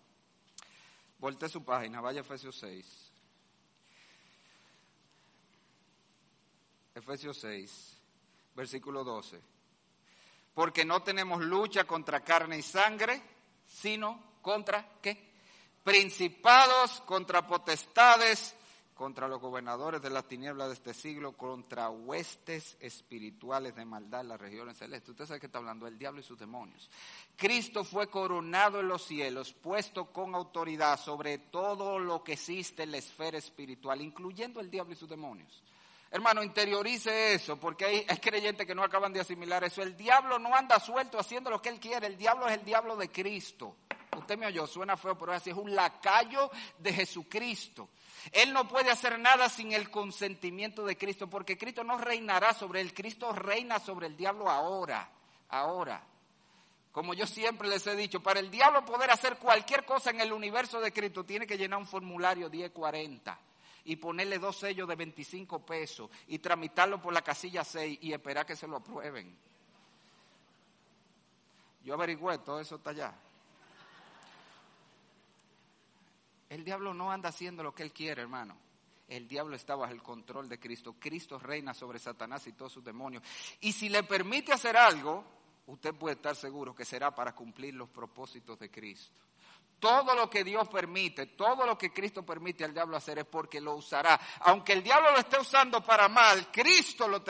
Volte 1.19 1.47
su 1.49 1.63
página, 1.63 2.01
vaya 2.01 2.21
a 2.21 2.23
Efesios 2.23 2.57
6. 2.57 3.11
Efesios 6.95 7.37
6, 7.37 7.97
versículo 8.55 9.03
12 9.03 9.52
porque 10.53 10.85
no 10.85 11.01
tenemos 11.01 11.41
lucha 11.41 11.85
contra 11.85 12.23
carne 12.23 12.59
y 12.59 12.61
sangre, 12.61 13.21
sino 13.65 14.37
contra 14.41 14.99
qué? 15.01 15.33
Principados, 15.83 17.01
contra 17.01 17.45
potestades, 17.45 18.55
contra 18.93 19.27
los 19.27 19.41
gobernadores 19.41 20.01
de 20.01 20.09
las 20.09 20.27
tinieblas 20.27 20.67
de 20.67 20.73
este 20.75 20.93
siglo, 20.93 21.33
contra 21.33 21.89
huestes 21.89 22.77
espirituales 22.79 23.75
de 23.75 23.85
maldad 23.85 24.21
en 24.21 24.29
las 24.29 24.39
regiones 24.39 24.77
celestes. 24.77 25.09
Usted 25.09 25.25
sabe 25.25 25.39
que 25.39 25.47
está 25.47 25.57
hablando 25.57 25.85
del 25.85 25.97
diablo 25.97 26.21
y 26.21 26.23
sus 26.23 26.39
demonios. 26.39 26.89
Cristo 27.35 27.83
fue 27.83 28.07
coronado 28.07 28.79
en 28.79 28.87
los 28.87 29.03
cielos, 29.03 29.53
puesto 29.53 30.05
con 30.05 30.35
autoridad 30.35 30.99
sobre 30.99 31.39
todo 31.39 31.99
lo 31.99 32.23
que 32.23 32.33
existe 32.33 32.83
en 32.83 32.91
la 32.91 32.97
esfera 32.97 33.37
espiritual, 33.37 34.01
incluyendo 34.01 34.59
el 34.59 34.69
diablo 34.69 34.93
y 34.93 34.97
sus 34.97 35.09
demonios. 35.09 35.63
Hermano, 36.13 36.43
interiorice 36.43 37.33
eso, 37.33 37.59
porque 37.59 37.85
hay, 37.85 38.05
creyentes 38.19 38.67
que 38.67 38.75
no 38.75 38.83
acaban 38.83 39.11
de 39.11 39.21
asimilar 39.21 39.63
eso. 39.63 39.81
El 39.81 39.97
diablo 39.97 40.37
no 40.37 40.53
anda 40.53 40.79
suelto 40.79 41.17
haciendo 41.17 41.49
lo 41.49 41.59
que 41.59 41.69
él 41.69 41.79
quiere, 41.79 42.05
el 42.05 42.15
diablo 42.15 42.47
es 42.47 42.55
el 42.55 42.63
diablo 42.63 42.95
de 42.95 43.09
Cristo. 43.09 43.77
Usted 44.15 44.37
me 44.37 44.45
oyó, 44.45 44.67
suena 44.67 44.95
feo, 44.95 45.17
pero 45.17 45.33
así 45.33 45.49
es 45.49 45.57
un 45.57 45.73
lacayo 45.73 46.51
de 46.77 46.93
Jesucristo. 46.93 47.89
Él 48.31 48.53
no 48.53 48.67
puede 48.67 48.91
hacer 48.91 49.17
nada 49.17 49.49
sin 49.49 49.71
el 49.71 49.89
consentimiento 49.89 50.85
de 50.85 50.99
Cristo, 50.99 51.27
porque 51.27 51.57
Cristo 51.57 51.83
no 51.83 51.97
reinará 51.97 52.53
sobre 52.53 52.81
él, 52.81 52.93
Cristo 52.93 53.33
reina 53.33 53.79
sobre 53.79 54.05
el 54.05 54.15
diablo 54.15 54.51
ahora, 54.51 55.09
ahora. 55.49 56.03
Como 56.91 57.15
yo 57.15 57.25
siempre 57.25 57.67
les 57.67 57.87
he 57.87 57.95
dicho, 57.95 58.21
para 58.21 58.39
el 58.39 58.51
diablo 58.51 58.85
poder 58.85 59.09
hacer 59.09 59.37
cualquier 59.37 59.83
cosa 59.83 60.11
en 60.11 60.21
el 60.21 60.31
universo 60.31 60.79
de 60.79 60.93
Cristo, 60.93 61.23
tiene 61.23 61.47
que 61.47 61.57
llenar 61.57 61.79
un 61.79 61.87
formulario 61.87 62.51
1040 62.51 63.35
y 63.85 63.95
ponerle 63.97 64.39
dos 64.39 64.57
sellos 64.57 64.87
de 64.87 64.95
25 64.95 65.65
pesos 65.65 66.09
y 66.27 66.39
tramitarlo 66.39 67.01
por 67.01 67.13
la 67.13 67.21
casilla 67.21 67.63
6 67.63 67.99
y 68.01 68.13
esperar 68.13 68.45
que 68.45 68.55
se 68.55 68.67
lo 68.67 68.77
aprueben. 68.77 69.35
Yo 71.83 71.93
averigüé, 71.93 72.37
todo 72.39 72.59
eso 72.59 72.75
está 72.75 72.91
allá. 72.91 73.13
El 76.49 76.63
diablo 76.63 76.93
no 76.93 77.11
anda 77.11 77.29
haciendo 77.29 77.63
lo 77.63 77.73
que 77.73 77.83
él 77.83 77.91
quiere, 77.91 78.21
hermano. 78.21 78.55
El 79.07 79.27
diablo 79.27 79.55
está 79.55 79.75
bajo 79.75 79.91
el 79.91 80.01
control 80.01 80.47
de 80.47 80.59
Cristo. 80.59 80.95
Cristo 80.99 81.37
reina 81.37 81.73
sobre 81.73 81.99
Satanás 81.99 82.47
y 82.47 82.53
todos 82.53 82.71
sus 82.71 82.83
demonios. 82.83 83.23
Y 83.59 83.73
si 83.73 83.89
le 83.89 84.03
permite 84.03 84.53
hacer 84.53 84.77
algo, 84.77 85.25
usted 85.67 85.93
puede 85.93 86.15
estar 86.15 86.35
seguro 86.35 86.73
que 86.73 86.85
será 86.85 87.13
para 87.13 87.35
cumplir 87.35 87.73
los 87.73 87.89
propósitos 87.89 88.57
de 88.59 88.71
Cristo. 88.71 89.13
Todo 89.83 90.15
lo 90.15 90.29
que 90.29 90.45
Dios 90.45 90.69
permite, 90.69 91.25
todo 91.25 91.65
lo 91.65 91.77
que 91.77 91.91
Cristo 91.91 92.25
permite 92.25 92.63
al 92.63 92.73
diablo 92.73 92.95
hacer 92.95 93.19
es 93.19 93.25
porque 93.25 93.59
lo 93.59 93.75
usará. 93.75 94.17
Aunque 94.39 94.71
el 94.71 94.81
diablo 94.81 95.11
lo 95.11 95.17
esté 95.17 95.37
usando 95.37 95.83
para 95.83 96.07
mal, 96.07 96.49
Cristo 96.53 97.05
lo, 97.05 97.21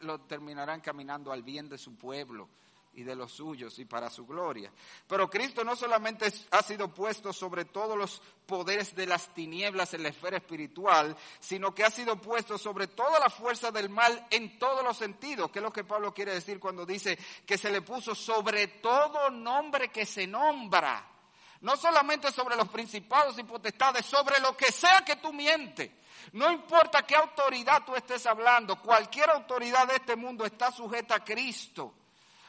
lo 0.00 0.20
terminará 0.22 0.74
encaminando 0.74 1.30
al 1.30 1.44
bien 1.44 1.68
de 1.68 1.78
su 1.78 1.94
pueblo 1.94 2.48
y 2.94 3.04
de 3.04 3.14
los 3.14 3.30
suyos 3.30 3.78
y 3.78 3.84
para 3.84 4.10
su 4.10 4.26
gloria. 4.26 4.72
Pero 5.06 5.30
Cristo 5.30 5.62
no 5.62 5.76
solamente 5.76 6.26
ha 6.50 6.62
sido 6.64 6.92
puesto 6.92 7.32
sobre 7.32 7.66
todos 7.66 7.96
los 7.96 8.20
poderes 8.46 8.96
de 8.96 9.06
las 9.06 9.32
tinieblas 9.32 9.94
en 9.94 10.02
la 10.02 10.08
esfera 10.08 10.38
espiritual, 10.38 11.16
sino 11.38 11.72
que 11.72 11.84
ha 11.84 11.90
sido 11.90 12.20
puesto 12.20 12.58
sobre 12.58 12.88
toda 12.88 13.20
la 13.20 13.30
fuerza 13.30 13.70
del 13.70 13.90
mal 13.90 14.26
en 14.28 14.58
todos 14.58 14.82
los 14.82 14.96
sentidos, 14.96 15.52
que 15.52 15.60
es 15.60 15.62
lo 15.62 15.72
que 15.72 15.84
Pablo 15.84 16.12
quiere 16.12 16.34
decir 16.34 16.58
cuando 16.58 16.84
dice 16.84 17.16
que 17.46 17.56
se 17.56 17.70
le 17.70 17.80
puso 17.80 18.12
sobre 18.16 18.66
todo 18.66 19.30
nombre 19.30 19.88
que 19.92 20.04
se 20.04 20.26
nombra. 20.26 21.11
No 21.62 21.76
solamente 21.76 22.30
sobre 22.32 22.56
los 22.56 22.68
principados 22.68 23.38
y 23.38 23.44
potestades, 23.44 24.04
sobre 24.04 24.40
lo 24.40 24.56
que 24.56 24.70
sea 24.70 25.02
que 25.04 25.16
tú 25.16 25.32
mientes. 25.32 25.90
No 26.32 26.50
importa 26.50 27.02
qué 27.02 27.16
autoridad 27.16 27.84
tú 27.84 27.94
estés 27.94 28.26
hablando, 28.26 28.80
cualquier 28.80 29.30
autoridad 29.30 29.86
de 29.86 29.96
este 29.96 30.16
mundo 30.16 30.44
está 30.44 30.70
sujeta 30.70 31.16
a 31.16 31.24
Cristo. 31.24 31.94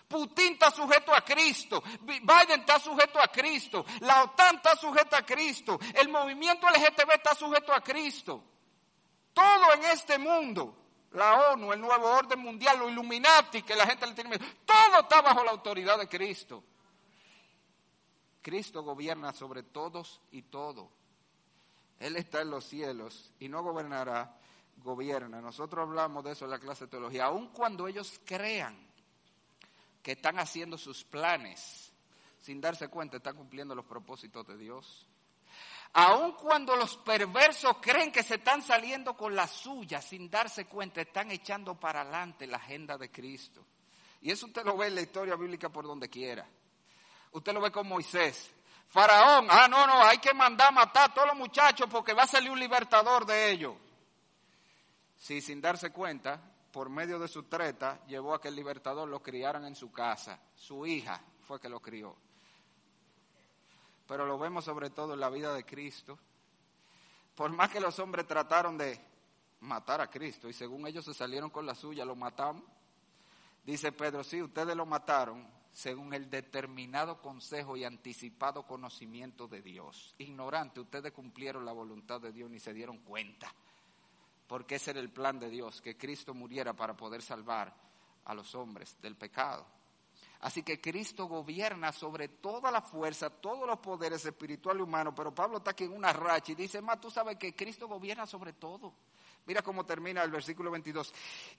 Putin 0.07 0.53
está 0.53 0.69
sujeto 0.69 1.13
a 1.13 1.21
Cristo, 1.21 1.81
Biden 2.01 2.59
está 2.59 2.79
sujeto 2.79 3.19
a 3.19 3.27
Cristo, 3.29 3.85
la 4.01 4.23
OTAN 4.23 4.57
está 4.57 4.75
sujeta 4.75 5.17
a 5.17 5.25
Cristo, 5.25 5.79
el 5.95 6.09
movimiento 6.09 6.67
LGTB 6.67 7.13
está 7.15 7.33
sujeto 7.33 7.73
a 7.73 7.81
Cristo. 7.81 8.43
Todo 9.33 9.73
en 9.73 9.85
este 9.85 10.19
mundo, 10.19 10.75
la 11.11 11.51
ONU, 11.51 11.73
el 11.73 11.81
nuevo 11.81 12.11
orden 12.11 12.39
mundial, 12.39 12.77
los 12.79 12.91
Illuminati, 12.91 13.63
que 13.63 13.75
la 13.75 13.87
gente 13.87 14.05
le 14.05 14.13
tiene 14.13 14.29
miedo, 14.31 14.45
todo 14.65 15.01
está 15.01 15.21
bajo 15.21 15.43
la 15.43 15.51
autoridad 15.51 15.97
de 15.97 16.07
Cristo. 16.07 16.63
Cristo 18.43 18.83
gobierna 18.83 19.33
sobre 19.33 19.63
todos 19.63 20.21
y 20.31 20.43
todo. 20.43 20.91
Él 21.99 22.17
está 22.17 22.41
en 22.41 22.51
los 22.51 22.65
cielos 22.65 23.31
y 23.39 23.47
no 23.47 23.63
gobernará, 23.63 24.37
gobierna. 24.83 25.41
Nosotros 25.41 25.87
hablamos 25.87 26.23
de 26.23 26.33
eso 26.33 26.45
en 26.45 26.51
la 26.51 26.59
clase 26.59 26.85
de 26.85 26.91
teología. 26.91 27.25
Aun 27.25 27.47
cuando 27.47 27.87
ellos 27.87 28.19
crean 28.25 28.77
que 30.03 30.11
están 30.11 30.37
haciendo 30.37 30.77
sus 30.77 31.05
planes 31.05 31.91
sin 32.39 32.59
darse 32.59 32.89
cuenta, 32.89 33.17
están 33.17 33.37
cumpliendo 33.37 33.73
los 33.73 33.85
propósitos 33.85 34.45
de 34.45 34.57
Dios. 34.57 35.07
Aun 35.93 36.33
cuando 36.33 36.75
los 36.75 36.97
perversos 36.97 37.77
creen 37.79 38.11
que 38.11 38.23
se 38.23 38.35
están 38.35 38.61
saliendo 38.61 39.15
con 39.15 39.33
la 39.33 39.47
suya 39.47 40.01
sin 40.01 40.29
darse 40.29 40.65
cuenta, 40.65 40.99
están 40.99 41.31
echando 41.31 41.79
para 41.79 42.01
adelante 42.01 42.45
la 42.45 42.57
agenda 42.57 42.97
de 42.97 43.09
Cristo. 43.09 43.63
Y 44.21 44.31
eso 44.31 44.47
usted 44.47 44.65
lo 44.65 44.75
ve 44.75 44.87
en 44.87 44.95
la 44.95 45.01
historia 45.01 45.35
bíblica 45.35 45.69
por 45.69 45.85
donde 45.85 46.09
quiera. 46.09 46.45
Usted 47.33 47.53
lo 47.53 47.61
ve 47.61 47.71
con 47.71 47.87
Moisés. 47.87 48.51
Faraón, 48.87 49.47
ah, 49.49 49.67
no, 49.67 49.87
no, 49.87 50.03
hay 50.03 50.19
que 50.19 50.33
mandar 50.33 50.67
a 50.67 50.71
matar 50.71 51.09
a 51.09 51.13
todos 51.13 51.27
los 51.27 51.37
muchachos 51.37 51.87
porque 51.89 52.13
va 52.13 52.23
a 52.23 52.27
salir 52.27 52.51
un 52.51 52.59
libertador 52.59 53.25
de 53.25 53.51
ellos. 53.51 53.73
Si 55.17 55.41
sin 55.41 55.59
darse 55.59 55.91
cuenta, 55.91 56.39
por 56.71 56.89
medio 56.89 57.17
de 57.17 57.27
su 57.27 57.43
treta, 57.43 57.99
llevó 58.05 58.35
a 58.35 58.41
que 58.41 58.49
el 58.49 58.55
libertador 58.55 59.07
lo 59.07 59.21
criaran 59.21 59.65
en 59.65 59.75
su 59.75 59.91
casa. 59.91 60.39
Su 60.55 60.85
hija 60.85 61.19
fue 61.47 61.59
que 61.59 61.69
lo 61.69 61.79
crió. 61.79 62.15
Pero 64.07 64.27
lo 64.27 64.37
vemos 64.37 64.65
sobre 64.65 64.91
todo 64.91 65.15
en 65.15 65.19
la 65.19 65.29
vida 65.29 65.53
de 65.53 65.65
Cristo. 65.65 66.19
Por 67.35 67.51
más 67.51 67.71
que 67.71 67.79
los 67.79 67.97
hombres 67.97 68.27
trataron 68.27 68.77
de 68.77 68.99
matar 69.61 70.01
a 70.01 70.09
Cristo 70.09 70.49
y 70.49 70.53
según 70.53 70.85
ellos 70.85 71.05
se 71.05 71.15
salieron 71.15 71.49
con 71.49 71.65
la 71.65 71.73
suya, 71.73 72.05
lo 72.05 72.15
matamos. 72.15 72.63
Dice 73.63 73.91
Pedro, 73.91 74.23
sí, 74.23 74.41
ustedes 74.41 74.75
lo 74.75 74.85
mataron 74.85 75.47
según 75.73 76.13
el 76.13 76.29
determinado 76.29 77.21
consejo 77.21 77.75
y 77.75 77.83
anticipado 77.83 78.65
conocimiento 78.65 79.47
de 79.47 79.61
Dios. 79.61 80.15
Ignorante, 80.19 80.79
ustedes 80.79 81.11
cumplieron 81.11 81.65
la 81.65 81.73
voluntad 81.73 82.21
de 82.21 82.31
Dios 82.31 82.49
ni 82.49 82.59
se 82.59 82.73
dieron 82.73 82.99
cuenta 82.99 83.53
porque 84.53 84.75
ese 84.75 84.91
era 84.91 84.99
el 84.99 85.09
plan 85.09 85.39
de 85.39 85.49
Dios, 85.49 85.81
que 85.81 85.97
Cristo 85.97 86.33
muriera 86.33 86.73
para 86.73 86.95
poder 86.95 87.23
salvar 87.23 87.73
a 88.25 88.33
los 88.33 88.53
hombres 88.55 88.95
del 89.01 89.15
pecado. 89.15 89.65
Así 90.41 90.61
que 90.61 90.79
Cristo 90.81 91.25
gobierna 91.25 91.91
sobre 91.91 92.27
toda 92.27 92.69
la 92.69 92.81
fuerza, 92.81 93.29
todos 93.29 93.65
los 93.65 93.79
poderes 93.79 94.23
espirituales 94.25 94.81
y 94.81 94.83
humanos, 94.83 95.13
pero 95.15 95.33
Pablo 95.33 95.57
está 95.57 95.71
aquí 95.71 95.85
en 95.85 95.93
una 95.93 96.11
racha 96.13 96.51
y 96.51 96.55
dice, 96.55 96.81
más 96.81 97.01
tú 97.01 97.09
sabes 97.09 97.37
que 97.37 97.55
Cristo 97.55 97.87
gobierna 97.87 98.27
sobre 98.27 98.53
todo. 98.53 98.93
Mira 99.45 99.61
cómo 99.61 99.85
termina 99.85 100.23
el 100.23 100.31
versículo 100.31 100.71
22. 100.71 101.13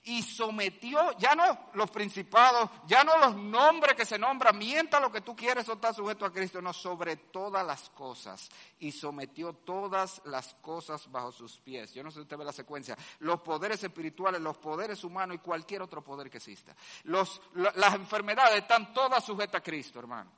Y 0.05 0.23
sometió, 0.23 1.15
ya 1.19 1.35
no 1.35 1.69
los 1.73 1.91
principados, 1.91 2.69
ya 2.87 3.03
no 3.03 3.17
los 3.19 3.35
nombres 3.35 3.95
que 3.95 4.05
se 4.05 4.17
nombran, 4.17 4.57
mienta 4.57 4.99
lo 4.99 5.11
que 5.11 5.21
tú 5.21 5.35
quieres 5.35 5.69
o 5.69 5.73
está 5.73 5.93
sujeto 5.93 6.25
a 6.25 6.33
Cristo, 6.33 6.61
no, 6.61 6.73
sobre 6.73 7.15
todas 7.17 7.65
las 7.65 7.89
cosas. 7.91 8.49
Y 8.79 8.91
sometió 8.91 9.53
todas 9.53 10.21
las 10.25 10.55
cosas 10.55 11.11
bajo 11.11 11.31
sus 11.31 11.59
pies. 11.59 11.93
Yo 11.93 12.03
no 12.03 12.09
sé 12.09 12.15
si 12.15 12.21
usted 12.21 12.37
ve 12.37 12.45
la 12.45 12.53
secuencia. 12.53 12.97
Los 13.19 13.41
poderes 13.41 13.83
espirituales, 13.83 14.41
los 14.41 14.57
poderes 14.57 15.03
humanos 15.03 15.35
y 15.35 15.39
cualquier 15.39 15.83
otro 15.83 16.03
poder 16.03 16.29
que 16.29 16.37
exista. 16.37 16.75
Las 17.03 17.93
enfermedades 17.93 18.61
están 18.61 18.93
todas 18.93 19.23
sujetas 19.23 19.59
a 19.59 19.63
Cristo, 19.63 19.99
hermano. 19.99 20.31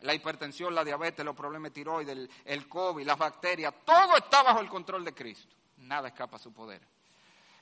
La 0.00 0.14
hipertensión, 0.14 0.74
la 0.74 0.82
diabetes, 0.82 1.24
los 1.24 1.36
problemas 1.36 1.70
de 1.70 1.74
tiroides, 1.74 2.28
el 2.46 2.68
COVID, 2.68 3.06
las 3.06 3.18
bacterias, 3.18 3.74
todo 3.84 4.16
está 4.16 4.42
bajo 4.42 4.60
el 4.60 4.68
control 4.68 5.04
de 5.04 5.14
Cristo 5.14 5.59
nada 5.80 6.08
escapa 6.08 6.36
a 6.36 6.40
su 6.40 6.52
poder. 6.52 6.80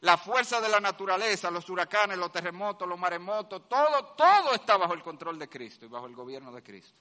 La 0.01 0.17
fuerza 0.17 0.61
de 0.61 0.69
la 0.69 0.79
naturaleza, 0.79 1.51
los 1.51 1.69
huracanes, 1.69 2.17
los 2.17 2.31
terremotos, 2.31 2.89
los 2.89 2.99
maremotos, 2.99 3.69
todo, 3.69 4.15
todo 4.17 4.55
está 4.55 4.77
bajo 4.77 4.95
el 4.95 5.03
control 5.03 5.39
de 5.39 5.49
Cristo 5.49 5.87
y 5.87 5.89
bajo 5.89 6.07
el 6.07 6.15
gobierno 6.15 6.53
de 6.53 6.63
Cristo. 6.63 6.95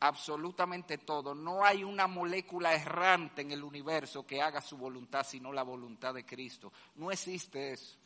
Absolutamente 0.00 0.98
todo. 0.98 1.34
No 1.34 1.64
hay 1.64 1.84
una 1.84 2.06
molécula 2.06 2.72
errante 2.74 3.42
en 3.42 3.50
el 3.50 3.62
universo 3.62 4.26
que 4.26 4.40
haga 4.40 4.62
su 4.62 4.78
voluntad 4.78 5.26
sino 5.28 5.52
la 5.52 5.62
voluntad 5.62 6.14
de 6.14 6.24
Cristo. 6.24 6.72
No 6.94 7.10
existe 7.10 7.72
eso. 7.72 7.98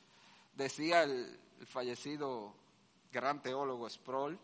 Decía 0.55 1.05
el, 1.05 1.39
fallecido 1.67 2.57
gran 3.13 3.41
teólogo 3.41 3.89
Sproul, 3.89 4.37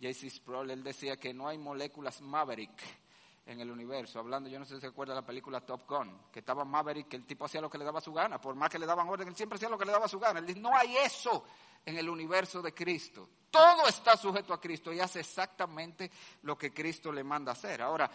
J.C. 0.00 0.30
Sproul, 0.30 0.70
él 0.70 0.84
decía 0.84 1.16
que 1.16 1.34
no 1.34 1.48
hay 1.48 1.58
moléculas 1.58 2.20
maverick 2.20 3.05
en 3.46 3.60
el 3.60 3.70
universo, 3.70 4.18
hablando, 4.18 4.48
yo 4.48 4.58
no 4.58 4.64
sé 4.64 4.74
si 4.74 4.80
se 4.80 4.88
acuerda 4.88 5.14
de 5.14 5.20
la 5.20 5.26
película 5.26 5.60
Top 5.60 5.88
Gun, 5.88 6.22
que 6.32 6.40
estaba 6.40 6.64
Maverick, 6.64 7.08
que 7.08 7.16
el 7.16 7.24
tipo 7.24 7.44
hacía 7.44 7.60
lo 7.60 7.70
que 7.70 7.78
le 7.78 7.84
daba 7.84 8.00
su 8.00 8.12
gana, 8.12 8.40
por 8.40 8.56
más 8.56 8.68
que 8.68 8.78
le 8.78 8.86
daban 8.86 9.08
orden, 9.08 9.28
él 9.28 9.36
siempre 9.36 9.56
hacía 9.56 9.68
lo 9.68 9.78
que 9.78 9.84
le 9.84 9.92
daba 9.92 10.08
su 10.08 10.18
gana. 10.18 10.40
Él 10.40 10.46
dice, 10.46 10.58
no 10.58 10.76
hay 10.76 10.96
eso 10.96 11.44
en 11.84 11.96
el 11.96 12.08
universo 12.08 12.60
de 12.60 12.74
Cristo. 12.74 13.28
Todo 13.48 13.86
está 13.86 14.16
sujeto 14.16 14.52
a 14.52 14.60
Cristo 14.60 14.92
y 14.92 14.98
hace 14.98 15.20
exactamente 15.20 16.10
lo 16.42 16.58
que 16.58 16.74
Cristo 16.74 17.12
le 17.12 17.22
manda 17.22 17.52
hacer. 17.52 17.80
Ahora, 17.82 18.10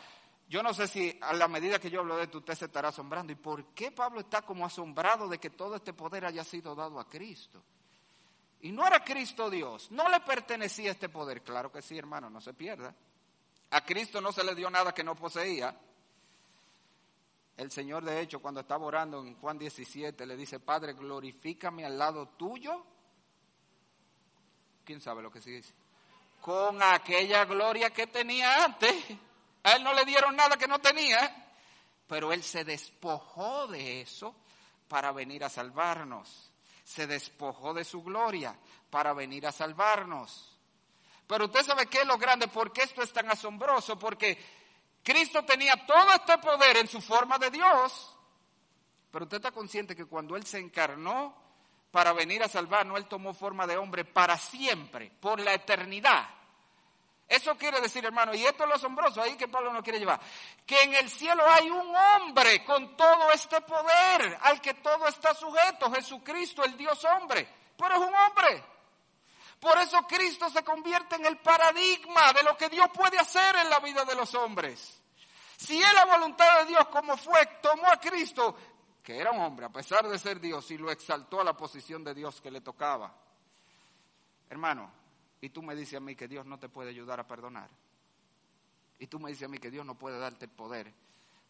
yo 0.49 0.61
no 0.61 0.73
sé 0.73 0.86
si 0.86 1.17
a 1.21 1.34
la 1.34 1.47
medida 1.47 1.79
que 1.79 1.89
yo 1.89 2.01
hablo 2.01 2.17
de 2.17 2.23
esto 2.23 2.39
usted 2.39 2.55
se 2.55 2.65
estará 2.65 2.89
asombrando. 2.89 3.32
¿Y 3.32 3.38
por 3.38 3.67
qué 3.67 3.91
Pablo 3.91 4.19
está 4.19 4.41
como 4.41 4.65
asombrado 4.65 5.29
de 5.29 5.39
que 5.39 5.51
todo 5.51 5.77
este 5.77 5.93
poder 5.93 6.25
haya 6.25 6.43
sido 6.43 6.75
dado 6.75 6.99
a 6.99 7.07
Cristo? 7.07 7.63
Y 8.59 8.73
no 8.73 8.86
era 8.86 9.01
Cristo 9.03 9.49
Dios, 9.49 9.89
no 9.91 10.09
le 10.09 10.19
pertenecía 10.19 10.91
este 10.91 11.07
poder. 11.07 11.41
Claro 11.41 11.71
que 11.71 11.82
sí, 11.82 11.97
hermano, 11.97 12.29
no 12.29 12.41
se 12.41 12.53
pierda. 12.53 12.93
A 13.72 13.82
Cristo 13.86 14.22
no 14.22 14.32
se 14.32 14.43
le 14.43 14.55
dio 14.55 14.69
nada 14.69 14.93
que 14.93 15.03
no 15.03 15.15
poseía. 15.15 15.76
El 17.57 17.72
Señor, 17.72 18.03
de 18.03 18.19
hecho, 18.19 18.41
cuando 18.41 18.61
estaba 18.61 18.86
orando 18.86 19.19
en 19.19 19.36
Juan 19.36 19.57
17, 19.57 20.26
le 20.26 20.36
dice, 20.36 20.59
Padre, 20.59 20.93
glorifícame 20.93 21.86
al 21.86 21.97
lado 21.97 22.28
tuyo. 22.30 22.86
¿Quién 24.84 24.99
sabe 24.99 25.22
lo 25.22 25.32
que 25.32 25.41
se 25.41 25.51
dice? 25.51 25.74
Con 26.41 26.82
aquella 26.82 27.45
gloria 27.45 27.91
que 27.91 28.07
tenía 28.07 28.65
antes. 28.65 28.93
A 29.63 29.74
él 29.74 29.84
no 29.84 29.93
le 29.93 30.05
dieron 30.05 30.36
nada 30.36 30.57
que 30.57 30.67
no 30.67 30.80
tenía, 30.80 31.53
pero 32.07 32.34
él 32.34 32.43
se 32.43 32.65
despojó 32.65 33.67
de 33.67 34.01
eso 34.01 34.36
para 34.88 35.11
venir 35.11 35.43
a 35.43 35.49
salvarnos. 35.49 36.51
Se 36.84 37.05
despojó 37.05 37.74
de 37.74 37.86
su 37.86 38.01
gloria 38.01 38.57
para 38.89 39.13
venir 39.13 39.45
a 39.45 39.51
salvarnos. 39.51 40.51
Pero 41.32 41.45
usted 41.45 41.63
sabe 41.63 41.86
qué 41.86 42.01
es 42.01 42.05
lo 42.05 42.17
grande, 42.17 42.49
por 42.49 42.73
qué 42.73 42.82
esto 42.82 43.01
es 43.01 43.13
tan 43.13 43.32
asombroso, 43.32 43.97
porque 43.97 44.38
Cristo 45.01 45.45
tenía 45.45 45.86
todo 45.88 46.13
este 46.13 46.38
poder 46.39 46.75
en 46.75 46.89
su 46.89 46.99
forma 46.99 47.38
de 47.38 47.49
Dios, 47.49 48.13
pero 49.09 49.23
usted 49.23 49.38
está 49.38 49.49
consciente 49.49 49.95
que 49.95 50.03
cuando 50.03 50.36
Él 50.36 50.45
se 50.45 50.59
encarnó 50.59 51.34
para 51.89 52.11
venir 52.11 52.43
a 52.43 52.49
salvarnos, 52.49 52.97
Él 52.97 53.05
tomó 53.05 53.34
forma 53.34 53.65
de 53.65 53.77
hombre 53.77 54.03
para 54.03 54.38
siempre, 54.38 55.09
por 55.21 55.39
la 55.39 55.53
eternidad. 55.53 56.27
Eso 57.29 57.55
quiere 57.55 57.79
decir, 57.79 58.03
hermano, 58.03 58.36
y 58.36 58.43
esto 58.43 58.63
es 58.63 58.69
lo 58.69 58.75
asombroso, 58.75 59.21
ahí 59.21 59.38
que 59.38 59.47
Pablo 59.47 59.71
no 59.71 59.82
quiere 59.82 59.99
llevar, 59.99 60.19
que 60.65 60.84
en 60.84 60.95
el 60.95 61.09
cielo 61.09 61.45
hay 61.49 61.69
un 61.69 61.95
hombre 61.95 62.61
con 62.65 62.97
todo 62.97 63.32
este 63.32 63.61
poder, 63.61 64.38
al 64.41 64.59
que 64.59 64.73
todo 64.73 65.07
está 65.07 65.34
sujeto, 65.34 65.89
Jesucristo, 65.93 66.65
el 66.65 66.75
Dios 66.75 67.01
hombre, 67.05 67.47
pero 67.77 67.95
es 67.95 68.01
un 68.01 68.13
hombre. 68.13 68.71
Por 69.62 69.78
eso 69.78 70.01
Cristo 70.07 70.49
se 70.49 70.64
convierte 70.64 71.18
en 71.18 71.26
el 71.28 71.38
paradigma 71.38 72.34
de 72.34 72.41
lo 72.41 72.57
que 72.57 72.68
Dios 72.68 72.88
puede 72.91 73.20
hacer 73.20 73.55
en 73.57 73.70
la 73.70 73.80
vida 73.80 74.03
de 74.03 74.16
los 74.16 74.34
hombres. 74.34 74.99
Si 75.55 75.80
es 75.80 75.93
la 75.93 76.05
voluntad 76.05 76.62
de 76.62 76.66
Dios 76.66 76.88
como 76.88 77.16
fue, 77.16 77.45
tomó 77.62 77.86
a 77.86 77.97
Cristo, 77.97 78.57
que 79.03 79.20
era 79.20 79.30
un 79.30 79.39
hombre 79.39 79.68
a 79.68 79.70
pesar 79.70 80.07
de 80.07 80.18
ser 80.18 80.39
Dios, 80.39 80.72
y 80.72 80.80
lo 80.80 80.89
exaltó 80.89 81.39
a 81.39 81.43
la 81.43 81.55
posición 81.55 82.03
de 82.03 82.16
Dios 82.16 82.41
que 82.41 82.49
le 82.49 82.62
tocaba. 82.62 83.14
Hermano, 84.49 84.91
y 85.39 85.49
tú 85.49 85.62
me 85.62 85.76
dices 85.76 85.97
a 85.97 85.99
mí 85.99 86.16
que 86.16 86.28
Dios 86.28 86.43
no 86.43 86.57
te 86.57 86.68
puede 86.68 86.89
ayudar 86.89 87.20
a 87.20 87.28
perdonar. 87.28 87.70
Y 88.97 89.05
tú 89.05 89.20
me 89.20 89.30
dices 89.30 89.45
a 89.45 89.47
mí 89.47 89.59
que 89.59 89.70
Dios 89.70 89.86
no 89.86 89.93
puede 89.93 90.18
darte 90.18 90.45
el 90.45 90.51
poder 90.51 90.91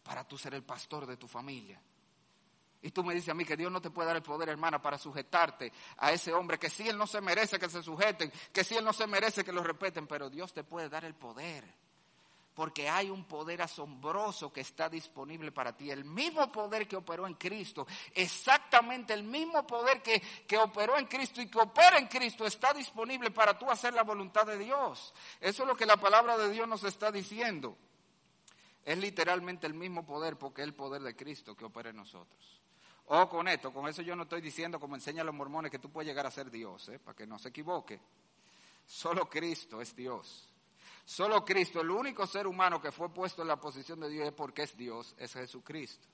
para 0.02 0.28
tú 0.28 0.36
ser 0.36 0.52
el 0.52 0.64
pastor 0.64 1.06
de 1.06 1.16
tu 1.16 1.26
familia. 1.26 1.80
Y 2.82 2.90
tú 2.90 3.04
me 3.04 3.14
dices 3.14 3.28
a 3.28 3.34
mí 3.34 3.44
que 3.44 3.56
Dios 3.56 3.70
no 3.70 3.80
te 3.80 3.90
puede 3.90 4.08
dar 4.08 4.16
el 4.16 4.22
poder, 4.22 4.48
hermana, 4.48 4.82
para 4.82 4.98
sujetarte 4.98 5.72
a 5.98 6.10
ese 6.10 6.32
hombre, 6.34 6.58
que 6.58 6.68
si 6.68 6.88
Él 6.88 6.98
no 6.98 7.06
se 7.06 7.20
merece 7.20 7.58
que 7.58 7.68
se 7.68 7.80
sujeten, 7.80 8.32
que 8.52 8.64
si 8.64 8.76
Él 8.76 8.84
no 8.84 8.92
se 8.92 9.06
merece 9.06 9.44
que 9.44 9.52
lo 9.52 9.62
respeten, 9.62 10.08
pero 10.08 10.28
Dios 10.28 10.52
te 10.52 10.64
puede 10.64 10.88
dar 10.88 11.04
el 11.04 11.14
poder. 11.14 11.64
Porque 12.54 12.88
hay 12.88 13.08
un 13.08 13.24
poder 13.24 13.62
asombroso 13.62 14.52
que 14.52 14.60
está 14.60 14.88
disponible 14.88 15.52
para 15.52 15.74
ti. 15.74 15.90
El 15.90 16.04
mismo 16.04 16.50
poder 16.50 16.86
que 16.86 16.96
operó 16.96 17.26
en 17.26 17.34
Cristo, 17.34 17.86
exactamente 18.14 19.14
el 19.14 19.22
mismo 19.22 19.64
poder 19.64 20.02
que, 20.02 20.20
que 20.20 20.58
operó 20.58 20.98
en 20.98 21.06
Cristo 21.06 21.40
y 21.40 21.46
que 21.46 21.60
opera 21.60 21.98
en 21.98 22.08
Cristo 22.08 22.44
está 22.44 22.74
disponible 22.74 23.30
para 23.30 23.56
tú 23.56 23.70
hacer 23.70 23.94
la 23.94 24.02
voluntad 24.02 24.44
de 24.44 24.58
Dios. 24.58 25.14
Eso 25.40 25.62
es 25.62 25.68
lo 25.68 25.76
que 25.76 25.86
la 25.86 25.96
palabra 25.96 26.36
de 26.36 26.50
Dios 26.50 26.66
nos 26.66 26.82
está 26.82 27.12
diciendo. 27.12 27.78
Es 28.84 28.98
literalmente 28.98 29.68
el 29.68 29.74
mismo 29.74 30.04
poder 30.04 30.36
porque 30.36 30.62
es 30.62 30.66
el 30.66 30.74
poder 30.74 31.00
de 31.02 31.14
Cristo 31.14 31.56
que 31.56 31.64
opera 31.64 31.90
en 31.90 31.96
nosotros. 31.96 32.62
O 33.06 33.28
con 33.28 33.48
esto, 33.48 33.72
con 33.72 33.88
eso 33.88 34.02
yo 34.02 34.14
no 34.16 34.22
estoy 34.22 34.40
diciendo 34.40 34.78
como 34.78 34.94
enseñan 34.94 35.26
los 35.26 35.34
mormones 35.34 35.70
que 35.70 35.78
tú 35.78 35.90
puedes 35.90 36.08
llegar 36.08 36.26
a 36.26 36.30
ser 36.30 36.50
Dios, 36.50 36.88
¿eh? 36.88 36.98
para 36.98 37.16
que 37.16 37.26
no 37.26 37.38
se 37.38 37.48
equivoque. 37.48 38.00
Solo 38.86 39.28
Cristo 39.28 39.80
es 39.80 39.94
Dios. 39.94 40.48
Solo 41.04 41.44
Cristo, 41.44 41.80
el 41.80 41.90
único 41.90 42.26
ser 42.26 42.46
humano 42.46 42.80
que 42.80 42.92
fue 42.92 43.12
puesto 43.12 43.42
en 43.42 43.48
la 43.48 43.60
posición 43.60 44.00
de 44.00 44.08
Dios 44.08 44.28
es 44.28 44.32
porque 44.32 44.62
es 44.62 44.76
Dios, 44.76 45.14
es 45.18 45.32
Jesucristo. 45.32 46.06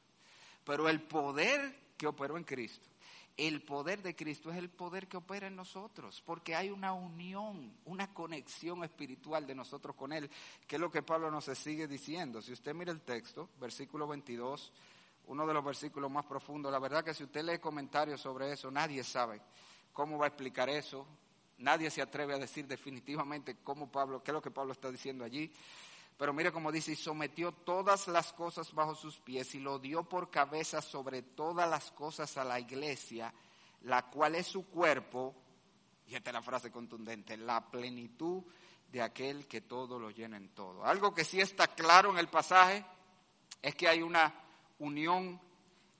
Pero 0.64 0.89
el 0.89 1.03
poder 1.03 1.93
que 1.97 2.07
operó 2.07 2.36
en 2.36 2.45
Cristo, 2.45 2.89
el 3.36 3.62
poder 3.62 4.03
de 4.03 4.16
Cristo 4.16 4.51
es 4.51 4.57
el 4.57 4.68
poder 4.68 5.07
que 5.07 5.16
opera 5.16 5.47
en 5.47 5.55
nosotros, 5.55 6.22
porque 6.26 6.57
hay 6.57 6.70
una 6.70 6.93
unión, 6.93 7.72
una 7.84 8.12
conexión 8.12 8.82
espiritual 8.82 9.47
de 9.47 9.55
nosotros 9.55 9.95
con 9.95 10.12
Él, 10.12 10.28
que 10.66 10.76
es 10.76 10.80
lo 10.80 10.91
que 10.91 11.03
Pablo 11.03 11.30
nos 11.30 11.45
sigue 11.45 11.86
diciendo. 11.86 12.43
Si 12.43 12.53
usted 12.53 12.74
mira 12.74 12.91
el 12.91 13.03
texto, 13.03 13.49
versículo 13.61 14.09
22, 14.09 14.72
uno 15.28 15.46
de 15.46 15.54
los 15.54 15.64
versículos 15.64 16.10
más 16.10 16.24
profundos. 16.24 16.72
La 16.72 16.78
verdad 16.78 17.04
que 17.04 17.14
si 17.14 17.24
usted 17.24 17.44
lee 17.44 17.58
comentarios 17.58 18.20
sobre 18.20 18.52
eso, 18.52 18.70
nadie 18.70 19.04
sabe 19.04 19.40
cómo 19.92 20.18
va 20.18 20.26
a 20.26 20.28
explicar 20.28 20.68
eso. 20.68 21.06
Nadie 21.58 21.90
se 21.90 22.00
atreve 22.00 22.34
a 22.34 22.38
decir 22.38 22.66
definitivamente 22.66 23.56
cómo 23.62 23.90
Pablo, 23.90 24.22
qué 24.22 24.30
es 24.30 24.34
lo 24.34 24.42
que 24.42 24.50
Pablo 24.50 24.72
está 24.72 24.90
diciendo 24.90 25.24
allí. 25.24 25.52
Pero 26.16 26.32
mire 26.32 26.50
cómo 26.50 26.72
dice, 26.72 26.92
y 26.92 26.96
sometió 26.96 27.52
todas 27.52 28.08
las 28.08 28.32
cosas 28.32 28.72
bajo 28.72 28.94
sus 28.94 29.20
pies 29.20 29.54
y 29.54 29.60
lo 29.60 29.78
dio 29.78 30.02
por 30.02 30.30
cabeza 30.30 30.80
sobre 30.80 31.22
todas 31.22 31.68
las 31.68 31.92
cosas 31.92 32.36
a 32.38 32.44
la 32.44 32.58
iglesia, 32.58 33.32
la 33.82 34.10
cual 34.10 34.34
es 34.34 34.46
su 34.46 34.68
cuerpo, 34.68 35.34
y 36.06 36.16
esta 36.16 36.30
es 36.30 36.34
la 36.34 36.42
frase 36.42 36.72
contundente, 36.72 37.36
la 37.36 37.70
plenitud 37.70 38.42
de 38.90 39.02
aquel 39.02 39.46
que 39.46 39.60
todo 39.60 39.98
lo 39.98 40.10
llena 40.10 40.38
en 40.38 40.48
todo. 40.54 40.84
Algo 40.84 41.14
que 41.14 41.24
sí 41.24 41.40
está 41.40 41.68
claro 41.68 42.10
en 42.10 42.18
el 42.18 42.28
pasaje 42.28 42.84
es 43.62 43.74
que 43.74 43.86
hay 43.86 44.02
una 44.02 44.47
unión 44.78 45.40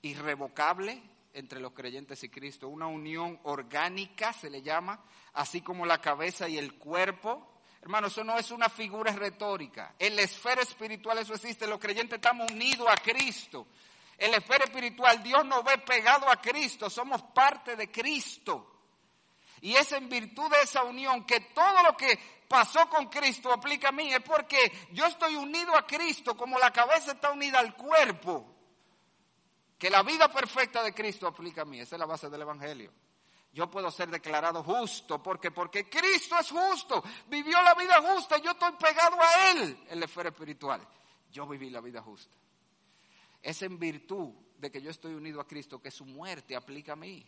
irrevocable 0.01 1.01
entre 1.33 1.59
los 1.59 1.73
creyentes 1.73 2.23
y 2.23 2.29
Cristo, 2.29 2.67
una 2.67 2.87
unión 2.87 3.39
orgánica 3.43 4.33
se 4.33 4.49
le 4.49 4.61
llama, 4.61 5.03
así 5.33 5.61
como 5.61 5.85
la 5.85 6.01
cabeza 6.01 6.47
y 6.49 6.57
el 6.57 6.75
cuerpo. 6.75 7.47
Hermano, 7.81 8.07
eso 8.07 8.23
no 8.23 8.37
es 8.37 8.51
una 8.51 8.67
figura 8.67 9.11
retórica. 9.13 9.95
En 9.99 10.15
la 10.15 10.23
esfera 10.23 10.61
espiritual 10.61 11.17
eso 11.17 11.33
existe, 11.33 11.67
los 11.67 11.79
creyentes 11.79 12.17
estamos 12.17 12.51
unidos 12.51 12.87
a 12.89 12.97
Cristo. 12.97 13.67
En 14.17 14.31
la 14.31 14.37
esfera 14.37 14.65
espiritual 14.65 15.23
Dios 15.23 15.45
nos 15.45 15.63
ve 15.63 15.77
pegado 15.77 16.29
a 16.29 16.41
Cristo, 16.41 16.89
somos 16.89 17.21
parte 17.23 17.75
de 17.75 17.89
Cristo. 17.89 18.75
Y 19.61 19.75
es 19.75 19.91
en 19.91 20.09
virtud 20.09 20.49
de 20.49 20.61
esa 20.61 20.83
unión 20.83 21.25
que 21.25 21.39
todo 21.53 21.83
lo 21.83 21.95
que 21.95 22.17
pasó 22.47 22.89
con 22.89 23.07
Cristo 23.07 23.51
aplica 23.53 23.89
a 23.89 23.91
mí, 23.91 24.11
es 24.11 24.21
porque 24.21 24.57
yo 24.91 25.05
estoy 25.05 25.35
unido 25.35 25.75
a 25.75 25.85
Cristo 25.85 26.35
como 26.35 26.57
la 26.57 26.71
cabeza 26.71 27.11
está 27.11 27.31
unida 27.31 27.59
al 27.59 27.75
cuerpo 27.75 28.58
que 29.79 29.89
la 29.89 30.03
vida 30.03 30.27
perfecta 30.27 30.83
de 30.83 30.93
Cristo 30.93 31.25
aplica 31.25 31.61
a 31.61 31.65
mí. 31.65 31.79
Esa 31.79 31.95
es 31.95 31.99
la 31.99 32.05
base 32.05 32.29
del 32.29 32.41
Evangelio. 32.41 32.91
Yo 33.53 33.71
puedo 33.71 33.89
ser 33.89 34.09
declarado 34.09 34.61
justo 34.61 35.23
porque 35.23 35.51
porque 35.51 35.89
Cristo 35.89 36.37
es 36.37 36.51
justo, 36.51 37.01
vivió 37.27 37.59
la 37.63 37.73
vida 37.73 37.95
justa, 38.13 38.37
yo 38.37 38.51
estoy 38.51 38.73
pegado 38.73 39.17
a 39.19 39.51
él 39.51 39.85
en 39.89 39.99
la 39.99 40.05
esfera 40.05 40.29
espiritual. 40.29 40.85
Yo 41.31 41.47
viví 41.47 41.69
la 41.69 41.79
vida 41.79 42.01
justa. 42.01 42.35
Es 43.41 43.61
en 43.61 43.79
virtud 43.79 44.33
de 44.57 44.69
que 44.69 44.81
yo 44.81 44.91
estoy 44.91 45.13
unido 45.13 45.39
a 45.39 45.47
Cristo 45.47 45.81
que 45.81 45.89
su 45.89 46.05
muerte 46.05 46.55
aplica 46.55 46.93
a 46.93 46.97
mí. 46.97 47.25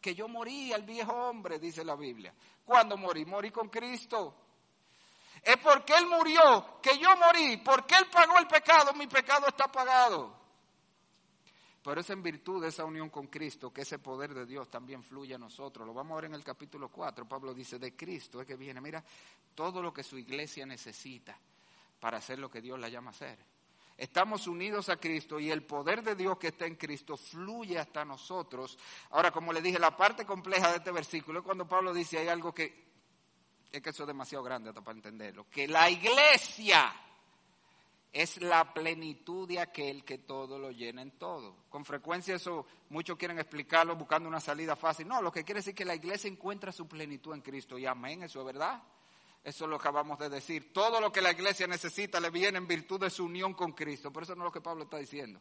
Que 0.00 0.14
yo 0.14 0.26
morí 0.26 0.72
al 0.72 0.82
viejo 0.82 1.12
hombre, 1.12 1.60
dice 1.60 1.84
la 1.84 1.94
Biblia. 1.94 2.34
¿Cuándo 2.64 2.96
morí? 2.96 3.24
Morí 3.24 3.52
con 3.52 3.68
Cristo. 3.68 4.36
Es 5.40 5.56
porque 5.58 5.94
Él 5.94 6.06
murió 6.06 6.80
que 6.82 6.98
yo 6.98 7.16
morí, 7.16 7.58
porque 7.58 7.94
Él 7.94 8.08
pagó 8.10 8.38
el 8.38 8.48
pecado, 8.48 8.92
mi 8.94 9.06
pecado 9.06 9.46
está 9.46 9.70
pagado. 9.70 10.41
Pero 11.82 12.00
es 12.00 12.10
en 12.10 12.22
virtud 12.22 12.62
de 12.62 12.68
esa 12.68 12.84
unión 12.84 13.10
con 13.10 13.26
Cristo 13.26 13.72
que 13.72 13.82
ese 13.82 13.98
poder 13.98 14.32
de 14.34 14.46
Dios 14.46 14.70
también 14.70 15.02
fluye 15.02 15.34
a 15.34 15.38
nosotros. 15.38 15.86
Lo 15.86 15.92
vamos 15.92 16.12
a 16.12 16.16
ver 16.16 16.24
en 16.26 16.34
el 16.34 16.44
capítulo 16.44 16.88
4. 16.88 17.28
Pablo 17.28 17.52
dice, 17.52 17.78
de 17.78 17.96
Cristo 17.96 18.40
es 18.40 18.46
que 18.46 18.56
viene, 18.56 18.80
mira, 18.80 19.02
todo 19.54 19.82
lo 19.82 19.92
que 19.92 20.04
su 20.04 20.16
iglesia 20.16 20.64
necesita 20.64 21.36
para 21.98 22.18
hacer 22.18 22.38
lo 22.38 22.50
que 22.50 22.60
Dios 22.60 22.78
la 22.78 22.88
llama 22.88 23.10
a 23.10 23.14
hacer. 23.14 23.38
Estamos 23.96 24.46
unidos 24.46 24.88
a 24.88 24.96
Cristo 24.96 25.38
y 25.38 25.50
el 25.50 25.64
poder 25.64 26.02
de 26.02 26.14
Dios 26.14 26.38
que 26.38 26.48
está 26.48 26.66
en 26.66 26.76
Cristo 26.76 27.16
fluye 27.16 27.78
hasta 27.78 28.04
nosotros. 28.04 28.78
Ahora, 29.10 29.30
como 29.30 29.52
le 29.52 29.60
dije, 29.60 29.78
la 29.78 29.96
parte 29.96 30.24
compleja 30.24 30.70
de 30.70 30.78
este 30.78 30.92
versículo 30.92 31.40
es 31.40 31.44
cuando 31.44 31.66
Pablo 31.68 31.92
dice, 31.92 32.18
hay 32.18 32.28
algo 32.28 32.54
que, 32.54 32.92
es 33.70 33.82
que 33.82 33.90
eso 33.90 34.04
es 34.04 34.06
demasiado 34.06 34.42
grande 34.44 34.70
hasta 34.70 34.82
para 34.82 34.96
entenderlo, 34.96 35.46
que 35.50 35.68
la 35.68 35.90
iglesia 35.90 36.94
es 38.12 38.42
la 38.42 38.74
plenitud 38.74 39.48
de 39.48 39.58
aquel 39.58 40.04
que 40.04 40.18
todo 40.18 40.58
lo 40.58 40.70
llena 40.70 41.00
en 41.00 41.12
todo. 41.12 41.56
Con 41.70 41.84
frecuencia 41.84 42.34
eso 42.34 42.66
muchos 42.90 43.16
quieren 43.16 43.38
explicarlo 43.38 43.96
buscando 43.96 44.28
una 44.28 44.40
salida 44.40 44.76
fácil. 44.76 45.08
No, 45.08 45.22
lo 45.22 45.32
que 45.32 45.44
quiere 45.44 45.60
decir 45.60 45.74
que 45.74 45.86
la 45.86 45.94
iglesia 45.94 46.28
encuentra 46.28 46.72
su 46.72 46.86
plenitud 46.86 47.32
en 47.32 47.40
Cristo. 47.40 47.78
Y 47.78 47.86
amén, 47.86 48.22
eso 48.22 48.40
es 48.40 48.46
verdad. 48.46 48.82
Eso 49.42 49.64
es 49.64 49.70
lo 49.70 49.78
que 49.78 49.88
acabamos 49.88 50.18
de 50.18 50.28
decir. 50.28 50.72
Todo 50.74 51.00
lo 51.00 51.10
que 51.10 51.22
la 51.22 51.32
iglesia 51.32 51.66
necesita 51.66 52.20
le 52.20 52.28
viene 52.30 52.58
en 52.58 52.66
virtud 52.66 53.00
de 53.00 53.08
su 53.08 53.24
unión 53.24 53.54
con 53.54 53.72
Cristo. 53.72 54.12
Pero 54.12 54.24
eso 54.24 54.34
no 54.34 54.42
es 54.42 54.46
lo 54.46 54.52
que 54.52 54.60
Pablo 54.60 54.84
está 54.84 54.98
diciendo. 54.98 55.40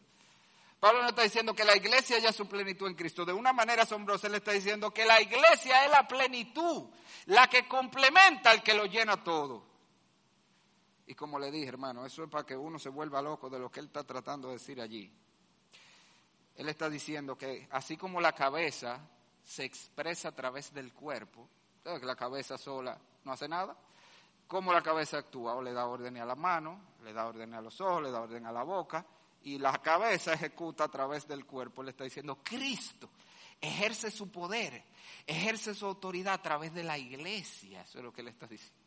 Pablo 0.80 1.04
no 1.04 1.10
está 1.10 1.24
diciendo 1.24 1.54
que 1.54 1.66
la 1.66 1.76
iglesia 1.76 2.16
haya 2.16 2.32
su 2.32 2.48
plenitud 2.48 2.88
en 2.88 2.96
Cristo. 2.96 3.26
De 3.26 3.34
una 3.34 3.52
manera 3.52 3.84
asombrosa, 3.84 4.28
él 4.28 4.36
está 4.36 4.54
diciendo 4.54 4.92
que 4.92 5.06
la 5.06 5.22
iglesia 5.22 5.86
es 5.86 5.92
la 5.92 6.08
plenitud, 6.08 6.86
la 7.26 7.48
que 7.48 7.68
complementa 7.68 8.50
al 8.50 8.64
que 8.64 8.74
lo 8.74 8.86
llena 8.86 9.24
todo. 9.24 9.71
Y 11.12 11.14
como 11.14 11.38
le 11.38 11.52
dije, 11.52 11.68
hermano, 11.68 12.06
eso 12.06 12.24
es 12.24 12.30
para 12.30 12.46
que 12.46 12.56
uno 12.56 12.80
se 12.80 12.88
vuelva 12.88 13.22
loco 13.22 13.50
de 13.50 13.60
lo 13.60 13.70
que 13.70 13.82
él 13.82 13.88
está 13.88 14.02
tratando 14.02 14.48
de 14.48 14.54
decir 14.54 14.80
allí. 14.80 15.12
Él 16.56 16.70
está 16.70 16.90
diciendo 16.90 17.38
que 17.38 17.68
así 17.72 17.98
como 17.98 18.22
la 18.22 18.32
cabeza 18.32 18.98
se 19.44 19.66
expresa 19.66 20.30
a 20.30 20.32
través 20.32 20.74
del 20.74 20.94
cuerpo, 20.94 21.50
que 21.84 22.06
la 22.06 22.16
cabeza 22.16 22.58
sola 22.58 22.98
no 23.26 23.34
hace 23.34 23.50
nada, 23.50 23.76
como 24.48 24.72
la 24.72 24.82
cabeza 24.82 25.18
actúa, 25.18 25.56
o 25.56 25.62
le 25.62 25.74
da 25.74 25.86
orden 25.86 26.16
a 26.16 26.26
la 26.26 26.36
mano, 26.36 26.80
le 27.04 27.12
da 27.12 27.28
orden 27.28 27.56
a 27.56 27.62
los 27.62 27.82
ojos, 27.82 28.04
le 28.04 28.10
da 28.10 28.22
orden 28.22 28.46
a 28.46 28.52
la 28.54 28.64
boca, 28.64 29.06
y 29.44 29.58
la 29.58 29.82
cabeza 29.82 30.32
ejecuta 30.32 30.86
a 30.86 30.88
través 30.88 31.28
del 31.28 31.46
cuerpo. 31.46 31.84
Le 31.84 31.92
está 31.92 32.06
diciendo, 32.06 32.40
Cristo 32.42 33.10
ejerce 33.60 34.10
su 34.12 34.32
poder, 34.32 34.82
ejerce 35.28 35.76
su 35.76 35.86
autoridad 35.86 36.36
a 36.36 36.42
través 36.42 36.74
de 36.74 36.86
la 36.86 36.98
iglesia. 36.98 37.82
Eso 37.82 37.98
es 37.98 38.04
lo 38.06 38.14
que 38.14 38.22
él 38.22 38.30
está 38.30 38.48
diciendo. 38.48 38.81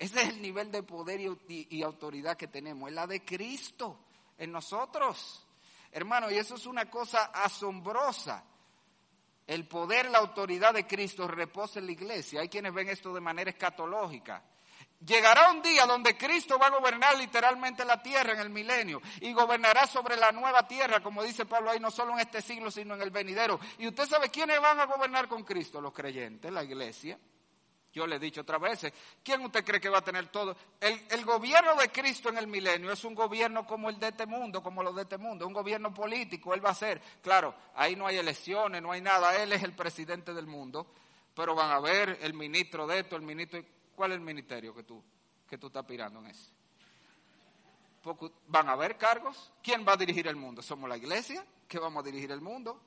Ese 0.00 0.22
es 0.22 0.28
el 0.30 0.40
nivel 0.40 0.72
de 0.72 0.82
poder 0.82 1.20
y, 1.20 1.82
autoridad 1.82 2.34
que 2.34 2.48
tenemos, 2.48 2.88
es 2.88 2.94
la 2.94 3.06
de 3.06 3.22
Cristo 3.22 3.98
en 4.38 4.50
nosotros. 4.50 5.46
Hermano, 5.92 6.30
y 6.30 6.38
eso 6.38 6.54
es 6.54 6.64
una 6.64 6.88
cosa 6.88 7.24
asombrosa. 7.26 8.42
El 9.46 9.68
poder, 9.68 10.08
la 10.08 10.16
autoridad 10.16 10.72
de 10.72 10.86
Cristo 10.86 11.28
reposa 11.28 11.80
en 11.80 11.86
la 11.86 11.92
iglesia. 11.92 12.40
Hay 12.40 12.48
quienes 12.48 12.72
ven 12.72 12.88
esto 12.88 13.12
de 13.12 13.20
manera 13.20 13.50
escatológica. 13.50 14.42
Llegará 15.04 15.50
un 15.50 15.60
día 15.60 15.84
donde 15.84 16.16
Cristo 16.16 16.58
va 16.58 16.68
a 16.68 16.78
gobernar 16.78 17.18
literalmente 17.18 17.84
la 17.84 18.02
tierra 18.02 18.32
en 18.32 18.40
el 18.40 18.48
milenio 18.48 19.02
y 19.20 19.34
gobernará 19.34 19.86
sobre 19.86 20.16
la 20.16 20.32
nueva 20.32 20.66
tierra, 20.66 21.02
como 21.02 21.22
dice 21.22 21.44
Pablo 21.44 21.70
ahí, 21.70 21.78
no 21.78 21.90
solo 21.90 22.14
en 22.14 22.20
este 22.20 22.40
siglo, 22.40 22.70
sino 22.70 22.94
en 22.94 23.02
el 23.02 23.10
venidero. 23.10 23.60
Y 23.76 23.86
usted 23.86 24.06
sabe 24.06 24.30
quiénes 24.30 24.62
van 24.62 24.80
a 24.80 24.86
gobernar 24.86 25.28
con 25.28 25.44
Cristo, 25.44 25.78
los 25.78 25.92
creyentes, 25.92 26.50
la 26.50 26.64
iglesia. 26.64 27.18
Yo 27.92 28.06
le 28.06 28.16
he 28.16 28.18
dicho 28.18 28.42
otras 28.42 28.60
veces, 28.60 28.92
¿quién 29.22 29.40
usted 29.40 29.64
cree 29.64 29.80
que 29.80 29.88
va 29.88 29.98
a 29.98 30.04
tener 30.04 30.28
todo? 30.28 30.56
El, 30.80 31.24
gobierno 31.24 31.74
de 31.74 31.88
Cristo 31.90 32.28
en 32.28 32.38
el 32.38 32.46
milenio 32.46 32.92
es 32.92 33.04
un 33.04 33.14
gobierno 33.14 33.66
como 33.66 33.90
el 33.90 33.98
de 33.98 34.08
este 34.08 34.26
mundo, 34.26 34.62
como 34.62 34.82
los 34.82 34.94
de 34.94 35.02
este 35.02 35.18
mundo, 35.18 35.46
un 35.46 35.52
gobierno 35.52 35.92
político, 35.92 36.54
Él 36.54 36.64
va 36.64 36.70
a 36.70 36.74
ser, 36.74 37.00
claro, 37.20 37.54
ahí 37.74 37.96
no 37.96 38.06
hay 38.06 38.18
elecciones, 38.18 38.80
no 38.80 38.92
hay 38.92 39.00
nada, 39.00 39.42
Él 39.42 39.52
es 39.52 39.62
el 39.64 39.74
presidente 39.74 40.32
del 40.32 40.46
mundo, 40.46 40.86
pero 41.34 41.54
van 41.54 41.72
a 41.72 41.80
ver 41.80 42.18
el 42.22 42.34
ministro 42.34 42.86
de 42.86 43.00
esto, 43.00 43.16
el 43.16 43.22
ministro... 43.22 43.60
¿Cuál 43.94 44.12
es 44.12 44.18
el 44.18 44.24
ministerio 44.24 44.74
que 44.74 44.84
tú, 44.84 45.02
que 45.48 45.58
tú 45.58 45.66
estás 45.66 45.82
aspirando 45.82 46.20
en 46.20 46.26
ese? 46.28 46.50
van 48.48 48.68
a 48.68 48.72
haber 48.72 48.96
cargos. 48.96 49.52
¿Quién 49.62 49.84
va 49.86 49.92
a 49.92 49.96
dirigir 49.96 50.26
el 50.26 50.36
mundo? 50.36 50.62
¿Somos 50.62 50.88
la 50.88 50.96
iglesia 50.96 51.44
que 51.68 51.78
vamos 51.78 52.02
a 52.02 52.06
dirigir 52.06 52.30
el 52.30 52.40
mundo? 52.40 52.80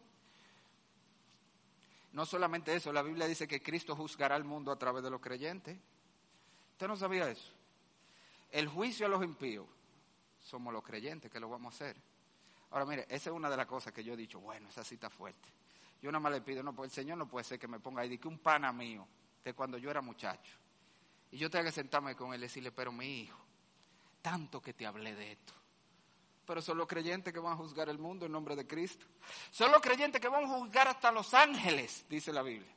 No 2.13 2.25
solamente 2.25 2.75
eso, 2.75 2.93
la 2.93 3.01
Biblia 3.01 3.27
dice 3.27 3.47
que 3.47 3.61
Cristo 3.61 3.95
juzgará 3.95 4.35
el 4.35 4.43
mundo 4.43 4.71
a 4.71 4.77
través 4.77 5.03
de 5.03 5.09
los 5.09 5.19
creyentes. 5.19 5.77
¿Usted 6.71 6.87
no 6.87 6.95
sabía 6.95 7.29
eso? 7.29 7.51
El 8.51 8.67
juicio 8.67 9.07
a 9.07 9.09
los 9.09 9.23
impíos 9.23 9.65
somos 10.39 10.71
los 10.71 10.83
creyentes 10.83 11.31
que 11.31 11.39
lo 11.39 11.49
vamos 11.49 11.73
a 11.73 11.75
hacer. 11.75 11.97
Ahora 12.69 12.85
mire, 12.85 13.05
esa 13.09 13.29
es 13.29 13.35
una 13.35 13.49
de 13.49 13.57
las 13.57 13.65
cosas 13.65 13.93
que 13.93 14.03
yo 14.03 14.13
he 14.13 14.17
dicho, 14.17 14.39
bueno, 14.39 14.69
esa 14.69 14.83
cita 14.83 15.09
fuerte. 15.09 15.49
Yo 16.01 16.11
nada 16.11 16.19
más 16.19 16.33
le 16.33 16.41
pido, 16.41 16.61
no, 16.61 16.73
pues 16.75 16.91
el 16.91 16.95
Señor 16.95 17.17
no 17.17 17.27
puede 17.27 17.45
ser 17.45 17.57
que 17.57 17.67
me 17.67 17.79
ponga 17.79 18.01
ahí, 18.01 18.09
de 18.09 18.19
que 18.19 18.27
un 18.27 18.39
pana 18.39 18.71
mío, 18.71 19.07
de 19.43 19.53
cuando 19.53 19.77
yo 19.77 19.89
era 19.89 20.01
muchacho. 20.01 20.53
Y 21.31 21.37
yo 21.37 21.49
tenga 21.49 21.65
que 21.65 21.71
sentarme 21.71 22.15
con 22.15 22.33
él 22.33 22.41
y 22.41 22.43
decirle, 22.43 22.71
pero 22.71 22.91
mi 22.91 23.21
hijo, 23.21 23.39
tanto 24.21 24.61
que 24.61 24.73
te 24.73 24.85
hablé 24.85 25.15
de 25.15 25.31
esto. 25.31 25.53
Pero 26.45 26.61
son 26.61 26.77
los 26.77 26.87
creyentes 26.87 27.33
que 27.33 27.39
van 27.39 27.53
a 27.53 27.55
juzgar 27.55 27.87
el 27.89 27.97
mundo 27.97 28.25
en 28.25 28.31
nombre 28.31 28.55
de 28.55 28.67
Cristo. 28.67 29.05
Son 29.51 29.71
los 29.71 29.81
creyentes 29.81 30.19
que 30.19 30.27
van 30.27 30.43
a 30.43 30.47
juzgar 30.47 30.87
hasta 30.87 31.11
los 31.11 31.33
ángeles, 31.33 32.05
dice 32.09 32.33
la 32.33 32.41
Biblia. 32.41 32.71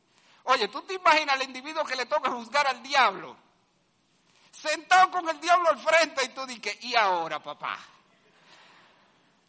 Oye, 0.45 0.69
¿tú 0.69 0.83
te 0.83 0.95
imaginas 0.95 1.35
al 1.35 1.43
individuo 1.43 1.85
que 1.85 1.97
le 1.97 2.07
toca 2.07 2.31
juzgar 2.31 2.67
al 2.67 2.83
diablo? 2.83 3.37
Sentado 4.53 5.11
con 5.11 5.29
el 5.29 5.41
diablo 5.41 5.69
al 5.69 5.79
frente 5.79 6.25
y 6.25 6.29
tú 6.29 6.47
dices, 6.47 6.83
¿y 6.85 6.95
ahora, 6.95 7.43
papá? 7.43 7.79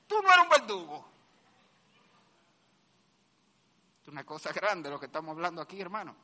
Tú 0.08 0.22
no 0.22 0.30
eres 0.30 0.44
un 0.44 0.50
verdugo. 0.50 1.06
Es 4.02 4.08
una 4.08 4.26
cosa 4.26 4.52
grande 4.52 4.90
lo 4.90 5.00
que 5.00 5.06
estamos 5.06 5.32
hablando 5.32 5.62
aquí, 5.62 5.80
hermano. 5.80 6.16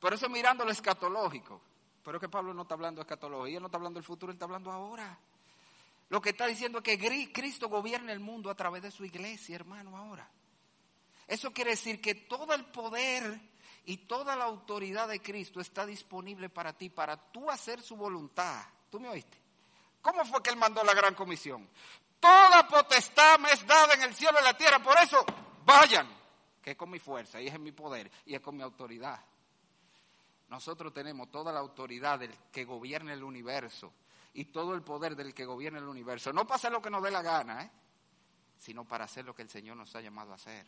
Por 0.00 0.12
eso 0.12 0.28
mirando 0.28 0.64
lo 0.64 0.72
escatológico. 0.72 1.60
Pero 2.02 2.18
que 2.18 2.28
Pablo 2.28 2.54
no 2.54 2.62
está 2.62 2.74
hablando 2.74 3.00
de 3.00 3.02
escatología, 3.02 3.60
no 3.60 3.66
está 3.66 3.76
hablando 3.76 3.98
del 3.98 4.04
futuro, 4.04 4.30
él 4.30 4.36
está 4.36 4.46
hablando 4.46 4.72
ahora. 4.72 5.18
Lo 6.08 6.20
que 6.20 6.30
está 6.30 6.46
diciendo 6.46 6.78
es 6.78 6.84
que 6.84 7.30
Cristo 7.32 7.68
gobierna 7.68 8.12
el 8.12 8.20
mundo 8.20 8.50
a 8.50 8.54
través 8.54 8.82
de 8.82 8.90
su 8.90 9.04
iglesia, 9.04 9.56
hermano, 9.56 9.96
ahora. 9.96 10.28
Eso 11.26 11.52
quiere 11.52 11.72
decir 11.72 12.00
que 12.00 12.14
todo 12.14 12.54
el 12.54 12.64
poder 12.66 13.38
y 13.84 13.98
toda 13.98 14.34
la 14.34 14.44
autoridad 14.44 15.08
de 15.08 15.20
Cristo 15.20 15.60
está 15.60 15.84
disponible 15.84 16.48
para 16.48 16.72
ti, 16.72 16.88
para 16.88 17.16
tú 17.16 17.50
hacer 17.50 17.82
su 17.82 17.96
voluntad. 17.96 18.62
¿Tú 18.90 18.98
me 18.98 19.08
oíste? 19.08 19.38
¿Cómo 20.00 20.24
fue 20.24 20.42
que 20.42 20.50
él 20.50 20.56
mandó 20.56 20.82
la 20.82 20.94
gran 20.94 21.14
comisión? 21.14 21.68
Toda 22.18 22.66
potestad 22.66 23.38
me 23.38 23.50
es 23.52 23.66
dada 23.66 23.94
en 23.94 24.02
el 24.02 24.14
cielo 24.14 24.38
y 24.40 24.44
la 24.44 24.56
tierra, 24.56 24.82
por 24.82 24.96
eso 24.98 25.24
vayan, 25.64 26.08
que 26.62 26.70
es 26.70 26.76
con 26.76 26.90
mi 26.90 26.98
fuerza 26.98 27.40
y 27.40 27.48
es 27.48 27.54
en 27.54 27.62
mi 27.62 27.72
poder 27.72 28.10
y 28.24 28.34
es 28.34 28.40
con 28.40 28.56
mi 28.56 28.62
autoridad. 28.62 29.22
Nosotros 30.48 30.94
tenemos 30.94 31.30
toda 31.30 31.52
la 31.52 31.60
autoridad 31.60 32.18
del 32.18 32.34
que 32.50 32.64
gobierna 32.64 33.12
el 33.12 33.22
universo 33.22 33.92
y 34.38 34.44
todo 34.44 34.72
el 34.74 34.82
poder 34.82 35.16
del 35.16 35.34
que 35.34 35.44
gobierna 35.44 35.80
el 35.80 35.88
universo. 35.88 36.32
No 36.32 36.46
para 36.46 36.54
hacer 36.54 36.70
lo 36.70 36.80
que 36.80 36.90
nos 36.90 37.02
dé 37.02 37.10
la 37.10 37.22
gana, 37.22 37.64
¿eh? 37.64 37.70
sino 38.56 38.84
para 38.84 39.04
hacer 39.04 39.24
lo 39.24 39.34
que 39.34 39.42
el 39.42 39.48
Señor 39.48 39.76
nos 39.76 39.92
ha 39.96 40.00
llamado 40.00 40.30
a 40.30 40.36
hacer. 40.36 40.64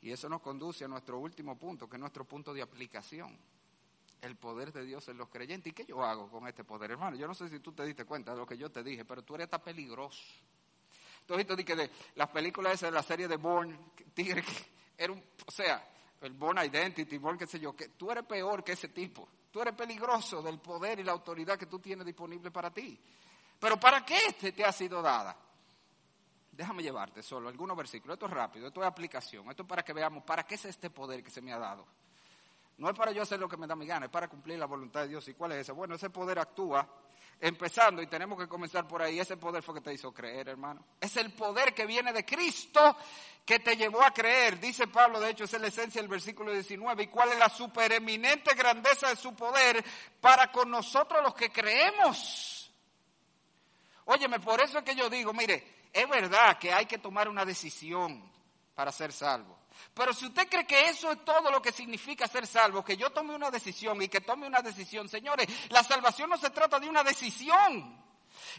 Y 0.00 0.10
eso 0.10 0.26
nos 0.26 0.40
conduce 0.40 0.86
a 0.86 0.88
nuestro 0.88 1.18
último 1.18 1.58
punto, 1.58 1.86
que 1.86 1.96
es 1.96 2.00
nuestro 2.00 2.24
punto 2.24 2.54
de 2.54 2.62
aplicación 2.62 3.38
el 4.22 4.36
poder 4.36 4.72
de 4.72 4.86
Dios 4.86 5.06
en 5.08 5.18
los 5.18 5.28
creyentes. 5.28 5.70
¿Y 5.70 5.74
qué 5.74 5.84
yo 5.84 6.02
hago 6.02 6.30
con 6.30 6.48
este 6.48 6.64
poder, 6.64 6.92
hermano? 6.92 7.14
Yo 7.18 7.26
no 7.26 7.34
sé 7.34 7.46
si 7.50 7.60
tú 7.60 7.72
te 7.72 7.84
diste 7.84 8.06
cuenta 8.06 8.32
de 8.32 8.38
lo 8.38 8.46
que 8.46 8.56
yo 8.56 8.70
te 8.70 8.82
dije, 8.82 9.04
pero 9.04 9.22
tú 9.22 9.34
eres 9.34 9.50
tan 9.50 9.60
peligroso. 9.60 10.22
Entonces, 11.20 11.46
tú 11.46 11.56
que 11.62 11.76
de 11.76 11.90
las 12.14 12.30
películas 12.30 12.72
esas 12.72 12.88
de 12.88 12.94
la 12.94 13.02
serie 13.02 13.28
de 13.28 13.36
Born, 13.36 13.92
tigre, 14.14 14.42
era 14.96 15.12
un, 15.12 15.22
o 15.46 15.50
sea, 15.50 15.86
el 16.22 16.32
Born 16.32 16.64
Identity, 16.64 17.18
Born 17.18 17.36
qué 17.36 17.46
sé 17.46 17.60
yo, 17.60 17.76
que 17.76 17.88
tú 17.88 18.10
eres 18.10 18.24
peor 18.24 18.64
que 18.64 18.72
ese 18.72 18.88
tipo. 18.88 19.28
Tú 19.50 19.60
eres 19.62 19.74
peligroso 19.74 20.42
del 20.42 20.58
poder 20.58 21.00
y 21.00 21.04
la 21.04 21.12
autoridad 21.12 21.58
que 21.58 21.66
tú 21.66 21.78
tienes 21.78 22.04
disponible 22.04 22.50
para 22.50 22.70
ti. 22.72 23.00
Pero 23.58 23.78
¿para 23.78 24.04
qué 24.04 24.16
este 24.26 24.52
te 24.52 24.64
ha 24.64 24.72
sido 24.72 25.02
dada? 25.02 25.36
Déjame 26.52 26.82
llevarte 26.82 27.22
solo 27.22 27.48
algunos 27.48 27.76
versículos. 27.76 28.14
Esto 28.14 28.26
es 28.26 28.32
rápido, 28.32 28.66
esto 28.68 28.82
es 28.82 28.86
aplicación. 28.86 29.48
Esto 29.48 29.62
es 29.62 29.68
para 29.68 29.82
que 29.82 29.92
veamos 29.92 30.24
para 30.24 30.44
qué 30.44 30.56
es 30.56 30.64
este 30.64 30.90
poder 30.90 31.22
que 31.22 31.30
se 31.30 31.40
me 31.40 31.52
ha 31.52 31.58
dado. 31.58 31.86
No 32.78 32.90
es 32.90 32.96
para 32.96 33.10
yo 33.10 33.22
hacer 33.22 33.40
lo 33.40 33.48
que 33.48 33.56
me 33.56 33.66
da 33.66 33.74
mi 33.74 33.86
gana, 33.86 34.06
es 34.06 34.12
para 34.12 34.28
cumplir 34.28 34.58
la 34.58 34.66
voluntad 34.66 35.02
de 35.02 35.08
Dios. 35.08 35.26
¿Y 35.28 35.34
cuál 35.34 35.52
es 35.52 35.58
ese? 35.58 35.72
Bueno, 35.72 35.94
ese 35.94 36.10
poder 36.10 36.38
actúa 36.38 36.88
empezando, 37.40 38.02
y 38.02 38.06
tenemos 38.06 38.38
que 38.38 38.48
comenzar 38.48 38.86
por 38.86 39.02
ahí. 39.02 39.20
Ese 39.20 39.36
poder 39.36 39.62
fue 39.62 39.74
que 39.74 39.80
te 39.80 39.92
hizo 39.92 40.12
creer, 40.12 40.48
hermano. 40.48 40.84
Es 41.00 41.16
el 41.16 41.32
poder 41.32 41.74
que 41.74 41.86
viene 41.86 42.12
de 42.12 42.24
Cristo 42.24 42.96
que 43.44 43.60
te 43.60 43.76
llevó 43.76 44.02
a 44.02 44.12
creer. 44.12 44.58
Dice 44.58 44.86
Pablo, 44.88 45.20
de 45.20 45.30
hecho, 45.30 45.44
es 45.44 45.52
la 45.52 45.68
esencia 45.68 46.00
del 46.00 46.08
versículo 46.10 46.52
19. 46.52 47.04
¿Y 47.04 47.06
cuál 47.08 47.30
es 47.30 47.38
la 47.38 47.48
supereminente 47.48 48.54
grandeza 48.54 49.08
de 49.08 49.16
su 49.16 49.34
poder 49.34 49.84
para 50.20 50.50
con 50.52 50.70
nosotros 50.70 51.22
los 51.22 51.34
que 51.34 51.50
creemos? 51.50 52.70
Óyeme, 54.06 54.40
por 54.40 54.60
eso 54.60 54.78
es 54.78 54.84
que 54.84 54.94
yo 54.94 55.10
digo, 55.10 55.32
mire, 55.32 55.88
es 55.92 56.08
verdad 56.08 56.58
que 56.58 56.72
hay 56.72 56.86
que 56.86 56.98
tomar 56.98 57.28
una 57.28 57.44
decisión 57.44 58.30
para 58.74 58.92
ser 58.92 59.12
salvo. 59.12 59.57
Pero 59.94 60.12
si 60.12 60.26
usted 60.26 60.48
cree 60.48 60.66
que 60.66 60.88
eso 60.88 61.10
es 61.12 61.24
todo 61.24 61.50
lo 61.50 61.60
que 61.60 61.72
significa 61.72 62.26
ser 62.26 62.46
salvo, 62.46 62.84
que 62.84 62.96
yo 62.96 63.10
tome 63.10 63.34
una 63.34 63.50
decisión 63.50 64.00
y 64.02 64.08
que 64.08 64.20
tome 64.20 64.46
una 64.46 64.60
decisión, 64.60 65.08
señores, 65.08 65.46
la 65.70 65.82
salvación 65.82 66.30
no 66.30 66.36
se 66.36 66.50
trata 66.50 66.78
de 66.78 66.88
una 66.88 67.02
decisión. 67.02 68.08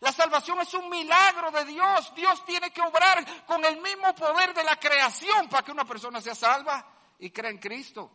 La 0.02 0.12
salvación 0.12 0.60
es 0.62 0.74
un 0.74 0.90
milagro 0.90 1.52
de 1.52 1.66
Dios. 1.66 2.14
Dios 2.16 2.46
tiene 2.46 2.72
que 2.72 2.82
obrar 2.82 3.46
con 3.46 3.64
el 3.64 3.82
mismo 3.82 4.14
poder 4.16 4.54
de 4.54 4.64
la 4.64 4.78
creación 4.78 5.48
para 5.50 5.64
que 5.64 5.72
una 5.72 5.86
persona 5.86 6.22
sea 6.22 6.36
salva 6.36 6.86
y 7.20 7.30
crea 7.30 7.52
en 7.52 7.58
Cristo. 7.58 8.12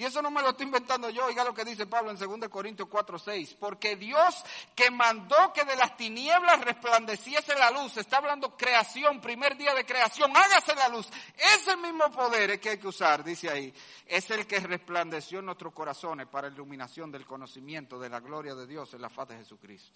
Y 0.00 0.04
eso 0.04 0.22
no 0.22 0.30
me 0.30 0.40
lo 0.40 0.48
estoy 0.48 0.64
inventando 0.64 1.10
yo, 1.10 1.26
oiga 1.26 1.44
lo 1.44 1.52
que 1.52 1.62
dice 1.62 1.86
Pablo 1.86 2.10
en 2.10 2.16
2 2.16 2.48
Corintios 2.48 2.88
4, 2.88 3.18
6. 3.18 3.56
Porque 3.60 3.96
Dios 3.96 4.42
que 4.74 4.90
mandó 4.90 5.52
que 5.52 5.62
de 5.66 5.76
las 5.76 5.94
tinieblas 5.94 6.58
resplandeciese 6.62 7.54
la 7.58 7.70
luz, 7.70 7.98
está 7.98 8.16
hablando 8.16 8.56
creación, 8.56 9.20
primer 9.20 9.58
día 9.58 9.74
de 9.74 9.84
creación, 9.84 10.34
hágase 10.34 10.74
la 10.74 10.88
luz. 10.88 11.06
Ese 11.36 11.76
mismo 11.76 12.10
poder 12.12 12.58
que 12.58 12.70
hay 12.70 12.78
que 12.78 12.88
usar, 12.88 13.22
dice 13.22 13.50
ahí, 13.50 13.74
es 14.06 14.30
el 14.30 14.46
que 14.46 14.60
resplandeció 14.60 15.40
en 15.40 15.44
nuestros 15.44 15.74
corazones 15.74 16.28
para 16.28 16.48
iluminación 16.48 17.12
del 17.12 17.26
conocimiento 17.26 17.98
de 17.98 18.08
la 18.08 18.20
gloria 18.20 18.54
de 18.54 18.66
Dios 18.66 18.94
en 18.94 19.02
la 19.02 19.10
faz 19.10 19.28
de 19.28 19.36
Jesucristo. 19.36 19.92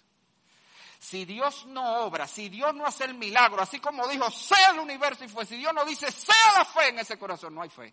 Si 0.99 1.25
Dios 1.25 1.65
no 1.65 2.05
obra, 2.05 2.27
si 2.27 2.49
Dios 2.49 2.75
no 2.75 2.85
hace 2.85 3.05
el 3.05 3.15
milagro, 3.15 3.59
así 3.59 3.79
como 3.79 4.07
dijo, 4.07 4.29
sea 4.29 4.69
el 4.69 4.81
universo 4.81 5.25
y 5.25 5.29
fue, 5.29 5.47
si 5.47 5.57
Dios 5.57 5.73
no 5.73 5.83
dice, 5.83 6.11
sea 6.11 6.59
la 6.59 6.63
fe 6.63 6.89
en 6.89 6.99
ese 6.99 7.17
corazón, 7.17 7.55
no 7.55 7.63
hay 7.63 7.69
fe. 7.69 7.91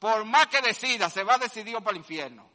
Por 0.00 0.24
más 0.24 0.46
que 0.46 0.62
decida, 0.62 1.10
se 1.10 1.22
va 1.22 1.36
decidido 1.36 1.80
para 1.82 1.92
el 1.92 1.98
infierno. 1.98 2.48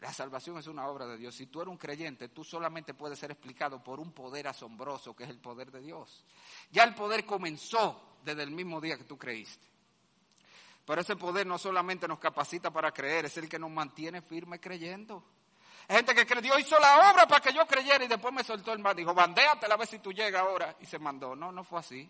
La 0.00 0.12
salvación 0.12 0.56
es 0.56 0.68
una 0.68 0.86
obra 0.86 1.06
de 1.06 1.18
Dios. 1.18 1.34
Si 1.34 1.46
tú 1.46 1.60
eres 1.60 1.72
un 1.72 1.76
creyente, 1.76 2.28
tú 2.28 2.44
solamente 2.44 2.94
puedes 2.94 3.18
ser 3.18 3.32
explicado 3.32 3.82
por 3.82 3.98
un 3.98 4.12
poder 4.12 4.46
asombroso 4.46 5.16
que 5.16 5.24
es 5.24 5.30
el 5.30 5.40
poder 5.40 5.72
de 5.72 5.80
Dios. 5.80 6.24
Ya 6.70 6.84
el 6.84 6.94
poder 6.94 7.26
comenzó 7.26 8.18
desde 8.24 8.44
el 8.44 8.52
mismo 8.52 8.80
día 8.80 8.96
que 8.96 9.02
tú 9.02 9.18
creíste. 9.18 9.66
Pero 10.86 11.00
ese 11.00 11.16
poder 11.16 11.48
no 11.48 11.58
solamente 11.58 12.06
nos 12.06 12.20
capacita 12.20 12.70
para 12.70 12.92
creer, 12.92 13.24
es 13.24 13.36
el 13.36 13.48
que 13.48 13.58
nos 13.58 13.70
mantiene 13.70 14.22
firme 14.22 14.60
creyendo. 14.60 15.24
Hay 15.88 15.96
gente 15.96 16.14
que 16.14 16.26
cree, 16.26 16.42
Dios 16.42 16.60
hizo 16.60 16.78
la 16.78 17.10
obra 17.10 17.26
para 17.26 17.40
que 17.40 17.52
yo 17.52 17.66
creyera 17.66 18.04
y 18.04 18.08
después 18.08 18.32
me 18.32 18.44
soltó 18.44 18.72
el 18.72 18.78
mar. 18.78 18.94
Dijo, 18.94 19.12
bandéate 19.12 19.66
a 19.66 19.76
ver 19.76 19.88
si 19.88 19.98
tú 19.98 20.12
llegas 20.12 20.42
ahora. 20.42 20.76
Y 20.80 20.86
se 20.86 21.00
mandó. 21.00 21.34
No, 21.34 21.50
no 21.50 21.64
fue 21.64 21.80
así. 21.80 22.08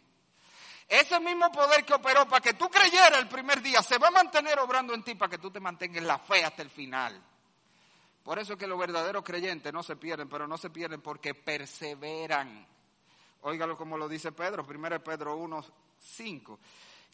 Ese 0.88 1.20
mismo 1.20 1.52
poder 1.52 1.84
que 1.84 1.92
operó 1.92 2.26
para 2.26 2.40
que 2.40 2.54
tú 2.54 2.70
creyeras 2.70 3.18
el 3.18 3.28
primer 3.28 3.60
día 3.60 3.82
se 3.82 3.98
va 3.98 4.08
a 4.08 4.12
mantener 4.12 4.58
obrando 4.58 4.94
en 4.94 5.02
ti 5.02 5.14
para 5.14 5.30
que 5.30 5.38
tú 5.38 5.50
te 5.50 5.60
mantengas 5.60 5.98
en 5.98 6.06
la 6.06 6.18
fe 6.18 6.42
hasta 6.42 6.62
el 6.62 6.70
final. 6.70 7.22
Por 8.22 8.38
eso 8.38 8.54
es 8.54 8.58
que 8.58 8.66
los 8.66 8.78
verdaderos 8.78 9.22
creyentes 9.22 9.72
no 9.72 9.82
se 9.82 9.96
pierden, 9.96 10.28
pero 10.28 10.46
no 10.46 10.56
se 10.56 10.70
pierden 10.70 11.02
porque 11.02 11.34
perseveran. 11.34 12.66
Óigalo 13.42 13.76
como 13.76 13.98
lo 13.98 14.08
dice 14.08 14.32
Pedro, 14.32 14.66
1 14.66 15.04
Pedro 15.04 15.36
1, 15.36 15.64
5. 15.98 16.58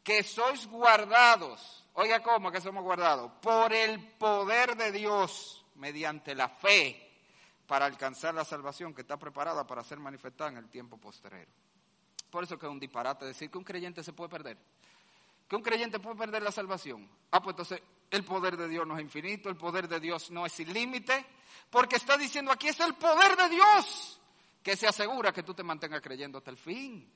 Que 0.05 0.23
sois 0.23 0.67
guardados, 0.67 1.85
oiga 1.95 2.23
cómo 2.23 2.53
que 2.53 2.61
somos 2.61 2.85
guardados, 2.85 3.33
por 3.41 3.73
el 3.73 4.01
poder 4.01 4.77
de 4.77 4.93
Dios 4.93 5.65
mediante 5.77 6.35
la 6.35 6.49
fe 6.49 7.13
para 7.67 7.87
alcanzar 7.87 8.35
la 8.35 8.45
salvación 8.45 8.95
que 8.95 9.03
está 9.03 9.17
preparada 9.17 9.67
para 9.67 9.83
ser 9.83 9.99
manifestada 9.99 10.51
en 10.51 10.59
el 10.59 10.69
tiempo 10.69 10.97
postrero. 10.97 11.64
Por 12.35 12.43
eso 12.43 12.59
que 12.59 12.67
es 12.67 12.73
un 12.73 12.81
disparate 12.81 13.27
decir 13.27 13.49
que 13.49 13.59
un 13.59 13.63
creyente 13.63 14.03
se 14.03 14.13
puede 14.13 14.29
perder. 14.29 14.59
Que 15.47 15.55
un 15.55 15.63
creyente 15.63 16.01
puede 16.01 16.17
perder 16.17 16.43
la 16.43 16.51
salvación. 16.51 17.09
Ah, 17.31 17.41
pues 17.41 17.55
entonces 17.55 17.81
el 18.11 18.25
poder 18.25 18.57
de 18.57 18.67
Dios 18.67 18.85
no 18.85 18.97
es 18.97 19.03
infinito, 19.03 19.49
el 19.49 19.57
poder 19.57 19.87
de 19.87 20.01
Dios 20.01 20.33
no 20.33 20.45
es 20.45 20.51
sin 20.51 20.73
límite, 20.73 21.25
porque 21.71 21.95
está 21.95 22.17
diciendo 22.17 22.51
aquí 22.51 22.67
es 22.67 22.81
el 22.81 22.95
poder 22.95 23.37
de 23.37 23.51
Dios 23.51 24.19
que 24.65 24.75
se 24.75 24.89
asegura 24.89 25.33
que 25.33 25.45
tú 25.45 25.55
te 25.55 25.63
mantengas 25.63 26.01
creyendo 26.01 26.39
hasta 26.39 26.51
el 26.51 26.57
fin. 26.57 27.09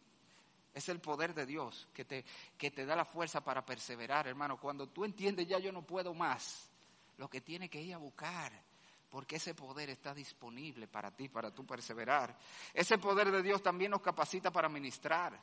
Es 0.73 0.89
el 0.89 1.01
poder 1.01 1.35
de 1.35 1.47
Dios 1.47 1.89
que 1.93 2.05
te, 2.05 2.25
que 2.57 2.71
te 2.71 2.87
da 2.87 2.95
la 2.95 3.05
fuerza 3.05 3.43
para 3.43 3.67
perseverar, 3.67 4.29
hermano. 4.29 4.57
Cuando 4.57 4.87
tú 4.87 5.05
entiendes 5.05 5.49
ya 5.49 5.59
yo 5.59 5.73
no 5.73 5.83
puedo 5.83 6.15
más, 6.15 6.71
lo 7.17 7.29
que 7.29 7.41
tiene 7.41 7.69
que 7.69 7.83
ir 7.83 7.93
a 7.93 7.99
buscar 7.99 8.53
porque 9.11 9.37
ese 9.37 9.55
poder 9.55 9.91
está 9.91 10.15
disponible 10.15 10.87
para 10.87 11.11
ti, 11.11 11.29
para 11.29 11.51
tú 11.51 11.65
perseverar. 11.65 12.37
Ese 12.75 12.99
poder 12.99 13.31
de 13.31 13.43
Dios 13.43 13.63
también 13.63 13.91
nos 13.91 14.03
capacita 14.03 14.51
para 14.51 14.69
ministrar. 14.69 15.39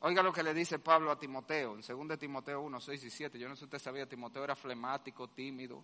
Oiga 0.00 0.22
lo 0.22 0.32
que 0.32 0.42
le 0.42 0.52
dice 0.52 0.78
Pablo 0.78 1.10
a 1.10 1.18
Timoteo, 1.18 1.76
en 1.76 2.08
2 2.08 2.18
Timoteo 2.18 2.60
1, 2.60 2.80
6 2.80 3.04
y 3.04 3.10
7. 3.10 3.38
Yo 3.38 3.48
no 3.48 3.54
sé 3.54 3.60
si 3.60 3.64
usted 3.66 3.78
sabía, 3.78 4.06
Timoteo 4.06 4.44
era 4.44 4.56
flemático, 4.56 5.28
tímido. 5.28 5.82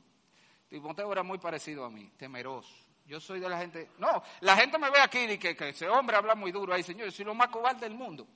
Timoteo 0.68 1.10
era 1.12 1.22
muy 1.22 1.38
parecido 1.38 1.84
a 1.84 1.90
mí, 1.90 2.12
temeroso. 2.16 2.74
Yo 3.06 3.20
soy 3.20 3.40
de 3.40 3.48
la 3.48 3.58
gente. 3.58 3.92
No, 3.98 4.22
la 4.40 4.56
gente 4.56 4.76
me 4.76 4.90
ve 4.90 5.00
aquí 5.00 5.20
y 5.20 5.38
que, 5.38 5.56
que 5.56 5.70
ese 5.70 5.88
hombre 5.88 6.16
habla 6.16 6.34
muy 6.34 6.52
duro. 6.52 6.74
Ay, 6.74 6.82
señor, 6.82 7.06
yo 7.06 7.12
soy 7.12 7.24
lo 7.24 7.34
más 7.34 7.48
cobarde 7.48 7.88
del 7.88 7.94
mundo. 7.94 8.26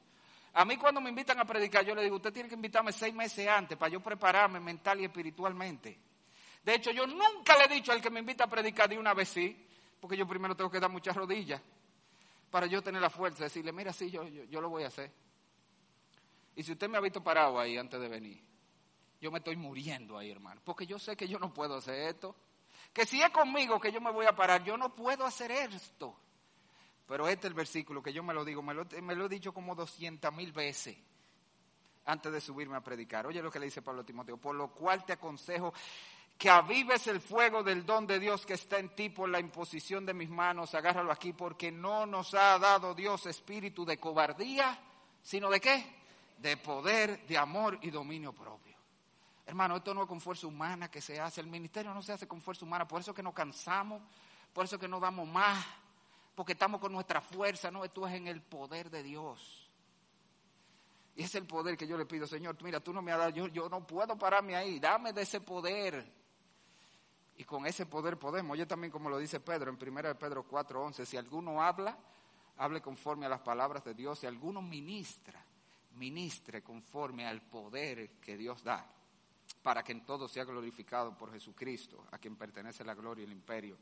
A 0.55 0.65
mí 0.65 0.77
cuando 0.77 1.01
me 1.01 1.11
invitan 1.11 1.39
a 1.41 1.45
predicar, 1.45 1.85
yo 1.85 1.95
le 1.95 2.03
digo, 2.03 2.17
usted 2.17 2.33
tiene 2.33 2.49
que 2.49 2.55
invitarme 2.55 2.93
seis 2.93 3.13
meses 3.13 3.47
antes 3.49 3.77
para 3.77 3.91
yo 3.91 4.01
prepararme 4.01 4.61
mental 4.61 5.01
y 5.01 5.05
espiritualmente. 5.05 5.99
De 6.65 6.75
hecho, 6.75 6.91
yo 6.91 7.07
nunca 7.07 7.57
le 7.57 7.65
he 7.65 7.69
dicho 7.69 7.93
al 7.93 8.01
que 8.01 8.11
me 8.11 8.21
invita 8.21 8.45
a 8.45 8.47
predicar 8.47 8.89
de 8.89 8.99
una 8.99 9.15
vez 9.15 9.29
sí, 9.29 9.67
porque 10.01 10.17
yo 10.17 10.27
primero 10.27 10.57
tengo 10.57 10.71
que 10.71 10.81
dar 10.81 10.91
muchas 10.91 11.17
rodillas 11.17 11.61
para 12.51 12.67
yo 12.67 12.83
tener 12.83 13.01
la 13.01 13.11
fuerza 13.11 13.39
de 13.39 13.45
decirle, 13.45 13.73
mira, 13.73 13.93
sí, 13.93 14.11
yo, 14.11 14.27
yo, 14.27 14.61
lo 14.61 14.69
voy 14.69 14.85
a 14.85 14.89
hacer. 14.89 15.11
Y 16.55 16.63
si 16.63 16.73
usted 16.73 16.89
me 16.89 16.99
ha 16.99 17.01
visto 17.01 17.23
parado 17.23 17.59
ahí 17.59 17.79
antes 17.79 17.99
de 17.99 18.09
venir, 18.09 18.45
yo 19.21 19.31
me 19.31 19.39
estoy 19.39 19.57
muriendo 19.57 20.19
ahí, 20.19 20.31
hermano, 20.31 20.61
porque 20.65 20.87
yo 20.87 20.99
sé 20.99 21.17
que 21.17 21.27
yo 21.27 21.39
no 21.39 21.53
puedo 21.53 21.77
hacer 21.77 22.09
esto. 22.09 22.37
Que 22.93 23.07
si 23.07 23.23
es 23.23 23.31
conmigo 23.31 23.81
que 23.81 23.91
yo 23.91 24.01
me 24.01 24.11
voy 24.11 24.27
a 24.27 24.37
parar, 24.37 24.63
yo 24.63 24.77
no 24.77 24.95
puedo 24.95 25.25
hacer 25.25 25.51
esto. 25.51 26.15
Pero 27.07 27.27
este 27.27 27.47
es 27.47 27.51
el 27.51 27.55
versículo 27.55 28.03
que 28.03 28.13
yo 28.13 28.23
me 28.23 28.35
lo 28.35 28.45
digo, 28.45 28.63
me 28.63 28.75
lo, 28.75 28.85
me 29.03 29.15
lo 29.15 29.27
he 29.27 29.29
dicho 29.29 29.55
como 29.55 29.75
doscientas 29.75 30.33
mil 30.35 30.53
veces 30.53 30.97
antes 32.05 32.33
de 32.33 32.41
subirme 32.41 32.77
a 32.77 32.81
predicar. 32.81 33.27
Oye 33.27 33.43
lo 33.43 33.51
que 33.51 33.59
le 33.59 33.67
dice 33.67 33.83
Pablo 33.83 34.03
a 34.03 34.07
Timoteo, 34.07 34.37
por 34.37 34.55
lo 34.55 34.73
cual 34.73 35.05
te 35.05 35.15
aconsejo 35.15 35.73
que 36.43 36.51
avives 36.51 37.07
el 37.07 37.21
fuego 37.21 37.63
del 37.63 37.87
don 37.87 38.05
de 38.05 38.19
Dios 38.19 38.45
que 38.45 38.55
está 38.55 38.81
en 38.81 38.97
ti 38.97 39.11
por 39.11 39.29
la 39.29 39.39
imposición 39.39 40.05
de 40.05 40.13
mis 40.13 40.29
manos, 40.29 40.75
agárralo 40.75 41.13
aquí, 41.13 41.33
porque 41.33 41.71
no 41.71 42.05
nos 42.05 42.35
ha 42.35 42.59
dado 42.59 42.97
Dios 42.97 43.27
espíritu 43.27 43.85
de 43.85 43.97
cobardía, 43.97 44.77
sino 45.23 45.49
de 45.49 45.61
qué? 45.61 45.87
De 46.39 46.57
poder, 46.57 47.25
de 47.29 47.39
amor 47.39 47.79
y 47.83 47.91
dominio 47.91 48.33
propio. 48.33 48.77
Hermano, 49.47 49.77
esto 49.77 49.95
no 49.95 50.03
es 50.03 50.09
con 50.09 50.21
fuerza 50.21 50.49
humana 50.49 50.91
que 50.91 51.01
se 51.01 51.21
hace, 51.21 51.41
el 51.41 51.47
ministerio 51.47 51.95
no 51.95 52.03
se 52.03 52.13
hace 52.13 52.27
con 52.27 52.41
fuerza 52.41 52.65
humana, 52.65 52.89
por 52.89 53.01
eso 53.01 53.15
que 53.15 53.23
nos 53.23 53.35
cansamos, 53.35 54.03
por 54.53 54.65
eso 54.65 54.81
que 54.81 54.89
no 54.89 54.99
damos 54.99 55.29
más, 55.29 55.65
porque 56.35 56.55
estamos 56.55 56.81
con 56.81 56.91
nuestra 56.91 57.21
fuerza, 57.21 57.71
no, 57.71 57.85
esto 57.85 58.05
es 58.09 58.15
en 58.15 58.27
el 58.27 58.43
poder 58.43 58.91
de 58.91 59.05
Dios. 59.05 59.71
Y 61.15 61.23
es 61.23 61.33
el 61.37 61.47
poder 61.47 61.77
que 61.77 61.87
yo 61.87 61.97
le 61.97 62.05
pido, 62.05 62.27
Señor, 62.27 62.61
mira, 62.65 62.81
tú 62.81 62.93
no 62.93 63.01
me 63.01 63.13
has 63.13 63.19
dado, 63.19 63.31
yo, 63.31 63.47
yo 63.47 63.69
no 63.69 63.87
puedo 63.87 64.19
pararme 64.19 64.57
ahí, 64.57 64.81
dame 64.81 65.13
de 65.13 65.23
ese 65.23 65.41
poder. 65.41 66.21
Y 67.37 67.45
con 67.45 67.67
ese 67.67 67.87
poder 67.87 68.19
podemos. 68.19 68.53
Oye 68.53 68.67
también 68.67 68.91
como 68.91 69.09
lo 69.09 69.19
dice 69.19 69.41
Pedro 69.41 69.71
en 69.71 69.77
1 69.77 70.19
Pedro 70.19 70.47
4:11, 70.47 71.05
si 71.05 71.17
alguno 71.17 71.63
habla, 71.63 71.97
hable 72.59 72.81
conforme 72.81 73.27
a 73.27 73.29
las 73.29 73.41
palabras 73.41 73.85
de 73.85 73.95
Dios. 73.95 74.19
Si 74.19 74.27
alguno 74.27 74.61
ministra, 74.61 75.43
ministre 75.97 76.63
conforme 76.63 77.27
al 77.27 77.43
poder 77.43 78.11
que 78.21 78.37
Dios 78.37 78.63
da, 78.63 78.87
para 79.63 79.83
que 79.83 79.93
en 79.93 80.05
todo 80.05 80.29
sea 80.29 80.45
glorificado 80.45 81.17
por 81.17 81.33
Jesucristo, 81.33 82.07
a 82.11 82.19
quien 82.19 82.37
pertenece 82.37 82.85
la 82.85 82.95
gloria 82.95 83.23
y 83.23 83.27
el 83.27 83.33
imperio 83.33 83.77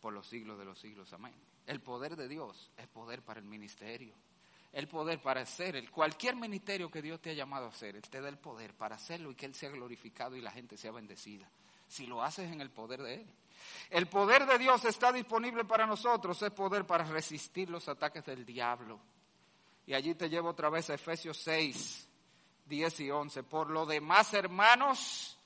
por 0.00 0.12
los 0.12 0.26
siglos 0.26 0.58
de 0.58 0.64
los 0.64 0.78
siglos. 0.78 1.12
Amén. 1.12 1.34
El 1.66 1.80
poder 1.80 2.14
de 2.14 2.28
Dios 2.28 2.70
es 2.76 2.86
poder 2.86 3.22
para 3.22 3.40
el 3.40 3.46
ministerio. 3.46 4.14
El 4.72 4.88
poder 4.88 5.22
para 5.22 5.40
hacer 5.40 5.74
el, 5.74 5.90
cualquier 5.90 6.36
ministerio 6.36 6.90
que 6.90 7.00
Dios 7.00 7.20
te 7.20 7.30
ha 7.30 7.34
llamado 7.34 7.66
a 7.66 7.70
hacer, 7.70 7.96
Él 7.96 8.02
te 8.02 8.20
da 8.20 8.28
el 8.28 8.36
poder 8.36 8.74
para 8.74 8.96
hacerlo 8.96 9.30
y 9.30 9.34
que 9.34 9.46
Él 9.46 9.54
sea 9.54 9.70
glorificado 9.70 10.36
y 10.36 10.42
la 10.42 10.50
gente 10.50 10.76
sea 10.76 10.92
bendecida 10.92 11.48
si 11.86 12.06
lo 12.06 12.22
haces 12.22 12.50
en 12.52 12.60
el 12.60 12.70
poder 12.70 13.02
de 13.02 13.14
Él. 13.14 13.26
El 13.90 14.08
poder 14.08 14.46
de 14.46 14.58
Dios 14.58 14.84
está 14.84 15.12
disponible 15.12 15.64
para 15.64 15.86
nosotros, 15.86 16.40
es 16.42 16.50
poder 16.50 16.86
para 16.86 17.04
resistir 17.04 17.70
los 17.70 17.88
ataques 17.88 18.24
del 18.24 18.44
diablo. 18.44 18.98
Y 19.86 19.94
allí 19.94 20.14
te 20.14 20.28
llevo 20.28 20.50
otra 20.50 20.68
vez 20.68 20.90
a 20.90 20.94
Efesios 20.94 21.38
6, 21.38 22.08
10 22.66 23.00
y 23.00 23.10
11. 23.10 23.42
Por 23.44 23.70
lo 23.70 23.86
demás, 23.86 24.34
hermanos, 24.34 25.38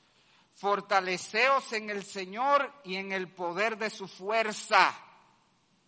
fortaleceos 0.52 1.72
en 1.74 1.90
el 1.90 2.04
Señor 2.04 2.72
y 2.84 2.96
en 2.96 3.12
el 3.12 3.28
poder 3.28 3.76
de 3.76 3.90
su 3.90 4.08
fuerza 4.08 4.94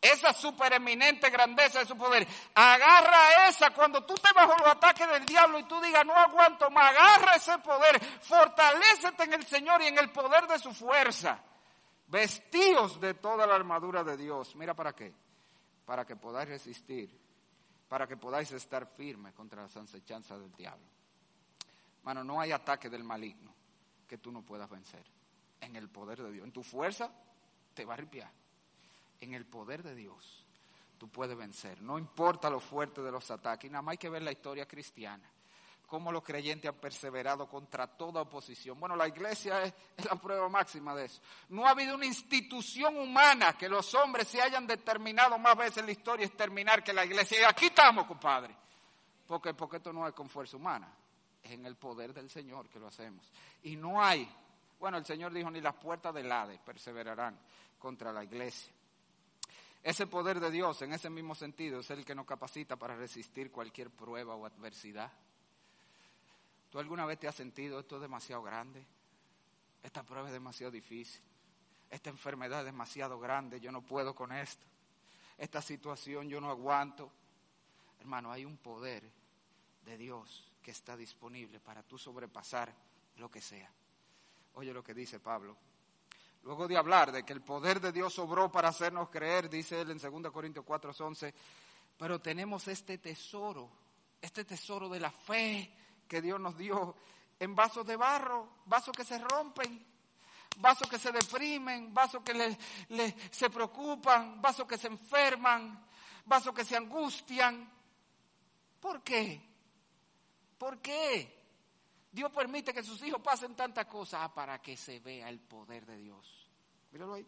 esa 0.03 0.33
supereminente 0.33 1.31
grandeza 1.31 1.79
de 1.79 1.87
su 1.87 1.97
poder. 1.97 2.27
Agarra 2.57 3.49
esa 3.49 3.71
cuando 3.71 4.05
tú 4.05 4.15
te 4.15 4.33
bajo 4.33 4.57
los 4.59 4.67
ataques 4.67 5.09
del 5.09 5.25
diablo 5.25 5.61
y 5.61 5.63
tú 5.65 5.81
digas, 5.81 6.05
no 6.05 6.13
aguanto 6.13 6.69
más, 6.73 6.91
agarra 6.91 7.37
ese 7.37 7.57
poder, 7.59 8.05
fortalécete 8.21 9.23
en 9.23 9.35
el 9.35 9.47
Señor 9.47 9.81
y 9.81 9.87
en 9.87 9.99
el 9.99 10.11
poder 10.11 10.49
de 10.49 10.59
su 10.59 10.75
fuerza. 10.75 11.41
Vestíos 12.09 13.01
de 13.01 13.15
toda 13.15 13.47
la 13.47 13.55
armadura 13.55 14.03
de 14.03 14.17
Dios. 14.17 14.57
Mira 14.57 14.75
para 14.75 14.93
qué. 14.93 15.15
Para 15.87 16.05
que 16.05 16.17
podáis 16.17 16.49
resistir, 16.49 17.17
para 17.89 18.07
que 18.07 18.17
podáis 18.17 18.51
estar 18.53 18.87
firmes 18.87 19.33
contra 19.35 19.63
las 19.63 19.77
ansechanzas 19.77 20.41
del 20.41 20.53
diablo. 20.53 20.87
Mano, 22.03 22.25
no 22.25 22.41
hay 22.41 22.51
ataque 22.51 22.91
del 22.91 23.05
maligno 23.05 23.55
que 24.09 24.19
tú 24.19 24.33
no 24.33 24.43
puedas 24.43 24.69
vencer. 24.69 25.05
En 25.61 25.77
el 25.77 25.89
poder 25.89 26.21
de 26.21 26.33
Dios. 26.33 26.45
En 26.45 26.53
tu 26.53 26.65
fuerza 26.65 27.09
te 27.73 27.85
va 27.85 27.95
a 27.95 27.99
ripiar 27.99 28.42
en 29.23 29.35
el 29.35 29.47
poder 29.47 29.85
de 29.85 29.95
Dios, 29.95 30.45
tú 30.99 31.09
puedes 31.09 31.37
vencer. 31.37 31.81
No 31.81 31.97
importa 31.97 32.51
lo 32.51 32.59
fuerte 32.59 33.03
de 33.03 33.13
los 33.13 33.31
ataques. 33.31 33.71
nada 33.71 33.81
más 33.81 33.93
hay 33.93 33.99
que 33.99 34.09
ver 34.09 34.23
la 34.23 34.33
historia 34.33 34.67
cristiana. 34.67 35.31
Cómo 35.87 36.11
los 36.11 36.25
creyentes 36.25 36.69
han 36.69 36.77
perseverado 36.77 37.49
contra 37.49 37.87
toda 37.87 38.23
oposición. 38.23 38.81
Bueno, 38.81 38.97
la 38.97 39.07
iglesia 39.07 39.63
es, 39.63 39.75
la 40.11 40.17
prueba 40.17 40.49
máxima 40.49 40.95
de 40.95 41.05
eso. 41.05 41.21
No 41.51 41.67
ha 41.67 41.71
habido 41.71 41.95
una 41.95 42.07
institución 42.07 42.97
humana 42.97 43.53
que 43.53 43.69
los 43.69 43.95
hombres 43.95 44.27
se 44.27 44.43
hayan 44.43 44.67
determinado 44.67 45.39
más 45.39 45.57
veces 45.57 45.79
en 45.79 45.87
la 45.87 45.93
historia 45.93 46.27
exterminar 46.27 46.83
que 46.83 46.93
la 46.93 47.05
iglesia. 47.05 47.43
Y 47.43 47.45
aquí 47.45 47.67
estamos, 47.67 48.07
compadre. 48.07 48.57
Porque, 49.27 49.55
porque 49.55 49.77
esto 49.77 49.93
no 49.93 50.09
es 50.09 50.15
con 50.15 50.29
fuerza 50.29 50.57
humana. 50.57 50.93
Es 51.43 51.53
en 51.53 51.65
el 51.65 51.77
poder 51.77 52.13
del 52.13 52.29
Señor 52.29 52.69
que 52.69 52.81
lo 52.81 52.89
hacemos. 52.89 53.31
Y 53.63 53.77
no 53.77 54.03
hay, 54.03 54.29
bueno, 54.81 54.99
el 54.99 55.07
Señor 55.07 55.33
dijo, 55.33 55.49
ni 55.49 55.61
las 55.61 55.75
puertas 55.75 56.13
del 56.13 56.33
Hades 56.33 56.59
perseverarán 56.61 57.39
contra 57.79 58.13
la 58.13 58.25
iglesia. 58.25 58.73
Ese 59.83 60.07
poder 60.07 60.39
de 60.39 60.51
Dios, 60.51 60.81
en 60.83 60.93
ese 60.93 61.11
mismo 61.11 61.35
sentido, 61.35 61.81
es 61.81 61.91
el 61.91 62.05
que 62.05 62.15
nos 62.15 62.27
capacita 62.27 62.77
para 62.77 62.95
resistir 62.95 63.51
cualquier 63.51 63.91
prueba 63.91 64.37
o 64.37 64.47
adversidad. 64.47 65.11
¿Tú 66.71 66.79
alguna 66.79 67.05
vez 67.05 67.19
te 67.19 67.27
has 67.27 67.35
sentido 67.35 67.81
esto 67.81 67.97
es 67.97 68.03
demasiado 68.03 68.43
grande? 68.43 68.85
Esta 69.83 70.05
prueba 70.05 70.29
es 70.29 70.33
demasiado 70.33 70.71
difícil. 70.71 71.21
Esta 71.91 72.11
enfermedad 72.11 72.61
es 72.61 72.67
demasiado 72.67 73.19
grande, 73.19 73.61
yo 73.61 73.73
no 73.73 73.83
puedo 73.83 74.15
con 74.15 74.33
esto. 74.33 74.65
Esta 75.37 75.61
situación 75.61 76.29
yo 76.29 76.41
no 76.41 76.49
aguanto. 76.49 77.11
Hermano, 77.99 78.31
hay 78.31 78.45
un 78.45 78.57
poder 78.57 79.03
de 79.85 79.99
Dios 79.99 80.51
que 80.63 80.71
está 80.71 80.97
disponible 80.97 81.59
para 81.59 81.83
tú 81.83 81.99
sobrepasar 81.99 82.73
lo 83.17 83.29
que 83.31 83.41
sea. 83.41 83.71
Oye 84.55 84.73
lo 84.73 84.85
que 84.85 84.95
dice 84.95 85.19
Pablo 85.19 85.57
Luego 86.45 86.67
de 86.67 86.77
hablar 86.77 87.13
de 87.13 87.25
que 87.25 87.33
el 87.33 87.41
poder 87.41 87.81
de 87.81 87.93
Dios 87.93 88.19
obró 88.19 88.51
para 88.51 88.69
hacernos 88.69 89.11
creer, 89.11 89.49
dice 89.49 89.81
él 89.81 89.93
en 89.93 89.99
2 89.99 90.33
Corintios 90.33 90.65
4, 90.65 90.93
11, 90.99 91.35
pero 91.97 92.21
tenemos 92.21 92.67
este 92.67 92.99
tesoro, 92.99 93.71
este 94.21 94.45
tesoro 94.45 94.89
de 94.89 94.99
la 94.99 95.11
fe 95.11 95.73
que 96.09 96.21
Dios 96.21 96.41
nos 96.41 96.57
dio 96.57 96.97
en 97.39 97.55
vasos 97.55 97.87
de 97.87 97.97
barro, 97.97 98.49
vasos 98.67 98.97
que 98.97 99.05
se 99.05 99.19
rompen, 99.19 99.87
vasos 100.59 100.89
que 100.89 100.99
se 100.99 101.13
deprimen, 101.13 101.95
vasos 101.95 102.23
que 102.25 102.57
se 103.31 103.49
preocupan, 103.49 104.43
vasos 104.43 104.67
que 104.67 104.79
se 104.79 104.89
enferman, 104.89 105.87
vasos 106.25 106.53
que 106.53 106.65
se 106.65 106.77
angustian. 106.77 107.71
¿Por 108.81 109.03
qué? 109.03 109.41
¿Por 110.59 110.81
qué? 110.81 111.42
Dios 112.13 112.31
permite 112.31 112.75
que 112.75 112.83
sus 112.83 113.03
hijos 113.03 113.23
pasen 113.23 113.57
tantas 113.57 113.87
cosas 113.87 114.31
para 114.33 114.61
que 114.61 114.77
se 114.77 115.01
vea 115.01 115.31
el 115.31 115.41
poder 115.41 115.87
de 115.87 115.97
Dios. 115.97 116.47
Míralo 116.91 117.15
ahí. 117.15 117.27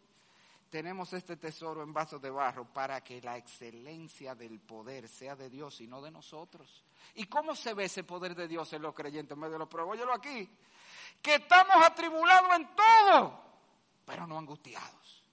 Tenemos 0.69 1.11
este 1.15 1.39
tesoro 1.39 1.83
en 1.83 1.93
vasos 1.95 2.21
de 2.21 2.29
barro 2.29 2.67
para 2.67 3.03
que 3.03 3.23
la 3.23 3.39
excelencia 3.39 4.35
del 4.35 4.61
poder 4.61 5.09
sea 5.09 5.37
de 5.37 5.49
Dios 5.49 5.81
y 5.81 5.87
no 5.87 6.03
de 6.03 6.11
nosotros. 6.11 6.85
¿Y 7.15 7.25
cómo 7.27 7.55
se 7.55 7.73
ve 7.73 7.85
ese 7.85 8.05
poder 8.05 8.35
de 8.35 8.47
Dios 8.47 8.71
en 8.75 8.83
los 8.83 8.93
creyentes 8.93 9.39
de 9.39 9.59
los 9.59 9.69
pruebas? 9.69 9.93
Óyelo 9.93 10.13
aquí. 10.13 10.51
Que 11.23 11.37
estamos 11.37 11.77
atribulados 11.77 12.55
en 12.57 12.75
todo, 12.75 13.41
pero 14.05 14.27
no 14.27 14.37
angustiados. 14.37 15.25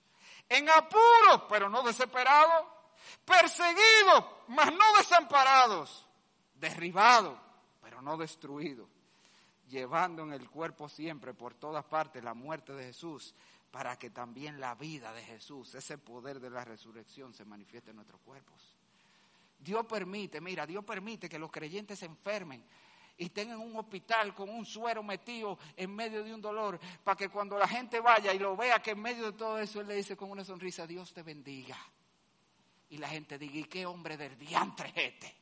En 0.48 0.70
apuros, 0.70 1.44
pero 1.50 1.68
no 1.68 1.84
desesperados. 1.84 2.68
Perseguidos, 3.26 4.26
mas 4.48 4.72
no 4.72 4.98
desamparados. 4.98 6.08
Derribados, 6.54 7.38
pero 7.82 8.02
no 8.02 8.16
destruidos 8.16 8.91
llevando 9.72 10.24
en 10.24 10.34
el 10.34 10.50
cuerpo 10.50 10.88
siempre 10.88 11.34
por 11.34 11.56
todas 11.56 11.86
partes 11.86 12.24
la 12.24 12.34
muerte 12.34 12.74
de 12.74 12.86
Jesús, 12.86 13.34
para 13.72 13.98
que 13.98 14.10
también 14.10 14.60
la 14.60 14.76
vida 14.76 15.14
de 15.14 15.24
Jesús, 15.24 15.74
ese 15.74 15.98
poder 15.98 16.40
de 16.40 16.50
la 16.50 16.66
resurrección, 16.66 17.34
se 17.34 17.46
manifieste 17.46 17.92
en 17.92 17.96
nuestros 17.96 18.20
cuerpos. 18.22 18.76
Dios 19.58 19.86
permite, 19.86 20.42
mira, 20.42 20.68
Dios 20.68 20.84
permite 20.84 21.30
que 21.30 21.40
los 21.40 21.52
creyentes 21.52 22.00
se 22.00 22.06
enfermen 22.06 22.64
y 23.18 23.26
estén 23.26 23.52
en 23.52 23.60
un 23.60 23.76
hospital 23.78 24.34
con 24.34 24.50
un 24.50 24.66
suero 24.66 25.04
metido 25.04 25.58
en 25.78 25.96
medio 25.96 26.24
de 26.24 26.34
un 26.34 26.42
dolor, 26.42 26.80
para 27.04 27.16
que 27.16 27.30
cuando 27.30 27.58
la 27.58 27.68
gente 27.68 28.00
vaya 28.00 28.34
y 28.34 28.40
lo 28.40 28.58
vea 28.58 28.82
que 28.82 28.92
en 28.92 29.02
medio 29.02 29.26
de 29.26 29.38
todo 29.38 29.60
eso 29.60 29.80
Él 29.80 29.88
le 29.88 29.96
dice 29.96 30.18
con 30.18 30.32
una 30.32 30.44
sonrisa, 30.44 30.86
Dios 30.88 31.14
te 31.14 31.24
bendiga. 31.24 31.78
Y 32.90 32.98
la 32.98 33.08
gente 33.08 33.38
diga, 33.38 33.60
¿y 33.60 33.64
qué 33.66 33.86
hombre 33.86 34.18
del 34.18 34.38
diantre 34.38 34.92
este? 34.96 35.34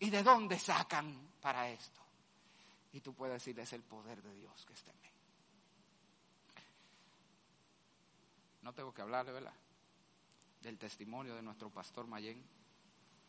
¿Y 0.00 0.10
de 0.10 0.22
dónde 0.22 0.58
sacan 0.58 1.30
para 1.40 1.70
esto? 1.70 2.01
Y 2.92 3.00
tú 3.00 3.14
puedes 3.14 3.34
decir, 3.34 3.58
es 3.58 3.72
el 3.72 3.82
poder 3.82 4.22
de 4.22 4.34
Dios 4.34 4.64
que 4.66 4.74
está 4.74 4.90
en 4.90 5.00
mí. 5.00 5.08
No 8.62 8.72
tengo 8.72 8.92
que 8.92 9.02
hablarle, 9.02 9.32
¿verdad? 9.32 9.54
Del 10.60 10.78
testimonio 10.78 11.34
de 11.34 11.42
nuestro 11.42 11.70
pastor 11.70 12.06
Mayén, 12.06 12.44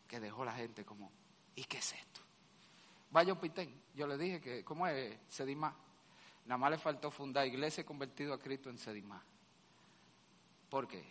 que 0.07 0.19
dejó 0.19 0.45
la 0.45 0.53
gente 0.53 0.85
como, 0.85 1.11
¿y 1.55 1.63
qué 1.63 1.77
es 1.77 1.93
esto? 1.93 2.21
Vaya 3.09 3.39
Pitén, 3.39 3.81
yo 3.95 4.07
le 4.07 4.17
dije 4.17 4.41
que, 4.41 4.63
¿cómo 4.63 4.87
es 4.87 5.17
Sedimá? 5.29 5.75
Nada 6.45 6.57
más 6.57 6.71
le 6.71 6.77
faltó 6.77 7.09
fundar 7.09 7.47
iglesia 7.47 7.85
convertido 7.85 8.33
a 8.33 8.39
Cristo 8.39 8.69
en 8.69 8.77
Sedimá. 8.77 9.23
¿Por 10.69 10.87
qué? 10.87 11.03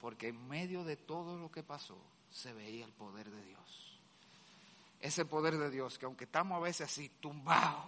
Porque 0.00 0.28
en 0.28 0.48
medio 0.48 0.84
de 0.84 0.96
todo 0.96 1.38
lo 1.38 1.50
que 1.50 1.62
pasó 1.62 1.98
se 2.30 2.52
veía 2.52 2.84
el 2.84 2.92
poder 2.92 3.30
de 3.30 3.42
Dios. 3.44 3.87
Ese 5.00 5.24
poder 5.24 5.56
de 5.56 5.70
Dios 5.70 5.98
que 5.98 6.06
aunque 6.06 6.24
estamos 6.24 6.56
a 6.56 6.60
veces 6.60 6.90
así 6.90 7.08
tumbados, 7.20 7.86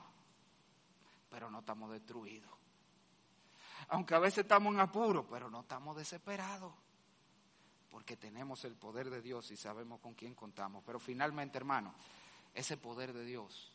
pero 1.29 1.51
no 1.51 1.61
estamos 1.61 1.91
destruidos. 1.91 2.51
Aunque 3.89 4.15
a 4.15 4.19
veces 4.19 4.39
estamos 4.39 4.75
en 4.75 4.81
apuro, 4.81 5.27
pero 5.27 5.51
no 5.51 5.61
estamos 5.61 5.97
desesperados. 5.97 6.73
Porque 7.91 8.17
tenemos 8.17 8.65
el 8.65 8.77
poder 8.77 9.11
de 9.11 9.21
Dios 9.21 9.51
y 9.51 9.57
sabemos 9.57 10.01
con 10.01 10.15
quién 10.15 10.35
contamos. 10.35 10.85
Pero 10.87 11.01
finalmente, 11.01 11.59
hermano, 11.59 11.95
ese 12.55 12.77
poder 12.77 13.13
de 13.13 13.25
Dios 13.25 13.73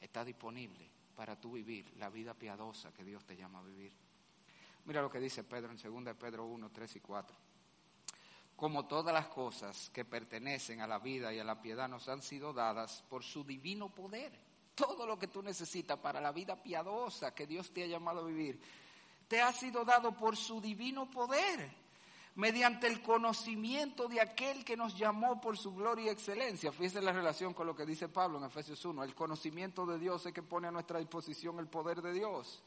está 0.00 0.24
disponible 0.24 0.90
para 1.14 1.40
tú 1.40 1.52
vivir 1.52 1.90
la 1.96 2.10
vida 2.10 2.34
piadosa 2.34 2.92
que 2.92 3.04
Dios 3.04 3.24
te 3.24 3.36
llama 3.36 3.60
a 3.60 3.62
vivir. 3.62 3.92
Mira 4.84 5.00
lo 5.00 5.10
que 5.10 5.18
dice 5.18 5.42
Pedro 5.42 5.72
en 5.72 6.04
2 6.04 6.14
Pedro 6.16 6.44
1, 6.44 6.70
3 6.70 6.96
y 6.96 7.00
4. 7.00 7.36
Como 8.56 8.86
todas 8.86 9.12
las 9.12 9.26
cosas 9.26 9.90
que 9.90 10.04
pertenecen 10.04 10.80
a 10.80 10.86
la 10.86 10.98
vida 10.98 11.32
y 11.32 11.38
a 11.38 11.44
la 11.44 11.60
piedad 11.60 11.88
nos 11.88 12.08
han 12.08 12.22
sido 12.22 12.52
dadas 12.52 13.04
por 13.08 13.22
su 13.22 13.44
divino 13.44 13.90
poder. 13.90 14.32
Todo 14.74 15.06
lo 15.06 15.18
que 15.18 15.28
tú 15.28 15.42
necesitas 15.42 15.98
para 15.98 16.20
la 16.20 16.32
vida 16.32 16.62
piadosa 16.62 17.34
que 17.34 17.46
Dios 17.46 17.70
te 17.72 17.84
ha 17.84 17.86
llamado 17.86 18.20
a 18.20 18.26
vivir 18.26 18.60
te 19.28 19.40
ha 19.40 19.52
sido 19.52 19.84
dado 19.84 20.12
por 20.12 20.36
su 20.36 20.60
divino 20.60 21.10
poder, 21.10 21.70
mediante 22.36 22.86
el 22.86 23.02
conocimiento 23.02 24.08
de 24.08 24.20
aquel 24.20 24.64
que 24.64 24.76
nos 24.76 24.96
llamó 24.96 25.40
por 25.40 25.56
su 25.56 25.74
gloria 25.74 26.06
y 26.06 26.08
excelencia. 26.08 26.70
Fíjese 26.70 27.00
la 27.00 27.12
relación 27.12 27.54
con 27.54 27.66
lo 27.66 27.74
que 27.74 27.86
dice 27.86 28.08
Pablo 28.08 28.38
en 28.38 28.44
Efesios 28.44 28.84
1. 28.84 29.02
El 29.02 29.14
conocimiento 29.14 29.86
de 29.86 29.98
Dios 29.98 30.26
es 30.26 30.32
que 30.32 30.42
pone 30.42 30.68
a 30.68 30.70
nuestra 30.70 30.98
disposición 30.98 31.58
el 31.58 31.66
poder 31.66 32.02
de 32.02 32.12
Dios, 32.12 32.62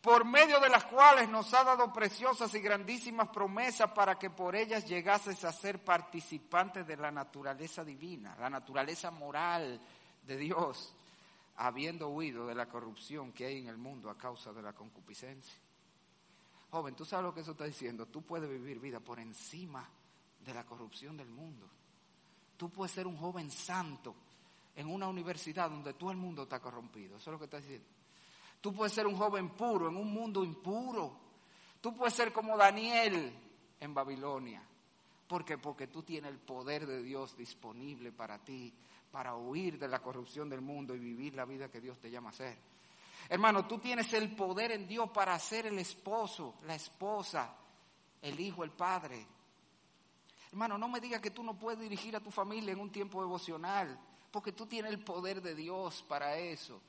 por 0.00 0.24
medio 0.24 0.60
de 0.60 0.68
las 0.68 0.84
cuales 0.84 1.28
nos 1.28 1.52
ha 1.54 1.64
dado 1.64 1.92
preciosas 1.92 2.54
y 2.54 2.60
grandísimas 2.60 3.28
promesas 3.28 3.90
para 3.90 4.18
que 4.18 4.30
por 4.30 4.54
ellas 4.54 4.86
llegases 4.86 5.44
a 5.44 5.52
ser 5.52 5.82
participantes 5.82 6.86
de 6.86 6.96
la 6.96 7.10
naturaleza 7.10 7.84
divina, 7.84 8.36
la 8.38 8.48
naturaleza 8.48 9.10
moral 9.10 9.80
de 10.26 10.36
Dios, 10.36 10.94
habiendo 11.56 12.08
huido 12.08 12.46
de 12.46 12.54
la 12.54 12.66
corrupción 12.66 13.32
que 13.32 13.46
hay 13.46 13.58
en 13.58 13.68
el 13.68 13.78
mundo 13.78 14.10
a 14.10 14.16
causa 14.16 14.52
de 14.52 14.62
la 14.62 14.72
concupiscencia. 14.72 15.58
Joven, 16.70 16.94
tú 16.94 17.04
sabes 17.04 17.24
lo 17.24 17.34
que 17.34 17.40
eso 17.40 17.52
está 17.52 17.64
diciendo. 17.64 18.06
Tú 18.06 18.22
puedes 18.22 18.50
vivir 18.50 18.78
vida 18.78 19.00
por 19.00 19.18
encima 19.18 19.88
de 20.44 20.54
la 20.54 20.64
corrupción 20.64 21.16
del 21.16 21.28
mundo. 21.28 21.68
Tú 22.56 22.70
puedes 22.70 22.92
ser 22.92 23.06
un 23.06 23.16
joven 23.16 23.50
santo 23.50 24.14
en 24.74 24.88
una 24.88 25.08
universidad 25.08 25.70
donde 25.70 25.94
todo 25.94 26.10
el 26.10 26.16
mundo 26.16 26.42
está 26.42 26.60
corrompido. 26.60 27.16
Eso 27.16 27.30
es 27.30 27.32
lo 27.32 27.38
que 27.38 27.44
está 27.46 27.58
diciendo. 27.58 27.86
Tú 28.66 28.74
puedes 28.74 28.94
ser 28.94 29.06
un 29.06 29.14
joven 29.14 29.50
puro 29.50 29.88
en 29.88 29.96
un 29.96 30.12
mundo 30.12 30.42
impuro. 30.42 31.16
Tú 31.80 31.94
puedes 31.94 32.12
ser 32.12 32.32
como 32.32 32.56
Daniel 32.56 33.32
en 33.78 33.94
Babilonia. 33.94 34.60
¿Por 35.28 35.44
qué? 35.44 35.56
Porque 35.56 35.86
tú 35.86 36.02
tienes 36.02 36.32
el 36.32 36.40
poder 36.40 36.84
de 36.84 37.00
Dios 37.00 37.36
disponible 37.36 38.10
para 38.10 38.42
ti, 38.44 38.74
para 39.12 39.36
huir 39.36 39.78
de 39.78 39.86
la 39.86 40.02
corrupción 40.02 40.50
del 40.50 40.62
mundo 40.62 40.96
y 40.96 40.98
vivir 40.98 41.36
la 41.36 41.44
vida 41.44 41.70
que 41.70 41.80
Dios 41.80 42.00
te 42.00 42.10
llama 42.10 42.30
a 42.30 42.32
ser. 42.32 42.58
Hermano, 43.28 43.68
tú 43.68 43.78
tienes 43.78 44.12
el 44.14 44.34
poder 44.34 44.72
en 44.72 44.88
Dios 44.88 45.10
para 45.10 45.38
ser 45.38 45.66
el 45.66 45.78
esposo, 45.78 46.56
la 46.62 46.74
esposa, 46.74 47.54
el 48.20 48.40
hijo, 48.40 48.64
el 48.64 48.72
padre. 48.72 49.24
Hermano, 50.50 50.76
no 50.76 50.88
me 50.88 50.98
digas 50.98 51.20
que 51.20 51.30
tú 51.30 51.44
no 51.44 51.56
puedes 51.56 51.78
dirigir 51.78 52.16
a 52.16 52.20
tu 52.20 52.32
familia 52.32 52.72
en 52.72 52.80
un 52.80 52.90
tiempo 52.90 53.20
devocional, 53.20 53.96
porque 54.32 54.50
tú 54.50 54.66
tienes 54.66 54.90
el 54.90 55.04
poder 55.04 55.40
de 55.40 55.54
Dios 55.54 56.04
para 56.08 56.36
eso, 56.36 56.82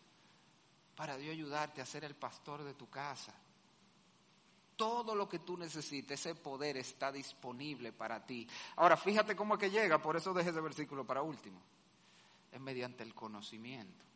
para 0.98 1.16
Dios 1.16 1.32
ayudarte 1.32 1.82
a 1.82 1.86
ser 1.86 2.04
el 2.04 2.16
pastor 2.16 2.66
de 2.66 2.74
tu 2.74 2.90
casa. 2.90 3.34
Todo 4.76 5.16
lo 5.16 5.30
que 5.30 5.40
tú 5.40 5.56
necesites, 5.56 6.20
ese 6.20 6.36
poder 6.36 6.76
está 6.76 7.12
disponible 7.12 7.94
para 7.94 8.26
ti. 8.26 8.46
Ahora, 8.76 8.98
fíjate 8.98 9.36
cómo 9.36 9.54
es 9.54 9.62
que 9.62 9.72
llega, 9.72 10.02
por 10.02 10.18
eso 10.18 10.34
dejé 10.34 10.50
ese 10.50 10.60
versículo 10.60 11.06
para 11.06 11.22
último. 11.22 11.62
Es 12.52 12.60
mediante 12.60 13.04
el 13.04 13.16
conocimiento 13.16 14.08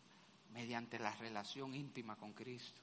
mediante 0.54 1.00
la 1.00 1.12
relación 1.12 1.74
íntima 1.74 2.16
con 2.16 2.34
Cristo. 2.34 2.82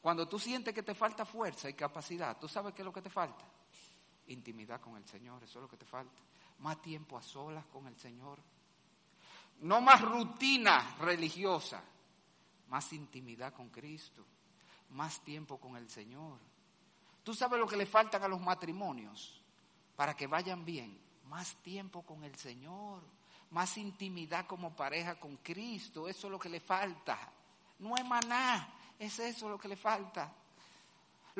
Cuando 0.00 0.26
tú 0.26 0.38
sientes 0.38 0.74
que 0.74 0.82
te 0.82 0.94
falta 0.94 1.24
fuerza 1.24 1.68
y 1.68 1.74
capacidad, 1.74 2.38
¿tú 2.38 2.48
sabes 2.48 2.72
qué 2.74 2.82
es 2.82 2.86
lo 2.86 2.92
que 2.92 3.02
te 3.02 3.10
falta? 3.10 3.44
Intimidad 4.28 4.80
con 4.80 4.96
el 4.96 5.06
Señor, 5.06 5.42
eso 5.42 5.58
es 5.58 5.62
lo 5.62 5.68
que 5.68 5.76
te 5.76 5.84
falta. 5.84 6.22
Más 6.60 6.80
tiempo 6.80 7.18
a 7.18 7.22
solas 7.22 7.66
con 7.66 7.86
el 7.86 7.96
Señor. 7.96 8.38
No 9.60 9.80
más 9.80 10.00
rutina 10.00 10.96
religiosa, 11.00 11.82
más 12.70 12.92
intimidad 12.92 13.52
con 13.52 13.68
Cristo, 13.68 14.24
más 14.90 15.20
tiempo 15.20 15.58
con 15.58 15.76
el 15.76 15.90
Señor. 15.90 16.38
¿Tú 17.22 17.34
sabes 17.34 17.60
lo 17.60 17.66
que 17.66 17.76
le 17.76 17.84
faltan 17.84 18.22
a 18.22 18.28
los 18.28 18.40
matrimonios 18.40 19.42
para 19.94 20.16
que 20.16 20.26
vayan 20.26 20.64
bien? 20.64 20.98
Más 21.26 21.54
tiempo 21.56 22.02
con 22.02 22.24
el 22.24 22.34
Señor 22.36 23.02
más 23.50 23.76
intimidad 23.78 24.46
como 24.46 24.74
pareja 24.74 25.18
con 25.18 25.36
Cristo. 25.38 26.08
Eso 26.08 26.26
es 26.26 26.30
lo 26.30 26.38
que 26.38 26.48
le 26.48 26.60
falta. 26.60 27.18
No 27.80 27.96
es 27.96 28.04
maná, 28.04 28.68
es 28.98 29.18
eso 29.18 29.48
lo 29.48 29.58
que 29.58 29.68
le 29.68 29.76
falta. 29.76 30.32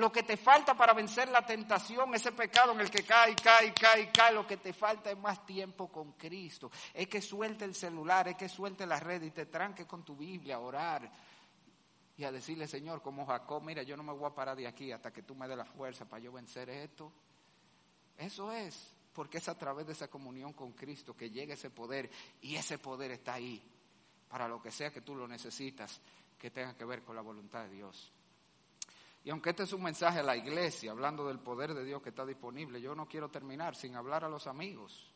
Lo 0.00 0.10
que 0.10 0.22
te 0.22 0.38
falta 0.38 0.74
para 0.74 0.94
vencer 0.94 1.28
la 1.28 1.44
tentación, 1.44 2.14
ese 2.14 2.32
pecado 2.32 2.72
en 2.72 2.80
el 2.80 2.90
que 2.90 3.04
cae, 3.04 3.36
cae, 3.36 3.74
cae, 3.74 4.10
cae, 4.10 4.32
lo 4.32 4.46
que 4.46 4.56
te 4.56 4.72
falta 4.72 5.10
es 5.10 5.18
más 5.18 5.44
tiempo 5.44 5.92
con 5.92 6.12
Cristo. 6.12 6.70
Es 6.94 7.06
que 7.06 7.20
suelte 7.20 7.66
el 7.66 7.74
celular, 7.74 8.26
es 8.28 8.36
que 8.36 8.48
suelte 8.48 8.86
la 8.86 8.98
red 8.98 9.20
y 9.20 9.30
te 9.30 9.44
tranque 9.44 9.86
con 9.86 10.02
tu 10.02 10.16
Biblia 10.16 10.56
a 10.56 10.60
orar 10.60 11.12
y 12.16 12.24
a 12.24 12.32
decirle, 12.32 12.66
Señor, 12.66 13.02
como 13.02 13.26
Jacob, 13.26 13.62
mira, 13.62 13.82
yo 13.82 13.94
no 13.94 14.02
me 14.02 14.14
voy 14.14 14.30
a 14.30 14.34
parar 14.34 14.56
de 14.56 14.66
aquí 14.66 14.90
hasta 14.90 15.12
que 15.12 15.22
tú 15.22 15.34
me 15.34 15.46
des 15.46 15.58
la 15.58 15.66
fuerza 15.66 16.06
para 16.06 16.22
yo 16.22 16.32
vencer 16.32 16.70
esto. 16.70 17.12
Eso 18.16 18.50
es 18.52 18.94
porque 19.12 19.36
es 19.36 19.50
a 19.50 19.58
través 19.58 19.86
de 19.86 19.92
esa 19.92 20.08
comunión 20.08 20.54
con 20.54 20.72
Cristo 20.72 21.14
que 21.14 21.28
llega 21.28 21.52
ese 21.52 21.68
poder 21.68 22.08
y 22.40 22.56
ese 22.56 22.78
poder 22.78 23.10
está 23.10 23.34
ahí 23.34 23.62
para 24.30 24.48
lo 24.48 24.62
que 24.62 24.70
sea 24.70 24.90
que 24.90 25.02
tú 25.02 25.14
lo 25.14 25.28
necesitas 25.28 26.00
que 26.38 26.50
tenga 26.50 26.74
que 26.74 26.86
ver 26.86 27.02
con 27.02 27.14
la 27.14 27.20
voluntad 27.20 27.64
de 27.64 27.68
Dios. 27.68 28.14
Y 29.24 29.30
aunque 29.30 29.50
este 29.50 29.64
es 29.64 29.72
un 29.72 29.82
mensaje 29.82 30.20
a 30.20 30.22
la 30.22 30.36
iglesia, 30.36 30.92
hablando 30.92 31.26
del 31.26 31.38
poder 31.38 31.74
de 31.74 31.84
Dios 31.84 32.02
que 32.02 32.08
está 32.08 32.24
disponible, 32.24 32.80
yo 32.80 32.94
no 32.94 33.06
quiero 33.06 33.28
terminar 33.28 33.76
sin 33.76 33.94
hablar 33.96 34.24
a 34.24 34.28
los 34.28 34.46
amigos. 34.46 35.12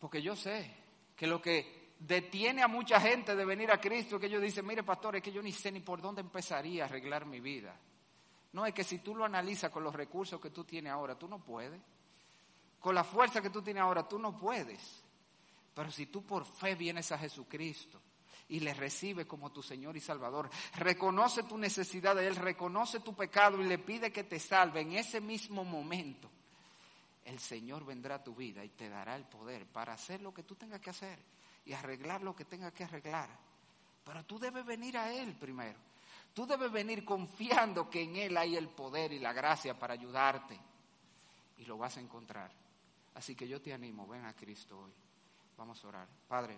Porque 0.00 0.20
yo 0.20 0.34
sé 0.34 0.74
que 1.16 1.26
lo 1.26 1.40
que 1.40 1.94
detiene 2.00 2.62
a 2.62 2.68
mucha 2.68 3.00
gente 3.00 3.34
de 3.36 3.44
venir 3.44 3.70
a 3.70 3.80
Cristo 3.80 4.16
es 4.16 4.20
que 4.20 4.26
ellos 4.26 4.42
dicen, 4.42 4.66
mire 4.66 4.82
pastor, 4.82 5.16
es 5.16 5.22
que 5.22 5.32
yo 5.32 5.42
ni 5.42 5.52
sé 5.52 5.70
ni 5.70 5.80
por 5.80 6.02
dónde 6.02 6.20
empezaría 6.20 6.82
a 6.82 6.86
arreglar 6.86 7.26
mi 7.26 7.40
vida. 7.40 7.74
No, 8.52 8.66
es 8.66 8.74
que 8.74 8.84
si 8.84 8.98
tú 8.98 9.14
lo 9.14 9.24
analizas 9.24 9.70
con 9.70 9.84
los 9.84 9.94
recursos 9.94 10.40
que 10.40 10.50
tú 10.50 10.64
tienes 10.64 10.92
ahora, 10.92 11.16
tú 11.16 11.28
no 11.28 11.38
puedes 11.38 11.80
con 12.86 12.94
la 12.94 13.02
fuerza 13.02 13.42
que 13.42 13.50
tú 13.50 13.62
tienes 13.62 13.82
ahora, 13.82 14.06
tú 14.06 14.16
no 14.16 14.36
puedes. 14.36 15.02
Pero 15.74 15.90
si 15.90 16.06
tú 16.06 16.24
por 16.24 16.44
fe 16.44 16.76
vienes 16.76 17.10
a 17.10 17.18
Jesucristo 17.18 18.00
y 18.48 18.60
le 18.60 18.74
recibes 18.74 19.26
como 19.26 19.50
tu 19.50 19.62
Señor 19.62 19.96
y 19.96 20.00
Salvador, 20.00 20.48
reconoce 20.76 21.42
tu 21.42 21.58
necesidad 21.58 22.14
de 22.14 22.26
Él, 22.26 22.36
reconoce 22.36 23.00
tu 23.00 23.14
pecado 23.14 23.60
y 23.60 23.64
le 23.64 23.78
pide 23.78 24.12
que 24.12 24.24
te 24.24 24.38
salve 24.38 24.80
en 24.80 24.92
ese 24.92 25.20
mismo 25.20 25.64
momento, 25.64 26.30
el 27.24 27.38
Señor 27.40 27.84
vendrá 27.84 28.16
a 28.16 28.24
tu 28.24 28.34
vida 28.34 28.64
y 28.64 28.68
te 28.68 28.88
dará 28.88 29.16
el 29.16 29.24
poder 29.24 29.66
para 29.66 29.94
hacer 29.94 30.20
lo 30.20 30.32
que 30.32 30.44
tú 30.44 30.54
tengas 30.54 30.80
que 30.80 30.90
hacer 30.90 31.18
y 31.64 31.72
arreglar 31.72 32.22
lo 32.22 32.36
que 32.36 32.44
tengas 32.44 32.72
que 32.72 32.84
arreglar. 32.84 33.28
Pero 34.04 34.24
tú 34.24 34.38
debes 34.38 34.64
venir 34.64 34.96
a 34.96 35.12
Él 35.12 35.34
primero. 35.34 35.78
Tú 36.32 36.46
debes 36.46 36.70
venir 36.70 37.04
confiando 37.04 37.90
que 37.90 38.02
en 38.02 38.14
Él 38.14 38.36
hay 38.36 38.56
el 38.56 38.68
poder 38.68 39.12
y 39.12 39.18
la 39.18 39.32
gracia 39.32 39.76
para 39.76 39.94
ayudarte. 39.94 40.56
Y 41.58 41.64
lo 41.64 41.76
vas 41.76 41.96
a 41.96 42.00
encontrar. 42.00 42.52
Así 43.14 43.34
que 43.34 43.48
yo 43.48 43.60
te 43.60 43.72
animo, 43.72 44.06
ven 44.06 44.24
a 44.24 44.34
Cristo 44.34 44.78
hoy. 44.78 44.92
Vamos 45.56 45.82
a 45.82 45.88
orar. 45.88 46.08
Padre, 46.28 46.56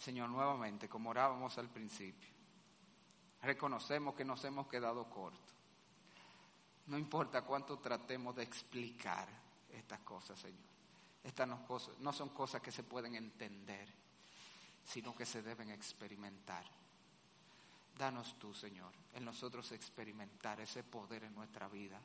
Señor, 0.00 0.30
nuevamente, 0.30 0.88
como 0.88 1.10
orábamos 1.10 1.58
al 1.58 1.68
principio, 1.68 2.30
reconocemos 3.42 4.14
que 4.14 4.24
nos 4.24 4.42
hemos 4.46 4.66
quedado 4.66 5.10
cortos. 5.10 5.54
No 6.86 6.96
importa 6.96 7.42
cuánto 7.42 7.78
tratemos 7.78 8.34
de 8.34 8.42
explicar 8.42 9.28
estas 9.70 10.00
cosas, 10.00 10.38
Señor. 10.38 10.70
Estas 11.22 11.46
no, 11.46 11.66
cosas, 11.66 11.98
no 11.98 12.14
son 12.14 12.30
cosas 12.30 12.62
que 12.62 12.72
se 12.72 12.82
pueden 12.82 13.14
entender, 13.14 13.86
sino 14.86 15.14
que 15.14 15.26
se 15.26 15.42
deben 15.42 15.68
experimentar. 15.68 16.64
Danos 17.98 18.38
tú, 18.38 18.54
Señor, 18.54 18.94
en 19.12 19.26
nosotros 19.26 19.70
experimentar 19.72 20.60
ese 20.60 20.82
poder 20.82 21.24
en 21.24 21.34
nuestra 21.34 21.68
vida 21.68 22.00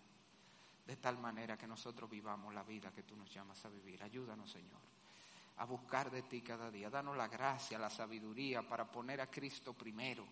de 0.85 0.97
tal 0.97 1.17
manera 1.17 1.57
que 1.57 1.65
nosotros 1.65 2.09
vivamos 2.09 2.53
la 2.53 2.63
vida 2.63 2.91
que 2.91 3.03
tú 3.03 3.15
nos 3.15 3.33
llamas 3.33 3.63
a 3.63 3.69
vivir. 3.69 4.03
Ayúdanos, 4.03 4.51
Señor. 4.51 4.94
A 5.57 5.65
buscar 5.65 6.11
de 6.11 6.23
ti 6.23 6.41
cada 6.41 6.69
día. 6.69 6.89
Danos 6.89 7.15
la 7.15 7.27
gracia, 7.27 7.79
la 7.79 7.89
sabiduría 7.89 8.67
para 8.67 8.85
poner 8.85 9.21
a 9.21 9.29
Cristo 9.29 9.73
primero, 9.73 10.25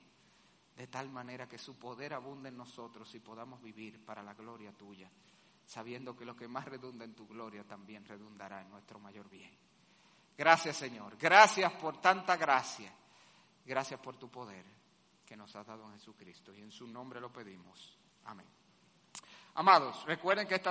de 0.76 0.88
tal 0.88 1.10
manera 1.10 1.48
que 1.48 1.58
su 1.58 1.78
poder 1.78 2.14
abunde 2.14 2.50
en 2.50 2.58
nosotros 2.58 3.14
y 3.16 3.20
podamos 3.20 3.62
vivir 3.62 4.04
para 4.04 4.24
la 4.24 4.34
gloria 4.34 4.72
tuya, 4.74 5.10
sabiendo 5.66 6.16
que 6.16 6.26
lo 6.26 6.36
que 6.36 6.48
más 6.48 6.66
redunda 6.66 7.06
en 7.06 7.14
tu 7.14 7.28
gloria 7.28 7.64
también 7.64 8.06
redundará 8.06 8.62
en 8.62 8.70
nuestro 8.70 9.00
mayor 9.00 9.30
bien. 9.30 9.56
Gracias 10.38 10.78
Señor, 10.78 11.16
gracias 11.16 11.72
por 11.74 12.02
tanta 12.02 12.36
gracia, 12.38 12.92
gracias 13.66 14.00
por 14.00 14.18
tu 14.18 14.30
poder 14.30 14.66
que 15.26 15.38
nos 15.38 15.56
has 15.56 15.66
dado 15.66 15.86
en 15.86 15.94
Jesucristo 15.94 16.54
y 16.54 16.62
en 16.62 16.72
su 16.72 16.88
nombre 16.88 17.22
lo 17.22 17.32
pedimos. 17.32 17.98
Amén. 18.26 18.48
Amados, 19.56 20.04
recuerden 20.06 20.48
que 20.48 20.56
esta 20.56 20.62